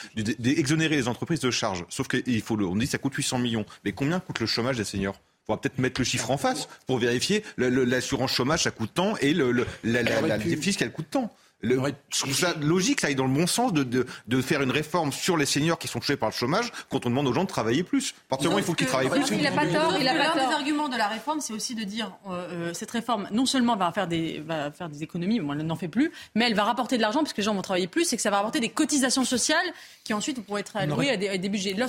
[0.44, 1.84] exonérer les entreprises de charges.
[1.88, 3.64] Sauf qu'il faut le, on dit que ça coûte 800 millions.
[3.84, 5.20] Mais combien coûte le chômage des seniors?
[5.48, 9.16] On va peut-être mettre le chiffre en face pour vérifier l'assurance chômage ça coûte tant
[9.18, 11.32] et le, le, la, la, la, la fiscale coûte tant.
[11.62, 11.80] Le,
[12.10, 14.70] je trouve ça logique, ça aille dans le bon sens de, de, de, faire une
[14.70, 17.44] réforme sur les seniors qui sont touchés par le chômage quand on demande aux gens
[17.44, 18.14] de travailler plus.
[18.26, 19.30] À partir du moment où il faut qu'ils travaillent plus.
[19.30, 19.94] Il n'a pas tort.
[19.98, 22.90] Il a pas L'un des arguments de la réforme, c'est aussi de dire euh, cette
[22.90, 26.12] réforme, non seulement va faire des, va faire des économies, bon, elle n'en fait plus,
[26.34, 28.22] mais elle va rapporter de l'argent parce que les gens vont travailler plus et que
[28.22, 29.66] ça va rapporter des cotisations sociales
[30.04, 31.72] qui ensuite pourront être allouées à des, à des budgets.
[31.72, 31.86] Là,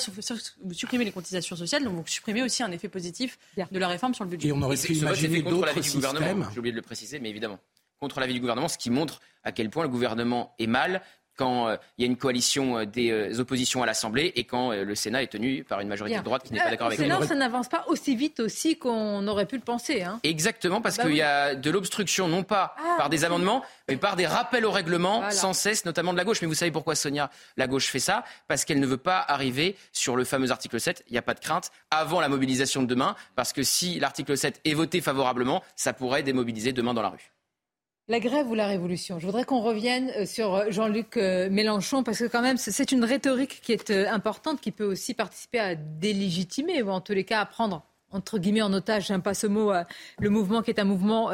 [0.63, 4.13] vous supprimez les cotisations sociales, donc vous supprimez aussi un effet positif de la réforme
[4.13, 4.47] sur le budget.
[4.47, 6.47] Et on aurait pu imaginer d'autres systèmes.
[6.53, 7.59] J'ai oublié de le préciser, mais évidemment
[7.99, 11.01] contre l'avis du gouvernement, ce qui montre à quel point le gouvernement est mal
[11.37, 14.71] quand euh, il y a une coalition euh, des euh, oppositions à l'Assemblée et quand
[14.71, 16.21] le Sénat est tenu par une majorité Bien.
[16.21, 17.27] de droite qui n'est pas d'accord avec Sénat, elle.
[17.27, 20.01] ça n'avance pas aussi vite aussi qu'on aurait pu le penser.
[20.01, 20.19] Hein.
[20.23, 21.17] Exactement, parce Bah qu'il oui.
[21.19, 23.25] y a de l'obstruction, non pas Ah, par des oui.
[23.25, 25.29] amendements, mais par des rappels au règlement Voilà.
[25.31, 26.41] sans cesse, notamment de la gauche.
[26.41, 28.23] Mais vous savez pourquoi, Sonia, la gauche fait ça?
[28.47, 31.35] Parce qu'elle ne veut pas arriver sur le fameux article 7, il n'y a pas
[31.35, 35.63] de crainte, avant la mobilisation de demain, parce que si l'article 7 est voté favorablement,
[35.75, 37.31] ça pourrait démobiliser demain dans la rue.
[38.09, 39.19] La grève ou la révolution?
[39.19, 42.91] Je voudrais qu'on revienne euh, sur euh, Jean-Luc euh, Mélenchon, parce que quand même, c'est-
[42.93, 47.25] une rhétorique qui est importante, qui peut aussi participer à délégitimer, ou en tous les
[47.25, 49.73] cas à prendre entre guillemets en otage, j'aime pas ce mot,
[50.19, 51.29] le mouvement qui est un mouvement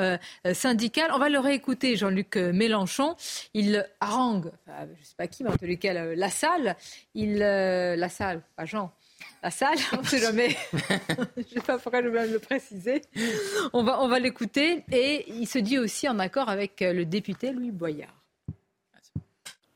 [0.54, 1.12] syndical.
[1.14, 3.16] On va le réécouter, Jean-Luc Mélenchon.
[3.54, 6.76] Il harangue, je sais pas qui, mais en tous les cas, la salle.
[7.14, 8.92] Il, la salle, pas Jean.
[9.44, 10.56] La salle, on ne sait jamais.
[11.38, 13.02] je sais pas pourquoi je vais le préciser.
[13.74, 14.86] On va, on va l'écouter.
[14.89, 18.16] Et il se dit aussi en accord avec euh, le député Louis Boyard.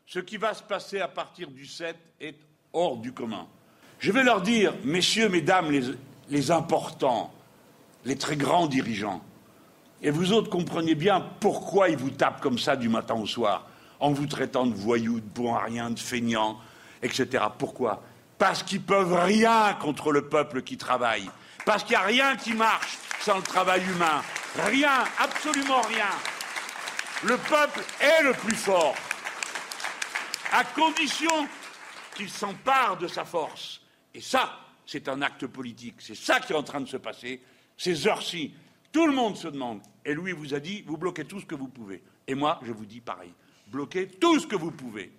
[0.05, 2.35] Ce qui va se passer à partir du 7 est
[2.71, 3.45] hors du commun.
[3.99, 5.83] Je vais leur dire, messieurs, mesdames, les,
[6.29, 7.33] les importants,
[8.05, 9.21] les très grands dirigeants,
[10.01, 13.67] et vous autres comprenez bien pourquoi ils vous tapent comme ça du matin au soir,
[13.99, 16.57] en vous traitant de voyous, de bons à rien, de feignants,
[17.01, 17.43] etc.
[17.57, 18.01] Pourquoi?
[18.37, 21.29] Parce qu'ils peuvent rien contre le peuple qui travaille.
[21.65, 24.21] Parce qu'il n'y a rien qui marche sans le travail humain.
[24.65, 26.09] Rien, absolument rien.
[27.23, 28.95] Le peuple est le plus fort
[30.51, 31.47] à condition
[32.15, 33.81] qu'il s'empare de sa force.
[34.13, 35.95] Et ça, c'est un acte politique.
[35.99, 37.41] C'est ça qui est en train de se passer.
[37.77, 38.53] Ces heures-ci,
[38.91, 39.81] tout le monde se demande.
[40.05, 42.03] Et lui vous a dit, vous bloquez tout ce que vous pouvez.
[42.27, 43.33] Et moi, je vous dis pareil.
[43.67, 45.11] Bloquez tout ce que vous pouvez.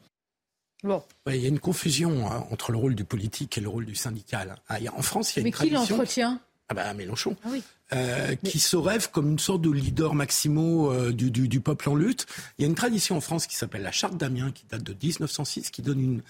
[0.85, 1.03] Bon.
[1.26, 3.95] Il y a une confusion hein, entre le rôle du politique et le rôle du
[3.97, 4.57] syndical.
[4.68, 5.97] Ah, en France, il y a Mais une qui tradition.
[5.97, 6.41] l'entretient?
[6.68, 7.35] Ah bah Mélenchon.
[7.45, 7.62] Ah oui.
[7.95, 11.89] Euh, qui se rêve comme une sorte de leader maximo euh, du, du, du peuple
[11.89, 12.26] en lutte.
[12.59, 14.93] Il y a une tradition en France qui s'appelle la charte d'Amiens, qui date de
[14.93, 16.22] 1906, qui donne une,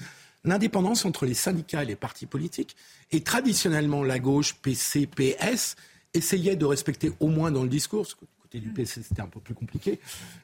[0.44, 2.76] une indépendance entre les syndicats et les partis politiques.
[3.10, 5.74] Et traditionnellement, la gauche, PC, PS,
[6.14, 8.06] essayait de respecter au moins dans le discours,
[8.54, 10.00] du PC c'était un peu plus compliqué,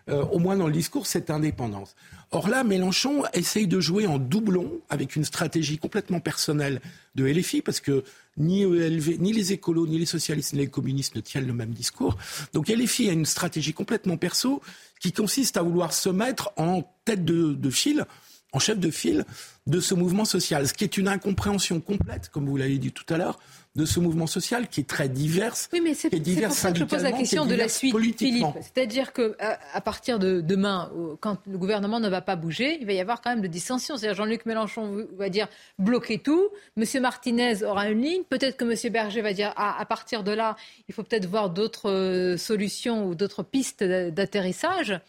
[0.09, 1.97] euh, au moins dans le discours cette indépendance.
[2.31, 6.81] Or là, Mélenchon essaye de jouer en doublon avec une stratégie complètement personnelle
[7.15, 8.05] de LFI, parce que
[8.37, 11.71] ni ELV, ni les écolos, ni les socialistes, ni les communistes ne tiennent le même
[11.71, 12.19] discours.
[12.53, 14.61] Donc LFI a une stratégie complètement perso
[15.01, 18.05] qui consiste à vouloir se mettre en tête de file,
[18.53, 19.25] en chef de file
[19.67, 23.13] de ce mouvement social, ce qui est une incompréhension complète, comme vous l'avez dit tout
[23.13, 23.39] à l'heure,
[23.77, 25.55] de ce mouvement social qui est très divers.
[25.73, 28.47] Oui, mais c'est pour ça que je pose la question de la suite, Philippe.
[28.63, 32.87] C'est-à-dire que à, à partir de demain, quand le gouvernement ne va pas bouger, il
[32.87, 33.97] va y avoir quand même de dissensions.
[33.97, 35.49] C'est-à-dire Jean-Luc Mélenchon va dire
[35.81, 36.51] bloquer tout.
[36.77, 38.23] Monsieur Martinez aura une ligne.
[38.29, 40.55] Peut-être que Monsieur Berger va dire ah, à partir de là,
[40.89, 45.01] il faut peut-être voir d'autres euh, solutions ou d'autres pistes d'a- d'atterrissage.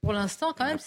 [0.00, 0.78] Pour l'instant, quand même,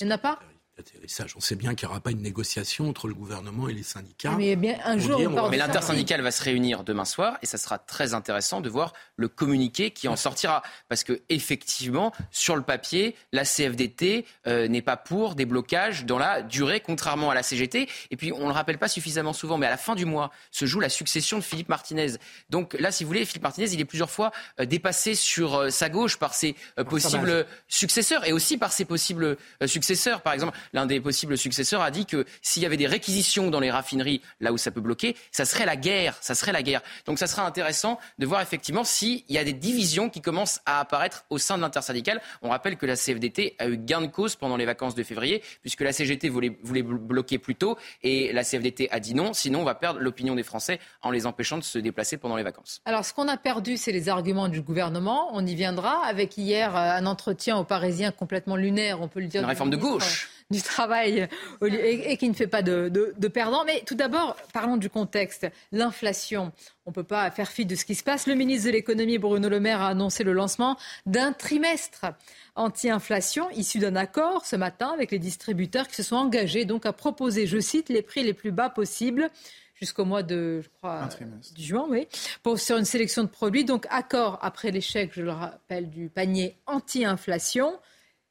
[0.00, 0.38] il n'y en a pas.
[0.78, 1.34] Atterrissage.
[1.36, 4.32] On sait bien qu'il n'y aura pas une négociation entre le gouvernement et les syndicats.
[4.36, 7.78] Mais bien un jour, va- Mais l'intersyndicale va se réunir demain soir et ça sera
[7.78, 10.62] très intéressant de voir le communiqué qui en sortira.
[10.88, 16.18] Parce que effectivement, sur le papier, la CFDT euh, n'est pas pour des blocages dans
[16.18, 17.88] la durée, contrairement à la CGT.
[18.10, 20.30] Et puis, on ne le rappelle pas suffisamment souvent, mais à la fin du mois
[20.50, 22.12] se joue la succession de Philippe Martinez.
[22.50, 25.70] Donc là, si vous voulez, Philippe Martinez, il est plusieurs fois euh, dépassé sur euh,
[25.70, 30.20] sa gauche par ses euh, possibles successeurs et aussi par ses possibles euh, successeurs.
[30.20, 33.60] Par exemple, l'un des possibles successeurs, a dit que s'il y avait des réquisitions dans
[33.60, 36.16] les raffineries, là où ça peut bloquer, ça serait la guerre.
[36.20, 36.82] Ça serait la guerre.
[37.06, 40.80] Donc ça sera intéressant de voir effectivement s'il y a des divisions qui commencent à
[40.80, 42.20] apparaître au sein de l'intersyndicale.
[42.42, 45.42] On rappelle que la CFDT a eu gain de cause pendant les vacances de février,
[45.60, 49.32] puisque la CGT voulait, voulait bloquer plus tôt et la CFDT a dit non.
[49.32, 52.42] Sinon, on va perdre l'opinion des Français en les empêchant de se déplacer pendant les
[52.42, 52.80] vacances.
[52.84, 55.30] Alors, ce qu'on a perdu, c'est les arguments du gouvernement.
[55.32, 56.04] On y viendra.
[56.06, 59.40] Avec hier euh, un entretien aux Parisiens complètement lunaire, on peut le dire.
[59.40, 61.28] Une réforme de gauche du travail
[61.62, 63.64] et, qui ne fait pas de, de, perdants.
[63.64, 65.46] Mais tout d'abord, parlons du contexte.
[65.72, 66.52] L'inflation.
[66.84, 68.26] On ne peut pas faire fi de ce qui se passe.
[68.26, 72.06] Le ministre de l'économie, Bruno Le Maire, a annoncé le lancement d'un trimestre
[72.54, 76.92] anti-inflation issu d'un accord ce matin avec les distributeurs qui se sont engagés donc à
[76.92, 79.30] proposer, je cite, les prix les plus bas possibles
[79.74, 81.08] jusqu'au mois de, je crois,
[81.56, 82.08] juin, oui,
[82.42, 83.64] pour, sur une sélection de produits.
[83.64, 87.78] Donc, accord après l'échec, je le rappelle, du panier anti-inflation.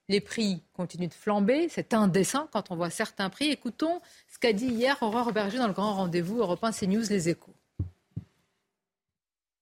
[0.07, 1.67] Les prix continuent de flamber.
[1.69, 3.49] C'est indécent quand on voit certains prix.
[3.49, 4.01] Écoutons
[4.31, 7.55] ce qu'a dit hier Aurore Berger dans le grand rendez-vous Europe 1 CNews Les Échos.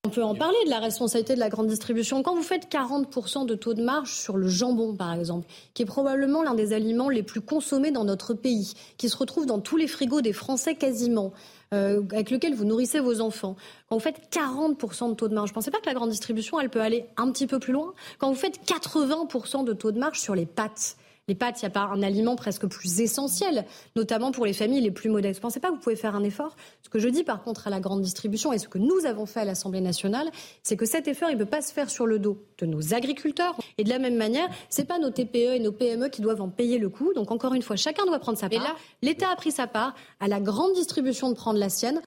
[0.06, 2.24] On peut en parler de la responsabilité de la grande distribution.
[2.24, 5.86] Quand vous faites 40% de taux de marge sur le jambon, par exemple, qui est
[5.86, 9.78] probablement l'un des aliments les plus consommés dans notre pays, qui se retrouve dans tous
[9.78, 11.32] les frigos des Français quasiment,
[11.74, 13.56] euh, avec lequel vous nourrissez vos enfants,
[13.90, 16.10] quand vous faites 40% de taux de marge, je ne pensez pas que la grande
[16.10, 17.94] distribution, elle peut aller un petit peu plus loin?
[18.20, 20.98] Quand vous faites 80% de taux de marge sur les pâtes,
[21.28, 23.66] les pâtes, il n'y a pas un aliment presque plus essentiel,
[23.96, 25.40] notamment pour les familles les plus modestes.
[25.40, 26.56] Vous ne pensez pas que vous pouvez faire un effort?
[26.82, 29.26] Ce que je dis par contre à la grande distribution et ce que nous avons
[29.26, 30.30] fait à l'Assemblée nationale,
[30.64, 32.94] c'est que cet effort, il ne peut pas se faire sur le dos de nos
[32.94, 33.56] agriculteurs.
[33.78, 36.42] Et de la même manière, ce n'est pas nos TPE et nos PME qui doivent
[36.42, 37.14] en payer le coût.
[37.14, 38.76] Donc encore une fois, chacun doit prendre sa part.
[39.02, 42.02] L'État a pris sa part, à la grande distribution de prendre la sienne.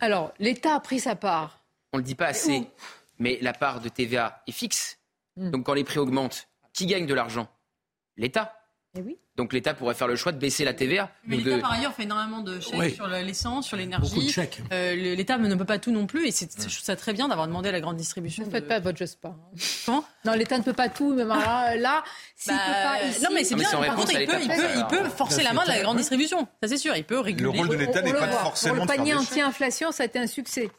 [0.00, 1.64] Alors, l'État a pris sa part.
[1.92, 2.66] On ne le dit pas assez,
[3.18, 4.98] mais la part de TVA est fixe.
[5.36, 5.50] Hmm.
[5.50, 7.48] Donc quand les prix augmentent, qui gagne de l'argent?
[8.22, 8.56] L'État.
[8.96, 11.10] Eh Donc l'État pourrait faire le choix de baisser la TVA.
[11.26, 14.32] Mais l'État, par ailleurs, fait énormément de chèques sur l'essence, sur l'énergie.
[14.70, 16.28] Euh, L'État ne peut pas tout non plus.
[16.28, 18.44] Et c'est, je trouve ça très bien d'avoir demandé à la grande distribution.
[18.44, 19.34] Ne faites pas votre juste pas.
[19.86, 20.04] Comment?
[20.24, 21.14] Non, l'État ne peut pas tout.
[21.14, 22.04] Mais là, là
[22.46, 23.68] bah, pas Non, mais c'est bien.
[23.70, 26.46] Par contre, il peut, il, peut, il peut forcer la main de la grande distribution.
[26.62, 26.94] Ça, c'est sûr.
[26.94, 27.50] Il peut réguler.
[27.50, 28.76] Le rôle de l'État n'est pas forcément.
[28.76, 30.70] Pour le panier anti-inflation, ça a été un succès.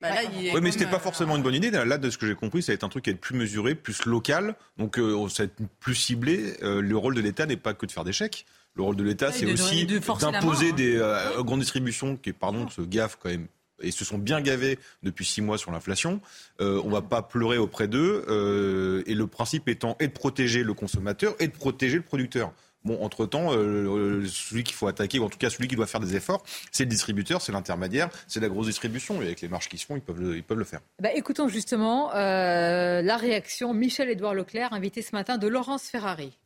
[0.00, 1.70] Bah oui, mais c'était pas forcément une bonne idée.
[1.70, 3.36] Là, de ce que j'ai compris, ça va être un truc qui va être plus
[3.36, 4.54] mesuré, plus local.
[4.76, 6.54] Donc, euh, ça va être plus ciblé.
[6.62, 8.46] Euh, le rôle de l'État n'est pas que de faire des chèques.
[8.74, 13.18] Le rôle de l'État, c'est aussi d'imposer des euh, grandes distributions qui, pardon, se gaffent
[13.20, 13.48] quand même
[13.80, 16.20] et se sont bien gavés depuis six mois sur l'inflation.
[16.60, 18.24] Euh, on va pas pleurer auprès d'eux.
[18.28, 22.52] Euh, et le principe étant et de protéger le consommateur et de protéger le producteur.
[22.84, 26.00] Bon, entre-temps, euh, celui qu'il faut attaquer, ou en tout cas celui qui doit faire
[26.00, 29.20] des efforts, c'est le distributeur, c'est l'intermédiaire, c'est la grosse distribution.
[29.20, 30.80] Et avec les marges qui se font, ils peuvent le, faire.
[31.00, 36.38] Bah, écoutons justement euh, la réaction Michel-Édouard Leclerc, invité ce matin de Laurence Ferrari.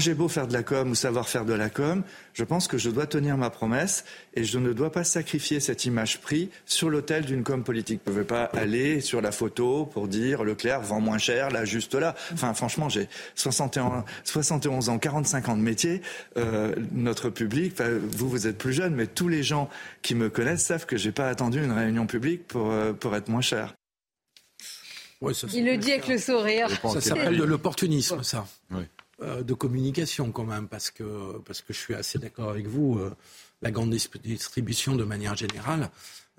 [0.00, 2.78] J'ai beau faire de la com ou savoir faire de la com, je pense que
[2.78, 6.88] je dois tenir ma promesse et je ne dois pas sacrifier cette image prise sur
[6.88, 8.00] l'autel d'une com politique.
[8.06, 11.66] Je ne pouvez pas aller sur la photo pour dire Leclerc vend moins cher, là,
[11.66, 12.14] juste là.
[12.32, 16.00] Enfin, franchement, j'ai 71, 71 ans, 45 ans de métier.
[16.38, 17.74] Euh, notre public,
[18.10, 19.68] vous, vous êtes plus jeune, mais tous les gens
[20.00, 23.28] qui me connaissent savent que j'ai pas attendu une réunion publique pour, euh, pour être
[23.28, 23.74] moins cher.
[25.52, 26.68] Il le dit avec le sourire.
[26.90, 28.46] Ça s'appelle de l'opportunisme, ça.
[28.70, 28.84] Oui.
[29.22, 32.98] Euh, de communication quand même, parce que, parce que je suis assez d'accord avec vous.
[32.98, 33.14] Euh,
[33.60, 35.90] la grande distribution, de manière générale,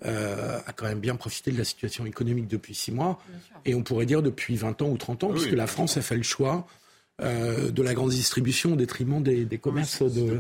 [0.04, 3.22] euh, a quand même bien profité de la situation économique depuis six mois,
[3.66, 6.18] et on pourrait dire depuis 20 ans ou 30 ans, puisque la France a fait
[6.18, 6.66] le choix
[7.22, 10.34] de la grande distribution au détriment des, commerces de, de,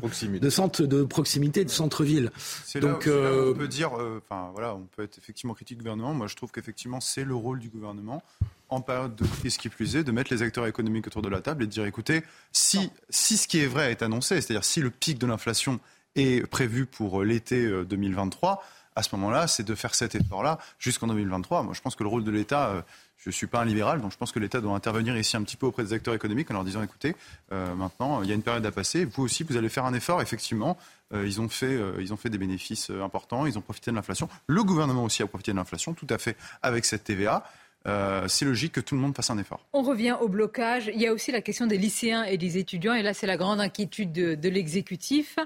[0.86, 2.32] de proximité, de centre-ville.
[2.76, 6.14] Donc, on peut dire, enfin voilà, on peut être effectivement critique du gouvernement.
[6.14, 8.24] Moi, je trouve qu'effectivement, c'est le rôle du gouvernement
[8.72, 11.42] en période de crise qui plus est, de mettre les acteurs économiques autour de la
[11.42, 14.80] table et de dire écoutez, si, si ce qui est vrai est annoncé, c'est-à-dire si
[14.80, 15.80] le pic de l'inflation
[16.16, 18.56] est prévu pour l'été 2023, euh,
[18.96, 21.64] à ce moment-là, c'est de faire cet effort-là jusqu'en 2023.
[21.64, 22.82] Moi, je pense que le rôle de l'État, euh,
[23.24, 25.44] je ne suis pas un libéral, donc je pense que l'État doit intervenir ici un
[25.44, 27.16] petit peu auprès des acteurs économiques en leur disant écoutez,
[27.52, 29.94] euh, maintenant, il y a une période à passer, vous aussi, vous allez faire un
[29.94, 30.22] effort.
[30.22, 30.78] Effectivement,
[31.14, 34.30] ils, ont fait, ils ont fait des bénéfices importants, ils ont profité de l'inflation.
[34.48, 37.44] Le gouvernement aussi a profité de l'inflation, tout à fait, avec cette TVA.
[37.88, 39.66] Euh, c'est logique que tout le monde fasse un effort.
[39.74, 40.92] On revient au blocage.
[40.94, 42.94] Il y a aussi la question des lycéens et des étudiants.
[42.94, 45.38] Et là, c'est la grande inquiétude de, l'exécutif.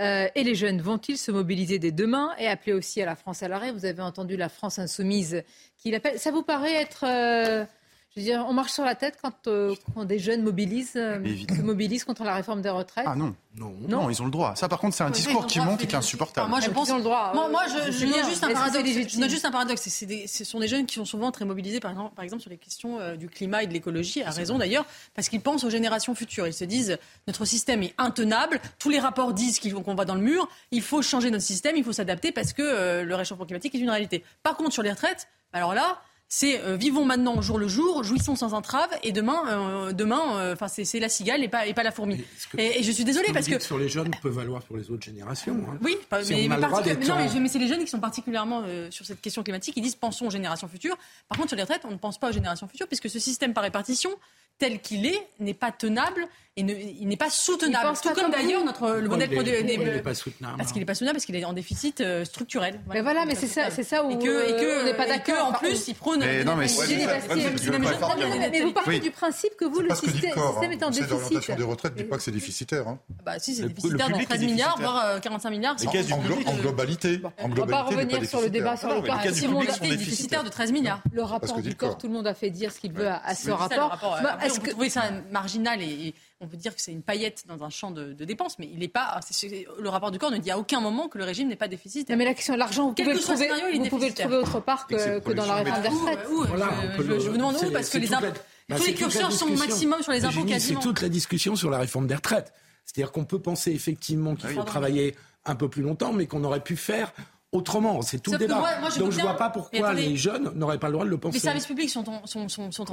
[0.00, 3.42] Euh, et les jeunes vont-ils se mobiliser dès demain et appeler aussi à la France
[3.42, 3.70] à l'arrêt?
[3.70, 5.42] Vous avez entendu la France insoumise
[5.78, 6.18] qui l'appelle.
[6.18, 7.04] Ça vous paraît être...
[7.06, 7.64] Euh,
[8.16, 9.74] Je veux dire, on marche sur la tête quand, euh,
[10.06, 11.22] des jeunes mobilisent, euh,
[11.54, 13.04] se mobilisent contre la réforme des retraites.
[13.06, 13.34] Ah non.
[13.58, 14.54] Non, non, ils ont le droit.
[14.56, 16.48] Ça, par contre, c'est un discours qui monte et qui est insupportable.
[16.48, 16.90] moi, je pense.
[16.90, 17.32] Ont le droit.
[17.34, 18.88] Moi, je, je, note juste un paradoxe.
[19.08, 19.86] Je note juste un paradoxe.
[19.86, 22.56] ce sont des jeunes qui sont souvent très mobilisés, par exemple, par exemple sur les
[22.56, 26.14] questions euh, du climat et de l'écologie, à raison d'ailleurs, parce qu'ils pensent aux générations
[26.14, 26.46] futures.
[26.46, 28.60] Ils se disent notre système est intenable.
[28.78, 30.48] Tous les rapports disent qu'on va dans le mur.
[30.70, 31.76] Il faut changer notre système.
[31.76, 34.24] Il faut s'adapter parce que le réchauffement climatique est une réalité.
[34.42, 35.98] Par contre, sur les retraites, alors là
[36.28, 40.54] c'est euh, vivons maintenant jour le jour, jouissons sans entrave, et demain, euh, demain, euh,
[40.54, 42.24] enfin c'est la cigale et pas, et pas la fourmi.
[42.58, 45.56] et, je suis désolée parce que sur les jeunes peut valoir pour les autres générations.
[45.68, 45.78] Hein.
[45.82, 49.76] Oui, mais, mais, c'est les jeunes qui sont particulièrement sur cette question climatique.
[49.76, 50.96] Ils disent pensons aux générations futures.
[51.28, 53.54] Par contre, sur les retraites, on ne pense pas aux générations futures puisque ce système
[53.54, 54.10] par répartition
[54.58, 56.26] tel qu'il est n'est pas tenable
[56.58, 57.98] et ne, il n'est pas soutenable.
[58.02, 60.56] Tout comme d'ailleurs notre le modèle il n'est pas soutenable.
[60.56, 62.80] Parce qu'il n'est pas soutenable parce qu'il est en déficit euh, structurel.
[62.88, 65.06] Mais voilà, mais c'est ça, c'est ça où et que, et que, on n'est pas
[65.06, 65.48] d'accord.
[65.48, 66.20] En plus, il prône.
[66.20, 66.66] Mais non, mais
[68.48, 71.10] mais vous partez du principe que vous, le système est en déficit.
[71.10, 72.96] L'orientation des retraites ne dit pas que c'est déficitaire.
[73.24, 75.76] Bah si, c'est déficitaire dans 13 milliards, voire 45 milliards.
[76.46, 77.20] En globalité.
[77.38, 79.20] On ne va pas revenir sur le débat sur le corps.
[79.32, 81.02] Si mon est déficitaire de 13 milliards.
[81.12, 83.50] Le rapport du corps, tout le monde a fait dire ce qu'il veut à ce
[83.50, 83.98] rapport.
[84.42, 87.90] Est-ce que ça marginal et, on peut dire que c'est une paillette dans un champ
[87.90, 89.20] de, dépenses, mais il n'est pas.
[89.80, 92.16] le rapport du corps ne dit à aucun moment que le régime n'est pas déficitaire.
[92.16, 94.86] mais la question de l'argent, vous, pouvez le, trouver, vous pouvez le trouver autre part
[94.86, 96.18] que, dans la réforme des retraites.
[96.98, 98.26] je, vous demande où, parce que les impôts.
[98.68, 100.80] Bah, tous les curseurs sont au maximum sur les impôts quasiment.
[100.80, 102.52] C'est toute la discussion sur la réforme des retraites.
[102.84, 105.14] C'est-à-dire qu'on peut penser effectivement qu'il ah faut travailler
[105.44, 107.12] un peu plus longtemps, mais qu'on aurait pu faire
[107.52, 108.02] autrement.
[108.02, 108.62] C'est tout le débat.
[108.98, 111.34] Donc je ne vois pas pourquoi les jeunes n'auraient pas le droit de le penser.
[111.34, 112.86] Les services publics sont en, sont, sont, sont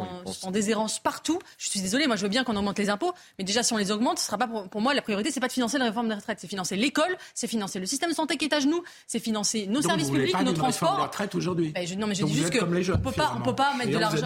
[0.43, 1.39] en, déshérence partout.
[1.57, 3.77] Je suis désolée, moi je veux bien qu'on augmente les impôts, mais déjà si on
[3.77, 6.09] les augmente, ce sera pas pour, moi la priorité, c'est pas de financer la réforme
[6.09, 8.83] des retraites, c'est financer l'école, c'est financer le système de santé qui est à genoux,
[9.07, 10.97] c'est financer nos services publics, nos transports.
[10.97, 11.71] La retraite aujourd'hui.
[11.71, 13.97] Ben, non, mais je dis juste que on peut pas, on peut pas mettre de
[13.97, 14.25] l'argent.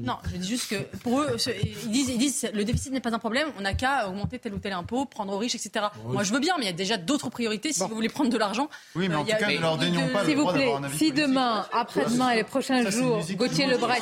[0.00, 1.36] Non, je dis juste que pour eux,
[1.84, 4.54] ils disent, ils disent le déficit n'est pas un problème, on n'a qu'à augmenter tel
[4.54, 5.86] ou tel impôt, prendre aux riches, etc.
[6.04, 8.30] Moi je veux bien, mais il y a déjà d'autres priorités si vous voulez prendre
[8.30, 8.68] de l'argent.
[8.94, 10.24] Oui, mais en tout cas, ne leur dénions pas
[10.92, 13.98] si demain, après-demain et les prochains jours, Gauthier Lebret,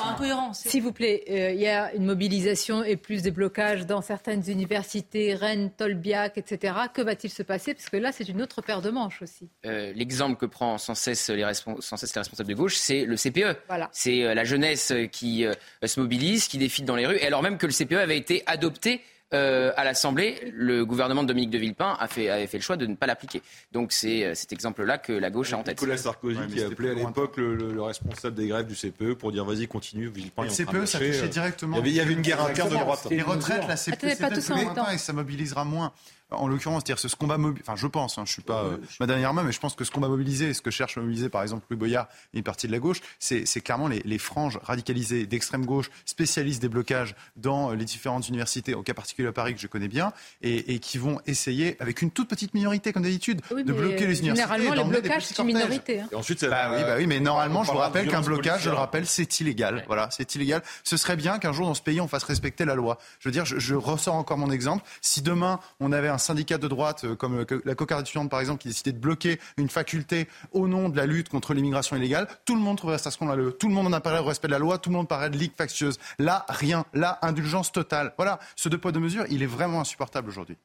[0.52, 4.48] s'il vous plaît, euh, il y a une mobilisation et plus des blocages dans certaines
[4.48, 6.74] universités, Rennes, Tolbiac, etc.
[6.92, 7.74] Que va-t-il se passer?
[7.74, 9.48] Parce que là, c'est une autre paire de manches aussi.
[9.64, 11.44] Euh, l'exemple que prend sans cesse les,
[11.80, 13.58] sans cesse les responsables de gauche, c'est le CPE.
[13.92, 15.44] C'est euh, la jeunesse qui
[15.84, 18.42] se mobilise, qui défile dans les rues, et alors même que le CPE avait été
[18.46, 19.02] adopté
[19.36, 22.76] euh, à l'Assemblée, le gouvernement de Dominique de Villepin a fait, avait fait le choix
[22.76, 23.42] de ne pas l'appliquer.
[23.72, 25.80] Donc c'est euh, cet exemple-là que la gauche a en tête.
[25.80, 29.44] Nicolas Sarkozy qui a appelé à l'époque le, responsable des grèves du CPE pour dire
[29.44, 30.44] vas-y continue, Villepin.
[30.44, 31.80] Le CPE, ça touchait directement.
[31.84, 33.06] Il y, avait, une guerre interne de droite.
[33.10, 35.92] Les retraites, la CPE, c'est peut-être plus et ça mobilisera moins
[36.30, 39.20] en l'occurrence, dire ce combat mobilisé, enfin je pense, hein, je suis pas euh, Madame
[39.20, 41.42] Irma, mais je pense que ce qu'on va mobiliser, ce que cherche à mobiliser par
[41.42, 45.66] exemple Louis Boyard et une partie de la gauche, c'est clairement les, franges radicalisées d'extrême
[45.66, 49.66] gauche, spécialistes des blocages dans les différentes universités, au cas particulier à Paris que je
[49.66, 50.12] connais bien,
[50.42, 54.54] et, qui vont essayer, avec une toute petite minorité comme d'habitude, de bloquer les universités.
[54.54, 56.00] Généralement, les blocages, c'est une minorité.
[56.00, 56.08] Hein.
[56.10, 58.76] Et ensuite, bah, oui, bah oui, mais normalement, je vous rappelle qu'un blocage, je le
[58.76, 59.84] rappelle, c'est illégal.
[59.86, 60.62] Voilà, c'est illégal.
[60.82, 62.98] Ce serait bien qu'un jour dans ce pays, on fasse respecter la loi.
[63.20, 64.84] Je veux dire, je, je ressors encore mon exemple.
[65.02, 68.40] Si demain, on avait un syndicat de droite euh, comme euh, la cocarde étudiante par
[68.40, 72.28] exemple, qui décidait de bloquer une faculté au nom de la lutte contre l'immigration illégale,
[72.44, 73.52] tout le monde trouverait ça scandaleux.
[73.52, 75.36] Tout le monde en apparaît au respect de la loi, tout le monde paraît de
[75.36, 75.98] ligue factieuse.
[76.18, 76.84] Là, rien.
[76.94, 78.14] Là, indulgence totale.
[78.16, 80.56] Voilà, ce deux poids deux mesures, il est vraiment insupportable aujourd'hui.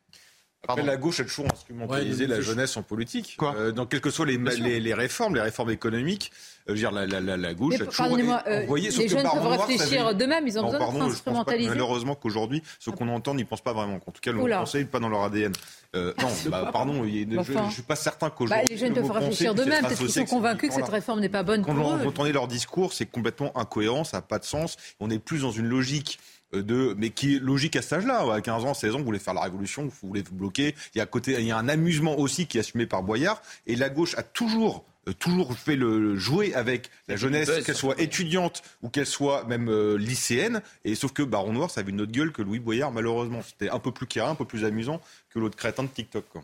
[0.68, 3.36] Après, la gauche a toujours instrumentalisé la jeunesse en politique.
[3.38, 6.32] Quoi euh, dans quelles que soient les, les, réformes, les réformes économiques,
[6.72, 8.18] euh, dire, la, la, la, gauche a toujours
[8.48, 8.90] euh, envoyé.
[8.90, 11.70] Les jeunes peuvent réfléchir d'eux-mêmes, ils ont besoin d'être instrumentalisés.
[11.70, 13.96] Malheureusement qu'aujourd'hui, ce qu'on entend n'y pense pas vraiment.
[13.96, 15.54] En tout cas, le conseille pas dans leur ADN.
[15.94, 18.66] Euh, non, bah, pardon, je ne suis pas certain qu'aujourd'hui.
[18.66, 21.44] Bah, les jeunes peuvent réfléchir d'eux-mêmes, parce qu'ils sont convaincus que cette réforme n'est pas
[21.44, 21.78] bonne pour eux.
[21.78, 24.78] Quand vous entendez leur discours, c'est complètement incohérent, ça n'a pas de sens.
[25.00, 26.20] On est plus dans une logique
[26.54, 28.34] euh, de, mais qui est logique à cet âge-là.
[28.34, 30.76] À 15 ans, 16 ans, vous voulez faire la révolution, vous voulez vous bloquer.
[30.96, 33.42] Il y a côté, il y a un amusement aussi qui est assumé par Boyard.
[33.68, 34.84] Et la gauche a toujours
[35.20, 39.98] toujours fait le jouer avec la jeunesse, qu'elle soit étudiante ou qu'elle soit même euh,
[39.98, 40.62] lycéenne.
[40.86, 43.42] Et sauf que Baron Noir, ça avait une autre gueule que Louis Boyard, malheureusement.
[43.42, 46.26] C'était un peu plus carré, un peu plus amusant que l'autre crétin de TikTok.
[46.30, 46.44] Quoi.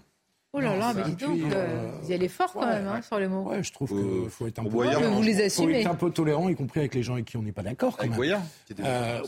[0.53, 3.27] Oh là là, mais dis donc, vous y allez fort quand même hein, sur les
[3.27, 3.49] mots.
[3.49, 6.49] Ouais, je trouve qu'il faut être un peu, vous les faut être un peu tolérant,
[6.49, 7.95] y compris avec les gens avec qui on n'est pas d'accord.
[7.99, 8.41] Avec Boyard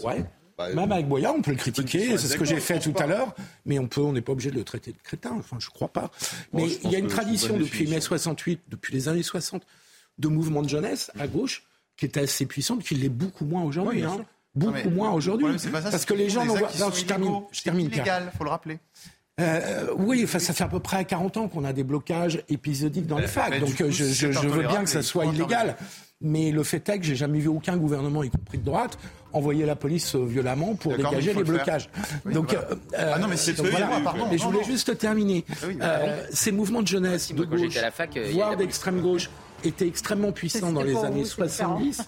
[0.04, 0.26] Ouais.
[0.60, 3.08] Bah, Même avec Boyard, on peut le critiquer, c'est ce que j'ai fait tout à
[3.08, 3.34] l'heure,
[3.66, 5.32] mais on peut, on n'est pas obligé de le traiter de crétin.
[5.40, 6.12] Enfin, je crois pas.
[6.52, 9.64] Mais il y a une tradition depuis mai 68, depuis les années 60,
[10.18, 11.64] de mouvement de jeunesse à gauche
[11.96, 14.04] qui est assez puissante, qui l'est beaucoup moins aujourd'hui.
[14.04, 14.26] Hein.
[14.54, 15.48] Beaucoup moins aujourd'hui.
[15.72, 16.70] Parce que les gens n'ont pas.
[16.94, 17.42] je termine.
[17.54, 17.88] Je termine.
[17.88, 18.80] Illégal, faut le rappeler.
[19.40, 23.08] Euh, oui, enfin, ça fait à peu près 40 ans qu'on a des blocages épisodiques
[23.08, 25.78] dans les facs, donc je, je, veux bien que ça soit illégal.
[26.22, 28.98] Mais le fait est que j'ai jamais vu aucun gouvernement, y compris de droite,
[29.32, 31.90] envoyer la police violemment pour dégager les blocages.
[32.26, 32.58] donc,
[32.98, 35.46] ah non, mais c'est voilà, pardon, mais je voulais juste terminer.
[35.80, 36.00] Ah
[36.32, 37.78] ces mouvements de jeunesse, de gauche,
[38.34, 39.30] voire d'extrême gauche,
[39.64, 42.02] étaient extrêmement puissants dans les années 70.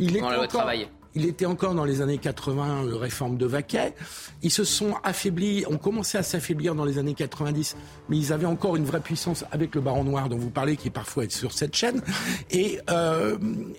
[0.00, 0.68] Il est encore,
[1.14, 3.94] il était encore dans les années 80, euh, réforme de Vaquet.
[4.42, 7.76] Ils se sont affaiblis, ont commencé à s'affaiblir dans les années 90,
[8.08, 10.88] mais ils avaient encore une vraie puissance avec le Baron Noir dont vous parlez, qui
[10.88, 12.02] est parfois sur cette chaîne.
[12.50, 13.36] Et, euh,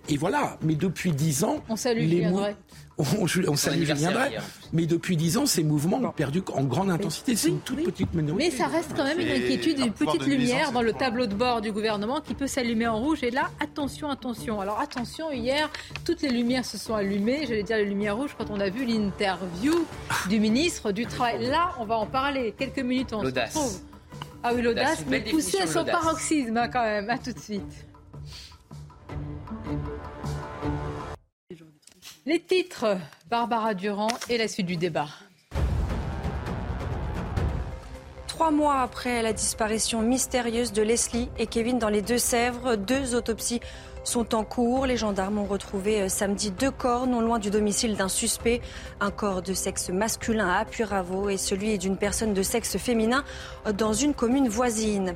[0.09, 0.57] et voilà.
[0.61, 2.27] Mais depuis dix ans, on salue les
[2.97, 3.05] on,
[3.47, 3.89] on salue
[4.71, 7.35] Mais depuis dix ans, ces mouvements ont perdu en grande intensité.
[7.35, 8.49] C'est une toute petite minorité.
[8.49, 11.61] Mais ça reste quand même une inquiétude, une petite lumière dans le tableau de bord
[11.61, 13.23] du gouvernement qui peut s'allumer en rouge.
[13.23, 14.61] Et là, attention, attention.
[14.61, 15.69] Alors attention, hier,
[16.05, 17.45] toutes les lumières se sont allumées.
[17.47, 19.73] J'allais dire les lumières rouges quand on a vu l'interview
[20.29, 21.47] du ministre du Travail.
[21.47, 22.53] Là, on va en parler.
[22.57, 23.79] Quelques minutes, on se retrouve.
[24.43, 27.09] Ah oui, l'audace, mais poussée à son paroxysme hein, quand même.
[27.09, 27.87] À tout de suite.
[32.25, 32.97] Les titres,
[33.29, 35.09] Barbara Durand et la suite du débat.
[38.27, 43.59] Trois mois après la disparition mystérieuse de Leslie et Kevin dans les Deux-Sèvres, deux autopsies
[44.05, 44.85] sont en cours.
[44.85, 48.61] Les gendarmes ont retrouvé euh, samedi deux corps non loin du domicile d'un suspect.
[49.01, 53.25] Un corps de sexe masculin à Apuravo et celui d'une personne de sexe féminin
[53.77, 55.15] dans une commune voisine.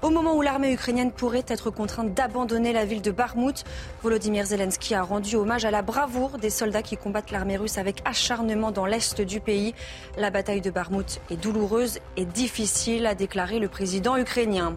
[0.00, 3.64] Au moment où l'armée ukrainienne pourrait être contrainte d'abandonner la ville de Barmout,
[4.00, 8.00] Volodymyr Zelensky a rendu hommage à la bravoure des soldats qui combattent l'armée russe avec
[8.04, 9.74] acharnement dans l'est du pays.
[10.16, 14.76] La bataille de Barmout est douloureuse et difficile, a déclaré le président ukrainien.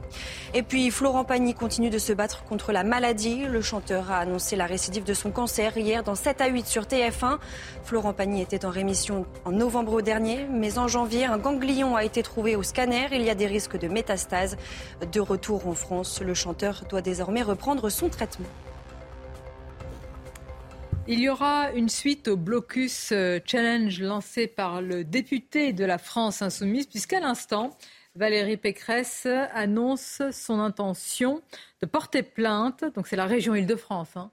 [0.56, 3.44] Et puis Florent Pagny continue de se battre contre la maladie.
[3.46, 6.84] Le chanteur a annoncé la récidive de son cancer hier dans 7 à 8 sur
[6.86, 7.38] TF1.
[7.84, 12.24] Florent Pagny était en rémission en novembre dernier, mais en janvier, un ganglion a été
[12.24, 13.08] trouvé au scanner.
[13.12, 14.58] Il y a des risques de métastase.
[15.12, 18.48] De retour en France, le chanteur doit désormais reprendre son traitement.
[21.08, 25.98] Il y aura une suite au blocus euh, challenge lancé par le député de la
[25.98, 27.78] France insoumise, puisqu'à l'instant,
[28.16, 31.42] Valérie Pécresse annonce son intention
[31.82, 32.86] de porter plainte.
[32.96, 34.16] Donc c'est la région Île-de-France.
[34.16, 34.32] Hein.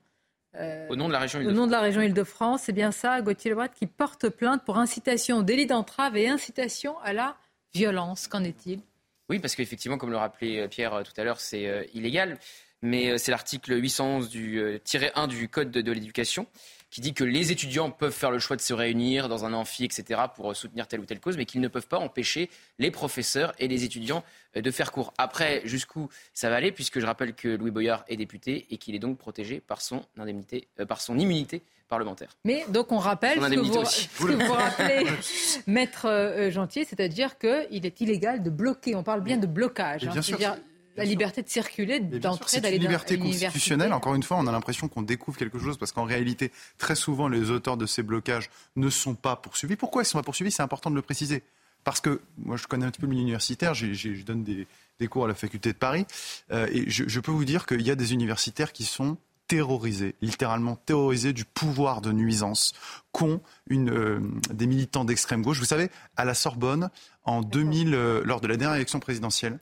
[0.54, 1.58] Euh, au nom de la région Île-de-France.
[1.58, 4.78] Au nom de la région Île-de-France, c'est bien ça, Gauthier Lebret, qui porte plainte pour
[4.78, 7.36] incitation, délit d'entrave et incitation à la
[7.74, 8.28] violence.
[8.28, 8.80] Qu'en est-il?
[9.28, 12.38] Oui, parce qu'effectivement, comme le rappelait euh, Pierre euh, tout à l'heure, c'est euh, illégal.
[12.80, 16.46] Mais c'est l'article 811 du tiré 1 du Code de, l'éducation
[16.90, 19.84] qui dit que les étudiants peuvent faire le choix de se réunir dans un amphi,
[19.84, 22.48] etc., pour soutenir telle ou telle cause, mais qu'ils ne peuvent pas empêcher
[22.78, 24.24] les professeurs et les étudiants
[24.54, 25.12] de faire cours.
[25.18, 28.94] Après, jusqu'où ça va aller, puisque je rappelle que Louis Boyard est député et qu'il
[28.94, 32.36] est donc protégé par son, indemnité, par son immunité parlementaire.
[32.44, 35.06] Mais donc on rappelle ce que, vous, ce que vous rappelez,
[35.66, 38.94] maître euh, Gentil, c'est-à-dire qu'il est illégal de bloquer.
[38.94, 40.06] On parle bien de blocage.
[40.06, 40.56] Hein, c'est-à-dire
[40.98, 43.92] la liberté de circuler, d'entrer, d'aller dans liberté constitutionnelle.
[43.92, 47.28] Encore une fois, on a l'impression qu'on découvre quelque chose parce qu'en réalité, très souvent,
[47.28, 49.76] les auteurs de ces blocages ne sont pas poursuivis.
[49.76, 50.50] Pourquoi ils ne sont pas poursuivis?
[50.50, 51.42] C'est important de le préciser.
[51.84, 53.72] Parce que moi, je connais un petit peu le milieu universitaire.
[53.74, 56.06] je donne des, cours à la faculté de Paris,
[56.50, 59.16] euh, et je, je peux vous dire qu'il y a des universitaires qui sont
[59.48, 62.74] terrorisés, littéralement terrorisés du pouvoir de nuisance
[63.12, 64.20] qu'ont une, euh,
[64.52, 65.58] des militants d'extrême gauche.
[65.58, 66.90] Vous savez, à la Sorbonne,
[67.24, 69.58] en 2000, euh, lors de la dernière élection présidentielle,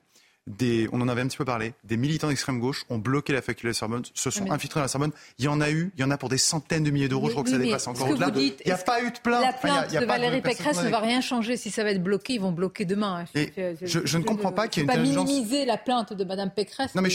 [0.93, 3.65] on en avait un petit peu parlé, des militants d'extrême gauche ont bloqué la faculté
[3.65, 5.13] de la Sorbonne, se sont infiltrés dans la Sorbonne.
[5.39, 7.27] Il y en a eu, il y en a pour des centaines de milliers d'euros,
[7.27, 8.31] je crois que ça dépasse encore au-delà.
[8.37, 9.43] Il n'y a pas eu de plainte.
[9.43, 11.57] La plainte de Valérie Pécresse ne va rien changer.
[11.57, 13.25] Si ça va être bloqué, ils vont bloquer demain.
[13.35, 13.47] Hein.
[13.83, 16.95] je, ne comprends pas qu'il y ait une pas minimiser la plainte de Mme Pécresse.
[16.95, 17.11] Non, mais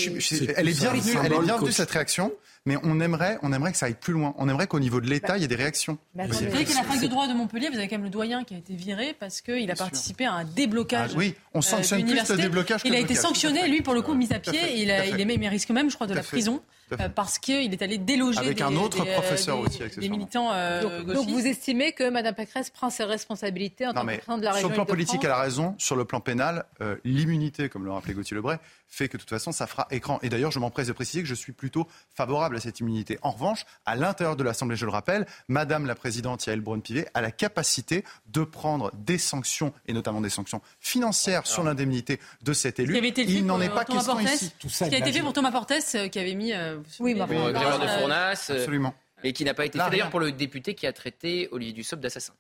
[0.56, 2.32] elle est bienvenue, elle est bienvenue cette réaction
[2.66, 4.36] mais on aimerait, on aimerait que ça aille plus loin.
[4.38, 5.98] On aimerait qu'au niveau de l'État, il y ait des réactions.
[6.14, 8.12] Bah, vous savez qu'à la fac de droit de Montpellier, vous avez quand même le
[8.12, 11.12] doyen qui a été viré parce qu'il a participé à un déblocage.
[11.14, 12.82] Ah, oui, on sanctionne plus le déblocage.
[12.86, 14.60] Il a été sanctionné, lui, pour le coup, mis à pied.
[14.76, 14.90] Il,
[15.20, 16.62] il, risque même, je crois, de la prison.
[17.00, 20.10] Euh, parce qu'il est allé déloger avec des, un autre des, professeur des, aussi, des
[20.10, 24.40] militants euh, donc, vous estimez que Mme Pécresse prend ses responsabilités en tant que présidente
[24.40, 25.76] de la région Sur le plan politique, elle a raison.
[25.78, 28.58] Sur le plan pénal, euh, l'immunité, comme le rappelait Gauthier Lebray,
[28.88, 30.20] fait que de toute façon, ça fera écran.
[30.22, 33.18] Et d'ailleurs, je m'empresse de préciser que je suis plutôt favorable à cette immunité.
[33.22, 37.22] En revanche, à l'intérieur de l'Assemblée, je le rappelle, Madame la Présidente Yael Braun-Pivet a
[37.22, 42.80] la capacité de prendre des sanctions, et notamment des sanctions financières sur l'indemnité de cet
[42.80, 43.00] élu.
[43.18, 44.52] Il n'en est pas question ici.
[44.60, 45.74] Tout ça, qui a été fait pour Thomas Portes,
[46.12, 46.54] qui avait mis...
[47.00, 48.50] oui, mais de euh, Fournasse.
[48.50, 48.94] Euh, Absolument.
[49.24, 52.02] Et qui n'a pas été fait d'ailleurs pour le député qui a traité Olivier Dussopt
[52.02, 52.34] d'assassin.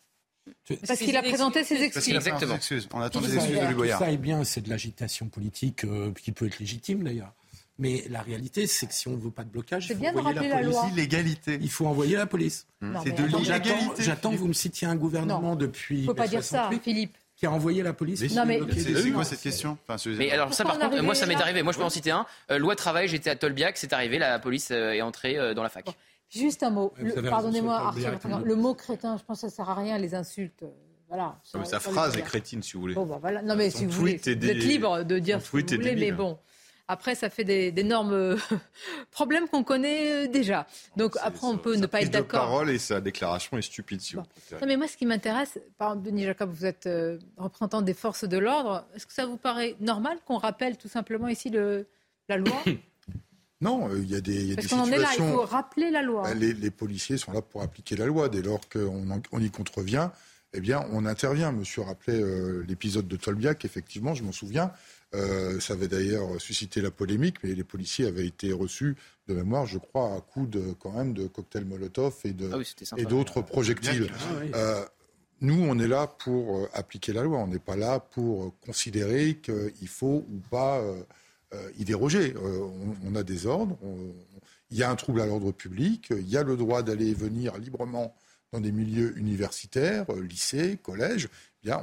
[0.88, 2.16] Parce qu'il a présenté ses excuses.
[2.16, 2.58] Exactement.
[2.94, 4.00] On attend des excuses de Louis Boyard.
[4.00, 7.34] Ça est bien, c'est de l'agitation politique euh, qui peut être légitime d'ailleurs.
[7.78, 10.50] Mais la réalité, c'est que si on ne veut pas de blocage, il faut envoyer
[10.50, 10.78] la police.
[10.92, 11.60] Illégalité.
[11.62, 12.68] Il faut envoyer la police.
[13.04, 14.04] C'est de l'illégalité.
[14.04, 16.00] J'attends que vous me citiez un gouvernement depuis.
[16.00, 17.16] Il ne faut pas dire ça, Philippe.
[17.42, 18.36] Qui a envoyé la police.
[18.36, 21.64] Non, mais c'est quoi cette question Mais alors ça, par contre, moi ça m'est arrivé.
[21.64, 22.28] Moi je peux en citer un.
[22.52, 25.64] Euh, loi travail, j'étais à Tolbiac, c'est arrivé, la police euh, est entrée euh, dans
[25.64, 25.88] la fac.
[26.30, 26.94] Juste un mot.
[27.28, 27.94] Pardonnez-moi,
[28.46, 30.64] le mot crétin, je pense que ça sert à rien les insultes.
[31.10, 31.36] Voilà.
[31.66, 32.94] sa phrase est crétine, si vous voulez.
[32.94, 33.42] Bon, voilà.
[33.42, 36.12] Non, mais si vous voulez, vous êtes libre de dire ce que vous voulez, mais
[36.12, 36.38] bon.
[36.92, 38.36] Après, ça fait d'énormes euh,
[39.12, 40.68] problèmes qu'on connaît euh, déjà.
[40.98, 42.42] Donc après, on peut ne pas être d'accord.
[42.42, 44.02] parole et sa déclaration est stupide.
[44.02, 44.26] Si Non,
[44.68, 48.26] mais moi, ce qui m'intéresse, par exemple, Denis Jacob, vous êtes euh, représentant des forces
[48.26, 48.86] de l'ordre.
[48.94, 51.88] Est-ce que ça vous paraît normal qu'on rappelle tout simplement ici le,
[52.28, 52.62] la loi?
[53.62, 55.92] Non, il y a des, y a Parce qu'on en est là, il faut rappeler
[55.92, 56.24] la loi.
[56.24, 58.28] Bah, les, policiers sont là pour appliquer la loi.
[58.28, 60.10] Dès lors qu'on on y contrevient,
[60.54, 61.52] eh bien, on intervient.
[61.52, 62.22] Monsieur rappelait
[62.68, 64.72] l'épisode de Tolbiac, effectivement, je m'en souviens.
[65.14, 68.96] Euh, ça avait d'ailleurs suscité la polémique, mais les policiers avaient été reçus
[69.28, 72.96] de mémoire, je crois, à coups de, quand même de cocktails Molotov et, de, ah
[72.98, 74.10] et d'autres projectiles.
[74.12, 74.86] Ah euh,
[75.42, 77.40] nous, on est là pour euh, appliquer la loi.
[77.40, 80.82] On n'est pas là pour considérer qu'il faut ou pas
[81.78, 82.34] y déroger.
[83.06, 83.78] On, a des ordres.
[84.70, 86.08] il y a un trouble à l'ordre public.
[86.12, 88.16] Il y a le droit d'aller et venir librement
[88.52, 91.30] dans des milieux universitaires, lycées, collèges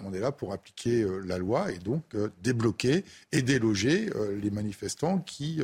[0.04, 4.36] on est là pour appliquer euh, la loi et donc euh, débloquer et déloger euh,
[4.36, 5.60] les manifestants qui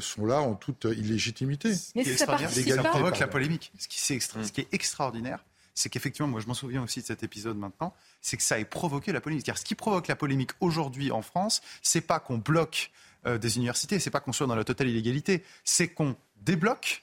[0.00, 1.72] sont là en toute illégitimité.
[1.96, 3.72] Mais ce qui provoque la polémique.
[3.78, 5.44] Ce qui, ce qui est extraordinaire,
[5.74, 8.64] c'est qu'effectivement, moi je m'en souviens aussi de cet épisode maintenant, c'est que ça ait
[8.64, 9.44] provoqué la polémique.
[9.44, 12.92] Car ce qui provoque la polémique aujourd'hui en France, c'est pas qu'on bloque
[13.24, 17.02] des universités, c'est pas qu'on soit dans la totale illégalité, c'est qu'on débloque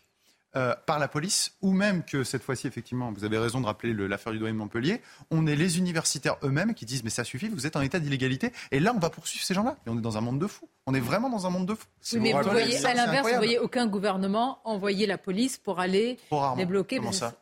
[0.55, 3.93] euh, par la police, ou même que cette fois-ci, effectivement, vous avez raison de rappeler
[3.93, 7.49] l'affaire du doyen de Montpellier, on est les universitaires eux-mêmes qui disent mais ça suffit,
[7.49, 9.77] vous êtes en état d'illégalité, et là on va poursuivre ces gens-là.
[9.85, 10.67] Et on est dans un monde de fous.
[10.87, 11.87] On est vraiment dans un monde de fous.
[12.19, 16.17] mais vous voyez, à l'inverse, vous voyez aucun gouvernement envoyer la police pour aller
[16.57, 16.97] débloquer.
[16.97, 17.33] Comment ça?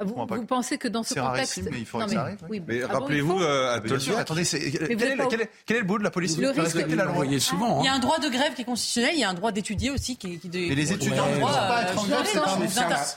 [0.00, 2.38] Vous, vous, pensez que dans ce contexte, mais il faudrait que ça arrive.
[2.48, 2.62] Oui.
[2.66, 3.76] Mais ah rappelez-vous, euh,
[4.16, 7.80] attendez, quel, est, le bout de la police le respecter la loi souvent.
[7.82, 9.52] Il y a un droit de grève qui est constitutionnel, il y a un droit
[9.52, 11.98] d'étudier aussi qui, qui Mais les étudiants ne doivent pas être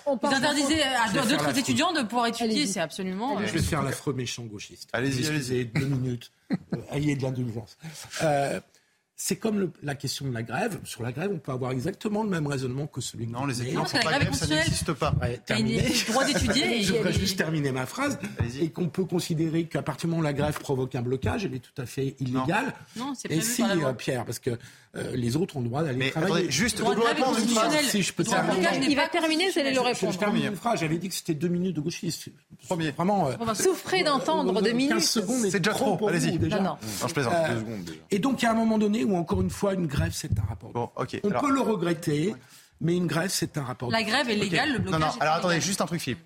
[0.06, 3.38] en Vous interdisez à d'autres étudiants de pouvoir étudier, c'est absolument.
[3.46, 4.90] Je vais faire l'affreux méchant gauchiste.
[4.94, 5.66] Allez-y, allez-y.
[5.66, 6.32] Deux minutes.
[6.52, 7.78] Euh, ayez de l'indulgence.
[9.26, 10.82] C'est comme la question de la grève.
[10.84, 13.86] Sur la grève, on peut avoir exactement le même raisonnement que celui Non, les étudiants
[13.86, 15.16] font pas grève, ça n'existe pas.
[15.22, 16.84] Ouais, le droit d'étudier.
[16.84, 18.20] Je voudrais juste terminer ma phrase.
[18.60, 21.54] Et qu'on peut considérer qu'à partir du moment où la grève provoque un blocage, elle
[21.54, 22.74] est tout à fait illégale.
[22.98, 24.60] Non, c'est Et si, euh, Pierre, parce que
[24.96, 26.34] euh, les autres ont le droit d'aller travailler.
[26.34, 27.74] Attendez, juste, droit répondre une phrase.
[27.90, 28.68] Si je peux terminer.
[28.88, 30.14] Il va terminer, vous allez le répondre.
[30.14, 30.80] Je termine une phrase.
[30.80, 32.30] J'avais dit que c'était deux minutes de gauchiste.
[32.68, 32.92] Premier.
[32.92, 33.30] Vraiment.
[33.30, 34.94] Euh, on va souffrir d'entendre deux minutes.
[34.94, 35.46] 15 secondes.
[35.50, 36.08] C'est déjà trop.
[36.08, 36.38] Allez-y.
[36.38, 36.78] Non, non.
[37.08, 37.34] je plaisante.
[37.50, 38.00] Deux secondes déjà.
[38.12, 40.38] Et donc, il y a un moment donné où, encore une fois, une grève, c'est
[40.38, 40.72] un rapport.
[40.72, 41.20] Bon, ok.
[41.24, 42.36] On peut le regretter,
[42.80, 43.90] mais une grève, c'est un rapport.
[43.90, 45.00] La grève est légale, le blocage.
[45.00, 45.14] Non, non.
[45.20, 46.24] Alors attendez, juste un truc, Philippe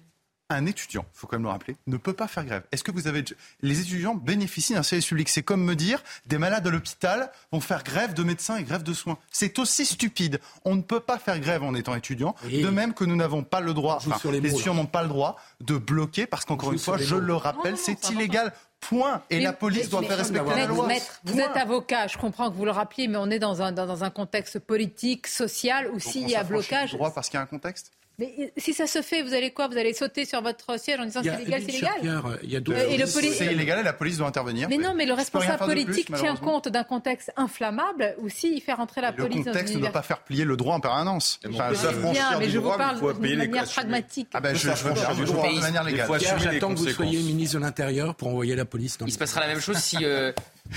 [0.50, 2.64] un étudiant, il faut quand même le rappeler, ne peut pas faire grève.
[2.72, 3.24] Est-ce que vous avez
[3.62, 5.28] les étudiants bénéficient d'un service public?
[5.28, 8.84] C'est comme me dire des malades à l'hôpital vont faire grève de médecins et grève
[8.84, 9.18] de soins.
[9.30, 10.40] C'est aussi stupide.
[10.64, 12.36] On ne peut pas faire grève en étant étudiant.
[12.50, 14.00] De même que nous n'avons pas le droit,
[14.32, 17.78] les, étudiants n'ont pas le droit de bloquer parce qu'encore une fois, je le rappelle,
[17.78, 18.54] c'est illégal.
[18.80, 19.24] Point.
[19.32, 20.88] Et la police doit faire respecter la loi.
[21.24, 24.04] vous êtes avocat, je comprends que vous le rappeliez, mais on est dans un, dans
[24.04, 26.94] un contexte politique, social, où s'il y a blocage.
[26.94, 29.68] droit parce qu'il y a un contexte mais si ça se fait, vous allez quoi?
[29.68, 33.06] Vous allez sauter sur votre siège en disant c'est illégal, c'est illégal Il y a
[33.06, 34.68] C'est illégal et la police doit intervenir.
[34.70, 39.02] Mais non, mais le responsable politique tient compte d'un contexte inflammable ou s'il fait rentrer
[39.02, 41.40] la police Le contexte ne doit pas faire plier le droit en permanence.
[41.48, 44.30] Enfin, ça bien, mais je vous parle de manière pragmatique.
[44.34, 46.10] Ah ben, je franchir du droit de manière légale.
[46.20, 48.98] J'attends que vous soyez ministre de l'Intérieur pour envoyer la police.
[49.06, 49.98] Il se passera la même chose si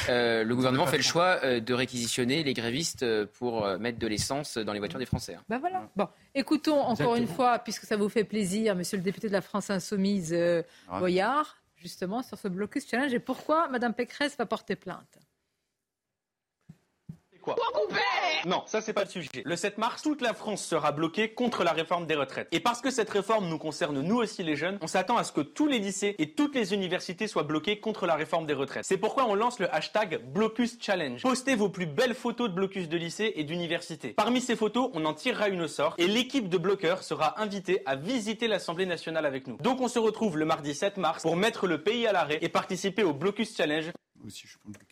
[0.08, 4.06] euh, le gouvernement fait le choix euh, de réquisitionner les grévistes euh, pour mettre de
[4.06, 5.36] l'essence dans les voitures des Français.
[5.48, 5.88] Ben voilà.
[5.96, 9.40] Bon, écoutons encore une fois, puisque ça vous fait plaisir, Monsieur le député de la
[9.40, 10.36] France Insoumise,
[10.98, 15.18] Boyard, justement sur ce blocus challenge, et pourquoi Madame Pécresse va porter plainte?
[17.40, 17.56] Quoi
[18.46, 19.28] Non, ça c'est pas le sujet.
[19.44, 22.48] Le 7 mars, toute la France sera bloquée contre la réforme des retraites.
[22.52, 25.32] Et parce que cette réforme nous concerne nous aussi les jeunes, on s'attend à ce
[25.32, 28.84] que tous les lycées et toutes les universités soient bloqués contre la réforme des retraites.
[28.84, 31.22] C'est pourquoi on lance le hashtag Blocus Challenge.
[31.22, 34.10] Postez vos plus belles photos de blocus de lycée et d'université.
[34.10, 37.82] Parmi ces photos, on en tirera une au sort et l'équipe de bloqueurs sera invitée
[37.86, 39.56] à visiter l'Assemblée nationale avec nous.
[39.58, 42.48] Donc on se retrouve le mardi 7 mars pour mettre le pays à l'arrêt et
[42.48, 43.90] participer au Blocus Challenge.
[44.26, 44.89] Aussi, je blocus.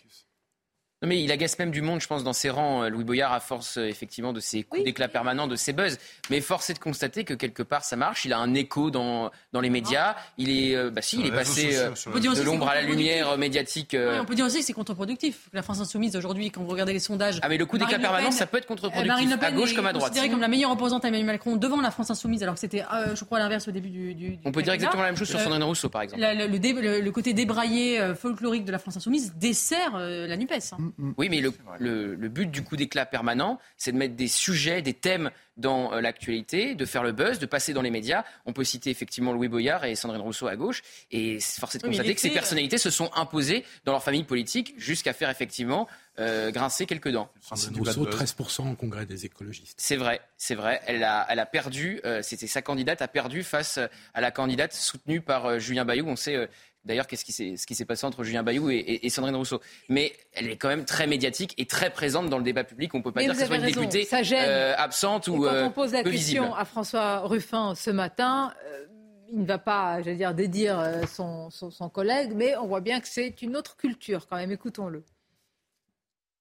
[1.01, 3.33] Non mais il agace même du monde, je pense, dans ses rangs, euh, Louis Boyard,
[3.33, 5.97] à force euh, effectivement de ses coups d'éclat permanents, de ses buzz.
[6.29, 8.25] Mais force est de constater que quelque part ça marche.
[8.25, 10.17] Il a un écho dans, dans les médias.
[10.39, 13.97] Il est, euh, bah si, il est passé de l'ombre à la lumière médiatique.
[13.97, 15.49] on peut dire aussi que c'est contre-productif.
[15.53, 17.39] La France insoumise aujourd'hui, quand vous regardez les sondages.
[17.43, 20.11] Ah mais le coup d'éclat permanent, ça peut être contre-productif, à gauche comme à droite.
[20.11, 22.85] considérée comme la meilleure opposante à Emmanuel Macron devant la France insoumise, alors que c'était,
[23.15, 24.15] je crois, l'inverse au début du.
[24.15, 26.21] du on peut dire exactement la même chose sur Sandrine Rousseau, par exemple.
[26.23, 30.49] Le, le, côté débraillé folklorique de la France insoumise dessert la Nupes.
[30.73, 30.88] Hein.
[30.97, 31.15] Mm, mm.
[31.17, 34.95] Oui, mais le le, but du coup d'éclat permanent, c'est de mettre des sujets, des
[34.95, 38.25] thèmes dans euh, l'actualité, de faire le buzz, de passer dans les médias.
[38.47, 40.83] On peut citer effectivement Louis Boyard et Sandrine Rousseau à gauche.
[41.11, 44.75] Et force est de constater que ces personnalités se sont imposées dans leur famille politique
[44.79, 45.89] jusqu'à faire effectivement
[46.19, 47.31] euh, grincer quelques dents.
[47.41, 49.77] Sandrine Rousseau, 13% au congrès des écologistes.
[49.79, 50.81] C'est vrai, c'est vrai.
[50.87, 53.79] Elle a, elle a perdu, euh, c'était sa candidate, a perdu face
[54.15, 56.07] à la candidate soutenue par Julien Bayou.
[56.07, 56.49] On sait
[56.85, 59.61] D'ailleurs, qu'est-ce qui s'est, ce qui s'est passé entre Julien Bayou et, Sandrine Rousseau?
[59.89, 62.95] Mais elle est quand même très médiatique et très présente dans le débat public.
[62.95, 65.71] On ne peut pas dire que ce soit une députée euh, absente ou quand on
[65.71, 68.87] pose la question à François Ruffin ce matin, euh,
[69.31, 73.01] il ne va pas, j'allais dire, dédire euh, son, son collègue, mais on voit bien
[73.01, 74.53] que c'est une autre culture quand même.
[74.53, 75.05] Écoutons-le.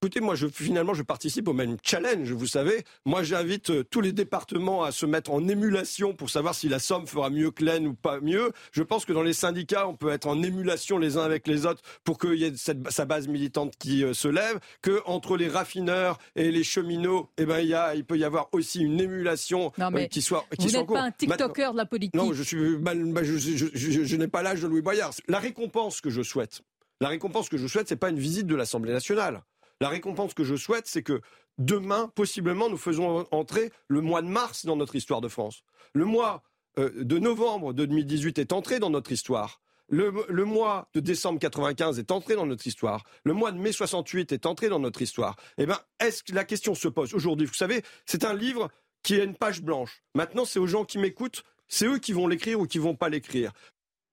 [0.03, 2.83] Écoutez, moi, je, finalement, je participe au même challenge, vous savez.
[3.07, 6.77] Moi, j'invite euh, tous les départements à se mettre en émulation pour savoir si la
[6.77, 8.51] Somme fera mieux que l'Aisne ou pas mieux.
[8.71, 11.65] Je pense que dans les syndicats, on peut être en émulation les uns avec les
[11.65, 14.59] autres pour qu'il y ait cette, sa base militante qui euh, se lève.
[14.83, 18.23] Que entre les raffineurs et les cheminots, eh ben, il, y a, il peut y
[18.23, 21.87] avoir aussi une émulation euh, qui soit qui Vous n'êtes pas un TikToker de la
[21.87, 22.13] politique.
[22.13, 22.93] Non, je suis, bah,
[23.23, 25.13] je, je, je, je n'ai pas l'âge de Louis Boyard.
[25.27, 26.61] La récompense que je souhaite,
[27.01, 29.41] la récompense que je souhaite, c'est pas une visite de l'Assemblée nationale.
[29.81, 31.21] La récompense que je souhaite, c'est que
[31.57, 35.63] demain, possiblement, nous faisons entrer le mois de mars dans notre histoire de France.
[35.93, 36.43] Le mois
[36.79, 39.61] euh, de novembre de 2018 est entré dans notre histoire.
[39.89, 40.11] Le,
[40.43, 43.05] mois de décembre 95 est entré dans notre histoire.
[43.23, 45.37] Le mois de mai 68 est entré dans notre histoire.
[45.57, 47.47] Eh bien, est-ce que la question se pose aujourd'hui?
[47.47, 48.69] Vous savez, c'est un livre
[49.01, 50.03] qui a une page blanche.
[50.13, 53.07] Maintenant, c'est aux gens qui m'écoutent, c'est eux qui vont l'écrire ou qui vont pas
[53.07, 53.53] l'écrire.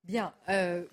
[0.05, 0.32] Bien.
[0.49, 0.85] Euh,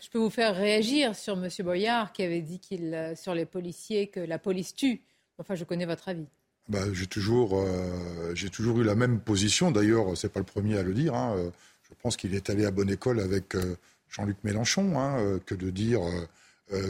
[0.00, 1.48] je peux vous faire réagir sur M.
[1.60, 5.02] Boyard qui avait dit qu'il, euh, sur les policiers que la police tue.
[5.38, 6.26] Enfin, je connais votre avis.
[6.68, 9.70] Bah, j'ai toujours, euh, toujours eu la même position.
[9.70, 11.14] D'ailleurs, c'est pas le premier à le dire.
[11.14, 11.50] Hein.
[11.82, 13.76] Je pense qu'il est allé à bonne école avec euh,
[14.08, 16.00] Jean-Luc Mélenchon, hein, que de dire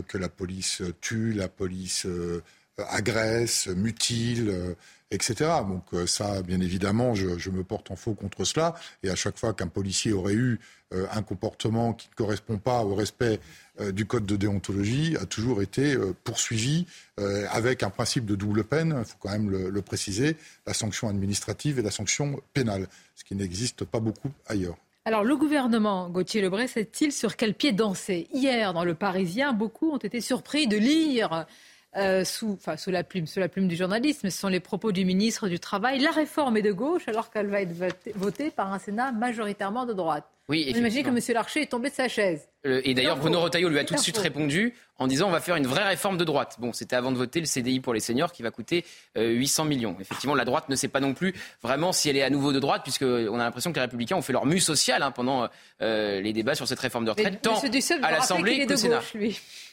[0.08, 2.06] que la police tue, la police
[2.78, 4.76] agresse, mutile,
[5.10, 5.50] etc.
[5.68, 8.74] Donc ça, bien évidemment, je, me porte en faux contre cela.
[9.02, 10.60] Et à chaque fois qu'un policier aurait eu
[10.92, 13.38] euh, un comportement qui ne correspond pas au respect
[13.80, 16.86] euh, du code de déontologie a toujours été euh, poursuivi
[17.52, 20.36] avec un principe de double peine, il faut quand même le, préciser,
[20.66, 24.78] la sanction administrative et la sanction pénale, ce qui n'existe pas beaucoup ailleurs.
[25.04, 28.26] Alors, le gouvernement, Gauthier Lebray, sait-il sur quel pied danser?
[28.32, 31.44] Hier, dans le Parisien, beaucoup ont été surpris de lire
[32.24, 35.04] sous, enfin, sous, la plume, sous la plume du journalisme, ce sont les propos du
[35.04, 35.98] ministre du Travail.
[35.98, 37.72] La réforme est de gauche alors qu'elle va être
[38.14, 40.24] votée par un Sénat majoritairement de droite.
[40.50, 41.18] Oui, imaginez que M.
[41.32, 42.48] Larcher est tombé de sa chaise.
[42.66, 45.40] Euh, et d'ailleurs, Bruno Retailleau lui a tout de suite répondu en disant on va
[45.40, 46.56] faire une vraie réforme de droite.
[46.58, 48.84] Bon, c'était avant de voter le CDI pour les seniors qui va coûter
[49.16, 49.96] 800 euh, millions.
[50.00, 52.58] Effectivement, la droite ne sait pas non plus vraiment si elle est à nouveau de
[52.58, 55.48] droite, puisqu'on a l'impression que les Républicains ont fait leur mue sociale hein, pendant
[55.82, 57.62] euh, les débats sur cette réforme de retraite, tant
[58.02, 59.02] à l'Assemblée qu'au Sénat.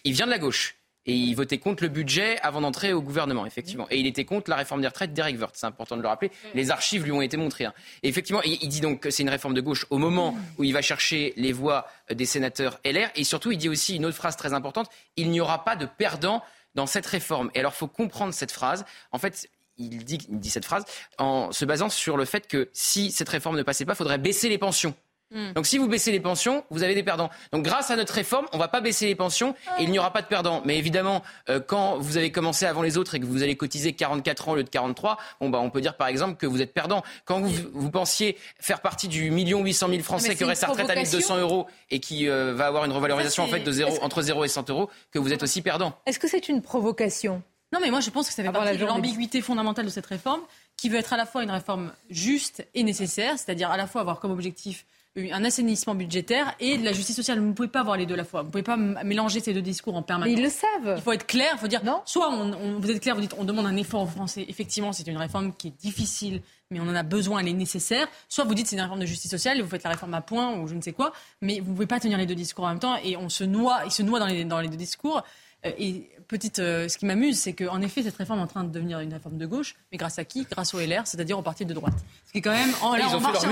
[0.03, 0.76] Il vient de la gauche.
[1.07, 3.87] Et il votait contre le budget avant d'entrer au gouvernement, effectivement.
[3.89, 5.55] Et il était contre la réforme des retraites d'Eric Woerth.
[5.55, 6.31] C'est important de le rappeler.
[6.53, 7.65] Les archives lui ont été montrées.
[7.65, 7.73] Hein.
[8.03, 10.73] Et effectivement, il dit donc que c'est une réforme de gauche au moment où il
[10.73, 13.09] va chercher les voix des sénateurs LR.
[13.15, 14.89] Et surtout, il dit aussi une autre phrase très importante.
[15.15, 16.43] Il n'y aura pas de perdants
[16.75, 17.49] dans cette réforme.
[17.55, 18.85] Et alors, il faut comprendre cette phrase.
[19.11, 20.83] En fait, il dit, il dit cette phrase
[21.17, 24.17] en se basant sur le fait que si cette réforme ne passait pas, il faudrait
[24.17, 24.93] baisser les pensions.
[25.29, 25.51] Hmm.
[25.53, 27.29] Donc si vous baissez les pensions, vous avez des perdants.
[27.51, 29.99] Donc grâce à notre réforme, on ne va pas baisser les pensions et il n'y
[29.99, 30.61] aura pas de perdants.
[30.63, 33.91] Mais évidemment, euh, quand vous avez commencé avant les autres et que vous allez cotiser
[33.91, 36.61] 44 ans au lieu de 43, bon bah on peut dire par exemple que vous
[36.61, 37.03] êtes perdant.
[37.25, 40.89] Quand vous, vous pensiez faire partie du million 800 000 Français qui aurait sa retraite
[40.89, 44.21] à 1200 euros et qui euh, va avoir une revalorisation en fait de 0, entre
[44.21, 45.93] 0 et 100 euros, que vous êtes aussi perdant.
[46.05, 47.41] Est-ce que c'est une provocation?
[47.73, 50.41] Non, mais moi je pense que ça fait partie de l'ambiguïté fondamentale de cette réforme,
[50.77, 54.01] qui veut être à la fois une réforme juste et nécessaire, c'est-à-dire à la fois
[54.01, 54.85] avoir comme objectif
[55.17, 57.39] un assainissement budgétaire et de la justice sociale.
[57.39, 58.41] Vous ne pouvez pas avoir les deux à la fois.
[58.41, 60.31] Vous ne pouvez pas mélanger ces deux discours en permanence.
[60.31, 60.95] Mais ils le savent.
[60.97, 61.49] Il faut être clair.
[61.53, 64.03] Il faut dire, non soit on, vous êtes clair, vous dites on demande un effort
[64.03, 64.45] aux Français.
[64.47, 68.07] Effectivement, c'est une réforme qui est difficile, mais on en a besoin, elle est nécessaire.
[68.29, 70.21] Soit vous dites c'est une réforme de justice sociale et vous faites la réforme à
[70.21, 72.65] point ou je ne sais quoi, mais vous ne pouvez pas tenir les deux discours
[72.65, 74.77] en même temps et on se noie, il se noie dans les, dans les deux
[74.77, 75.23] discours.
[75.63, 78.71] et petite, euh, ce qui m'amuse, c'est qu'en effet, cette réforme est en train de
[78.71, 80.45] devenir une réforme de gauche, mais grâce à qui?
[80.49, 81.93] Grâce au LR, c'est-à-dire au parti de droite.
[82.25, 82.69] Ce qui est quand même.
[82.83, 83.43] Oh, là, ils ont fait leur.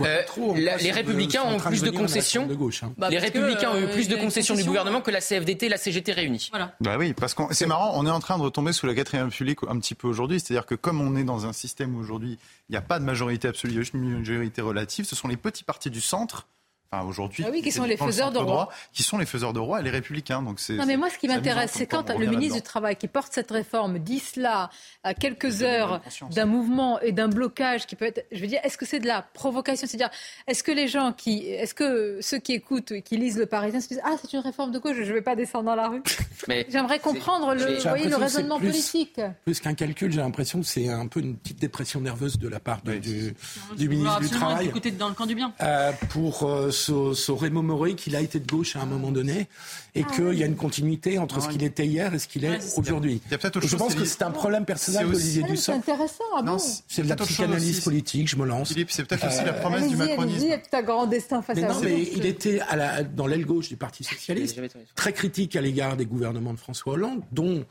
[0.00, 2.48] Euh, les Républicains ont plus de concessions.
[2.82, 2.92] Hein.
[2.96, 5.78] Bah, les Républicains ont eu plus de concessions du gouvernement que la CFDT et la
[5.78, 6.48] CGT réunies.
[6.50, 6.74] Voilà.
[6.80, 9.28] Bah oui, parce que c'est marrant, on est en train de retomber sous la quatrième
[9.28, 10.40] République un petit peu aujourd'hui.
[10.40, 13.04] C'est-à-dire que comme on est dans un système où aujourd'hui, il n'y a pas de
[13.04, 16.46] majorité absolue, il y a une majorité relative, ce sont les petits partis du centre
[16.92, 18.68] Enfin, aujourd'hui, ah oui, qui sont les faiseurs de roi.
[18.92, 20.42] Qui sont les faiseurs de roi et les républicains.
[20.42, 20.74] Donc c'est.
[20.74, 23.50] Non, mais moi, ce qui m'intéresse, c'est quand le ministre du Travail qui porte cette
[23.50, 24.70] réforme dit cela
[25.02, 26.00] à quelques heures
[26.30, 28.24] d'un mouvement et d'un blocage qui peut être.
[28.32, 29.86] Je veux dire, est-ce que c'est de la provocation?
[29.86, 30.10] C'est-à-dire,
[30.46, 33.88] est-ce que les gens qui, est-ce que ceux qui écoutent, qui lisent le Parisien se
[33.88, 36.02] disent ah c'est une réforme de gauche, je ne vais pas descendre dans la rue?
[36.48, 39.20] Mais J'aimerais comprendre le, voyez, le raisonnement politique.
[39.44, 42.60] Plus qu'un calcul, j'ai l'impression que c'est un peu une petite dépression nerveuse de la
[42.60, 43.34] part du,
[43.76, 44.70] du, ministre du Travail.
[44.70, 45.52] Côté dans le camp du bien.
[45.60, 49.48] Euh, pour euh, saurait Momori qu'il a été de gauche à un moment donné
[49.94, 52.44] et ah qu'il y a une continuité entre ce qu'il était hier et ce qu'il
[52.44, 53.20] est aujourd'hui.
[53.30, 55.82] Je pense que c'est un problème personnel d'Olivier ah, Dussopt.
[55.84, 56.24] C'est intéressant.
[56.36, 56.56] Ah
[56.88, 58.68] c'est de la psychanalyse politique, je me lance.
[58.68, 60.46] Philippe, c'est peut-être aussi la euh, promesse du macronisme.
[60.72, 63.76] un grand destin face à non, mais il était à la, dans l'aile gauche du
[63.76, 64.60] Parti socialiste,
[64.94, 67.64] très critique à l'égard des gouvernements de François Hollande, dont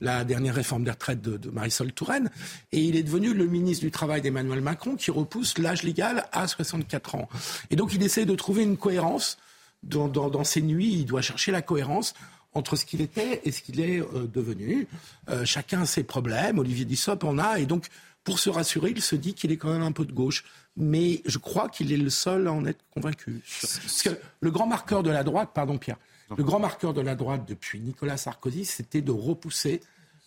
[0.00, 2.30] la dernière réforme des retraites de, Marisol Touraine.
[2.72, 6.46] Et il est devenu le ministre du Travail d'Emmanuel Macron qui repousse l'âge légal à
[6.46, 7.28] 64 ans.
[7.70, 9.38] Et donc il essaie de trouver une cohérence
[9.82, 10.92] dans, ses nuits.
[10.92, 12.14] Il doit chercher la cohérence
[12.52, 14.88] entre ce qu'il était et ce qu'il est euh, devenu.
[15.28, 16.58] Euh, chacun a ses problèmes.
[16.58, 17.60] Olivier Dussopt en a.
[17.60, 17.86] Et donc,
[18.24, 20.44] pour se rassurer, il se dit qu'il est quand même un peu de gauche.
[20.76, 23.42] Mais je crois qu'il est le seul à en être convaincu.
[23.60, 24.10] Parce que
[24.40, 25.98] le grand marqueur de la droite, pardon Pierre,
[26.36, 29.80] le grand marqueur de la droite depuis Nicolas Sarkozy, c'était de repousser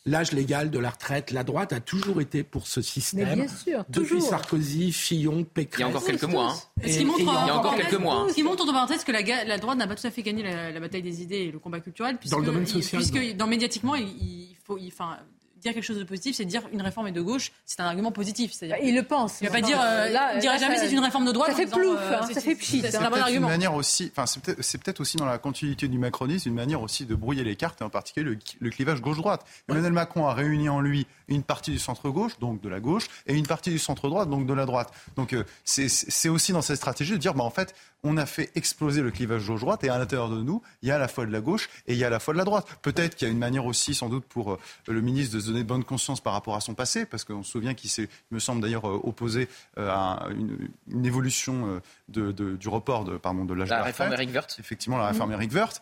[0.05, 1.31] l'âge légal de la retraite.
[1.31, 3.27] La droite a toujours été pour ce système.
[3.29, 5.79] Mais bien sûr, depuis Sarkozy, Fillon, Pécresse.
[5.79, 6.51] Il y a encore quelques mois.
[6.51, 6.81] Hein.
[6.85, 8.25] il y a encore quelques mois.
[8.29, 10.43] Ce qui montre entre parenthèses que la, la, droite n'a pas tout à fait gagné
[10.43, 12.17] la, bataille des idées et le combat culturel.
[12.17, 13.01] Puisque, dans le domaine social.
[13.01, 15.17] Puisque dans, médiatiquement, il, faut, il, enfin,
[15.63, 18.11] dire quelque chose de positif, c'est dire une réforme est de gauche, c'est un argument
[18.11, 18.53] positif.
[18.81, 19.41] Il le pense.
[19.41, 21.51] Il ne va pas dire, euh, là, il dira jamais c'est une réforme de droite.
[21.51, 22.81] Ça fait plouf, euh, hein, ça fait pchit.
[22.81, 23.47] C'est un bon argument.
[23.47, 27.05] Une manière aussi, enfin, c'est peut-être aussi dans la continuité du macronisme, une manière aussi
[27.05, 29.45] de brouiller les cartes, et en particulier le, clivage gauche-droite.
[29.69, 33.33] Emmanuel Macron a réuni en lui une partie du centre-gauche, donc de la gauche, et
[33.33, 34.93] une partie du centre-droite, donc de la droite.
[35.15, 38.51] Donc euh, c'est aussi dans cette stratégie de dire, bah, en fait, on a fait
[38.55, 41.25] exploser le clivage gauche-droite et à l'intérieur de nous, il y a à la fois
[41.25, 42.67] de la gauche et il y a à la fois de la droite.
[42.81, 45.47] Peut-être qu'il y a une manière aussi, sans doute, pour euh, le ministre de se
[45.47, 48.39] donner bonne conscience par rapport à son passé, parce qu'on se souvient qu'il s'est, me
[48.39, 49.47] semble d'ailleurs, euh, opposé
[49.77, 54.55] euh, à une, évolution du report de, pardon, de l'âge de la réforme Eric Wirth.
[54.59, 55.81] Effectivement, la réforme Eric Wirth.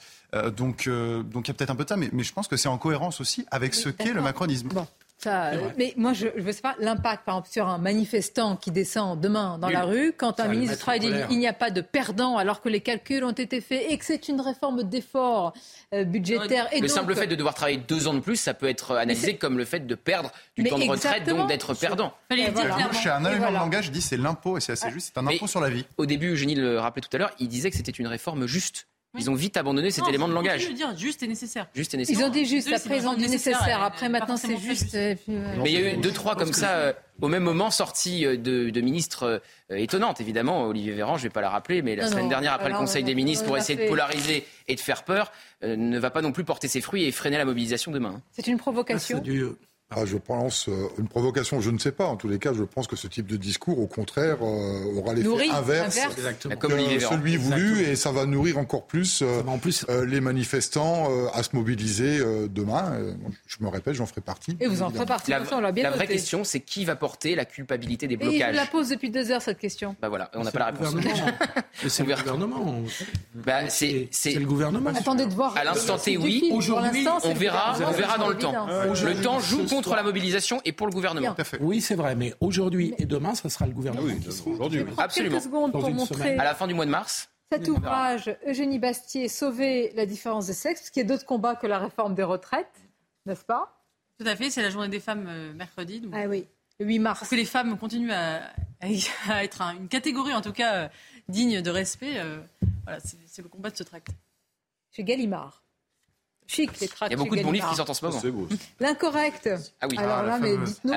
[0.55, 2.57] donc, donc il y a peut-être un peu de ça, mais, mais je pense que
[2.57, 4.69] c'est en cohérence aussi avec ce qu'est le macronisme.
[5.27, 9.19] Euh, mais moi, je ne sais pas l'impact, par exemple, sur un manifestant qui descend
[9.19, 11.81] demain dans la rue, quand un ministre du Travail dit qu'il n'y a pas de
[11.81, 15.53] perdant alors que les calculs ont été faits et que c'est une réforme d'effort
[15.93, 16.67] euh, budgétaire.
[16.71, 19.35] Et le simple fait de devoir travailler deux ans de plus, ça peut être analysé
[19.37, 22.13] comme le fait de perdre du temps de retraite, donc d'être perdant.
[22.93, 25.27] Chez un élément de langage, je dis c'est l'impôt, et c'est assez juste, c'est un
[25.27, 25.85] impôt sur la vie.
[25.97, 28.87] Au début, Eugénie le rappelait tout à l'heure, il disait que c'était une réforme juste.
[29.17, 30.69] Ils ont vite abandonné cet élément de langage.
[30.73, 31.67] dire juste et nécessaire.
[31.75, 32.21] Juste et nécessaire.
[32.21, 33.83] Ils ont dit juste, après ils ont dit nécessaire.
[33.83, 34.93] Après maintenant c'est juste.
[34.93, 35.17] Mais
[35.65, 38.81] il y a eu deux, trois comme ça euh, au même moment sortis euh, de,
[38.81, 40.21] ministres euh, étonnantes.
[40.21, 42.77] Évidemment, Olivier Véran, je ne vais pas la rappeler, mais la semaine dernière, après le
[42.77, 45.31] Conseil des ministres, pour essayer de polariser et de faire peur,
[45.61, 48.21] ne va pas non plus porter ses fruits et freiner la mobilisation demain.
[48.31, 49.21] C'est une provocation.
[49.23, 49.67] Ah,
[50.05, 52.05] je pense euh, une provocation, je ne sais pas.
[52.05, 55.13] En tous les cas, je pense que ce type de discours, au contraire, euh, aura
[55.13, 55.99] l'effet inverse,
[56.59, 61.43] que celui voulu, et ça va nourrir encore plus, euh, en plus les manifestants à
[61.43, 62.19] se mobiliser
[62.49, 62.97] demain.
[63.47, 64.57] je me répète, j'en ferai partie.
[64.59, 65.31] Et vous en ferez partie.
[65.31, 68.65] La, la vraie question, c'est qui va porter la culpabilité des blocages et Je la
[68.65, 69.95] pose depuis deux heures cette question.
[70.01, 70.95] Bah voilà, on n'a pas la réponse.
[71.87, 72.81] c'est le gouvernement.
[73.35, 74.91] Bah, c'est le gouvernement.
[74.91, 75.55] Attendez de voir.
[75.57, 76.49] À l'instant T, oui.
[76.53, 78.67] Aujourd'hui, on verra, on verra dans le temps.
[78.67, 81.35] Le temps joue contre contre la mobilisation et pour le gouvernement.
[81.59, 84.07] Oui, c'est vrai, mais aujourd'hui et demain, ce sera le gouvernement.
[84.07, 84.85] Oui, aujourd'hui.
[84.97, 85.39] Absolument.
[85.39, 87.29] Secondes pour montrer à la fin du mois de mars.
[87.51, 91.79] Cet ouvrage, Eugénie Bastier, Sauver la différence de sexe, y a d'autres combats que la
[91.79, 92.71] réforme des retraites,
[93.25, 93.77] n'est-ce pas?
[94.17, 96.01] Tout à fait, c'est la journée des femmes euh, mercredi.
[96.13, 96.47] ah oui,
[96.79, 97.19] le 8 mars.
[97.19, 98.53] Pour que les femmes continuent à,
[99.43, 100.89] être une catégorie, en tout cas, euh,
[101.27, 102.39] digne de respect, euh,
[102.83, 104.07] voilà, c'est le combat de ce tract.
[104.91, 105.60] Chez Gallimard.
[106.57, 106.67] Il
[107.09, 108.47] y a beaucoup de bons livres qui sortent en ce moment.
[108.79, 109.49] L'incorrect.
[109.79, 109.97] Ah oui.
[109.97, 110.93] Alors ah, là, mais dites-nous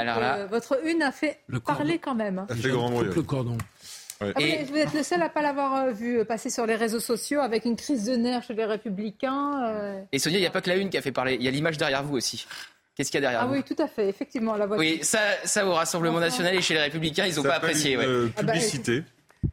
[0.51, 2.47] votre une a fait parler quand même.
[2.49, 3.01] Fait grand.
[3.01, 3.59] Le cordon.
[4.21, 4.27] Ah,
[4.69, 7.01] vous êtes le seul à ne pas l'avoir euh, vu euh, passer sur les réseaux
[7.01, 9.65] sociaux avec une crise de nerfs chez les Républicains.
[9.67, 10.03] Euh.
[10.13, 11.49] Et Sonia, il n'y a pas que la une qui a fait parler, il y
[11.49, 12.47] a l'image derrière vous aussi.
[12.95, 14.57] Qu'est-ce qu'il y a derrière ah vous Ah oui, tout à fait, effectivement.
[14.57, 17.95] La oui, ça, ça au Rassemblement national et chez les Républicains, ils n'ont pas apprécié.
[17.95, 18.29] Une, ouais.
[18.31, 19.03] publicité.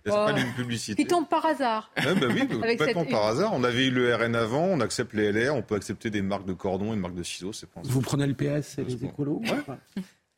[0.06, 1.02] Une publicité.
[1.04, 1.92] Qui tombe par hasard.
[1.96, 3.52] bah oui, complètement par hasard.
[3.54, 6.46] On avait eu le RN avant, on accepte les LR, on peut accepter des marques
[6.46, 7.54] de cordon et des marques de ciseaux.
[7.54, 9.42] C'est Vous prenez le PS et les écolos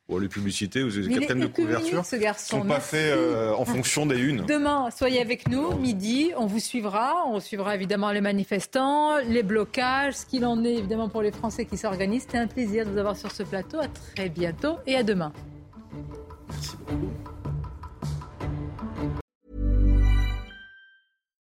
[0.09, 2.59] Bon, les publicités, les quatrièmes de couverture ce garçon.
[2.59, 4.43] sont pas faits euh, en fonction des unes.
[4.45, 7.23] Demain, soyez avec nous, midi, on vous suivra.
[7.27, 11.63] On suivra évidemment les manifestants, les blocages, ce qu'il en est évidemment pour les Français
[11.63, 12.23] qui s'organisent.
[12.23, 13.79] C'était un plaisir de vous avoir sur ce plateau.
[13.79, 15.31] À très bientôt et à demain.
[16.49, 17.32] Merci beaucoup.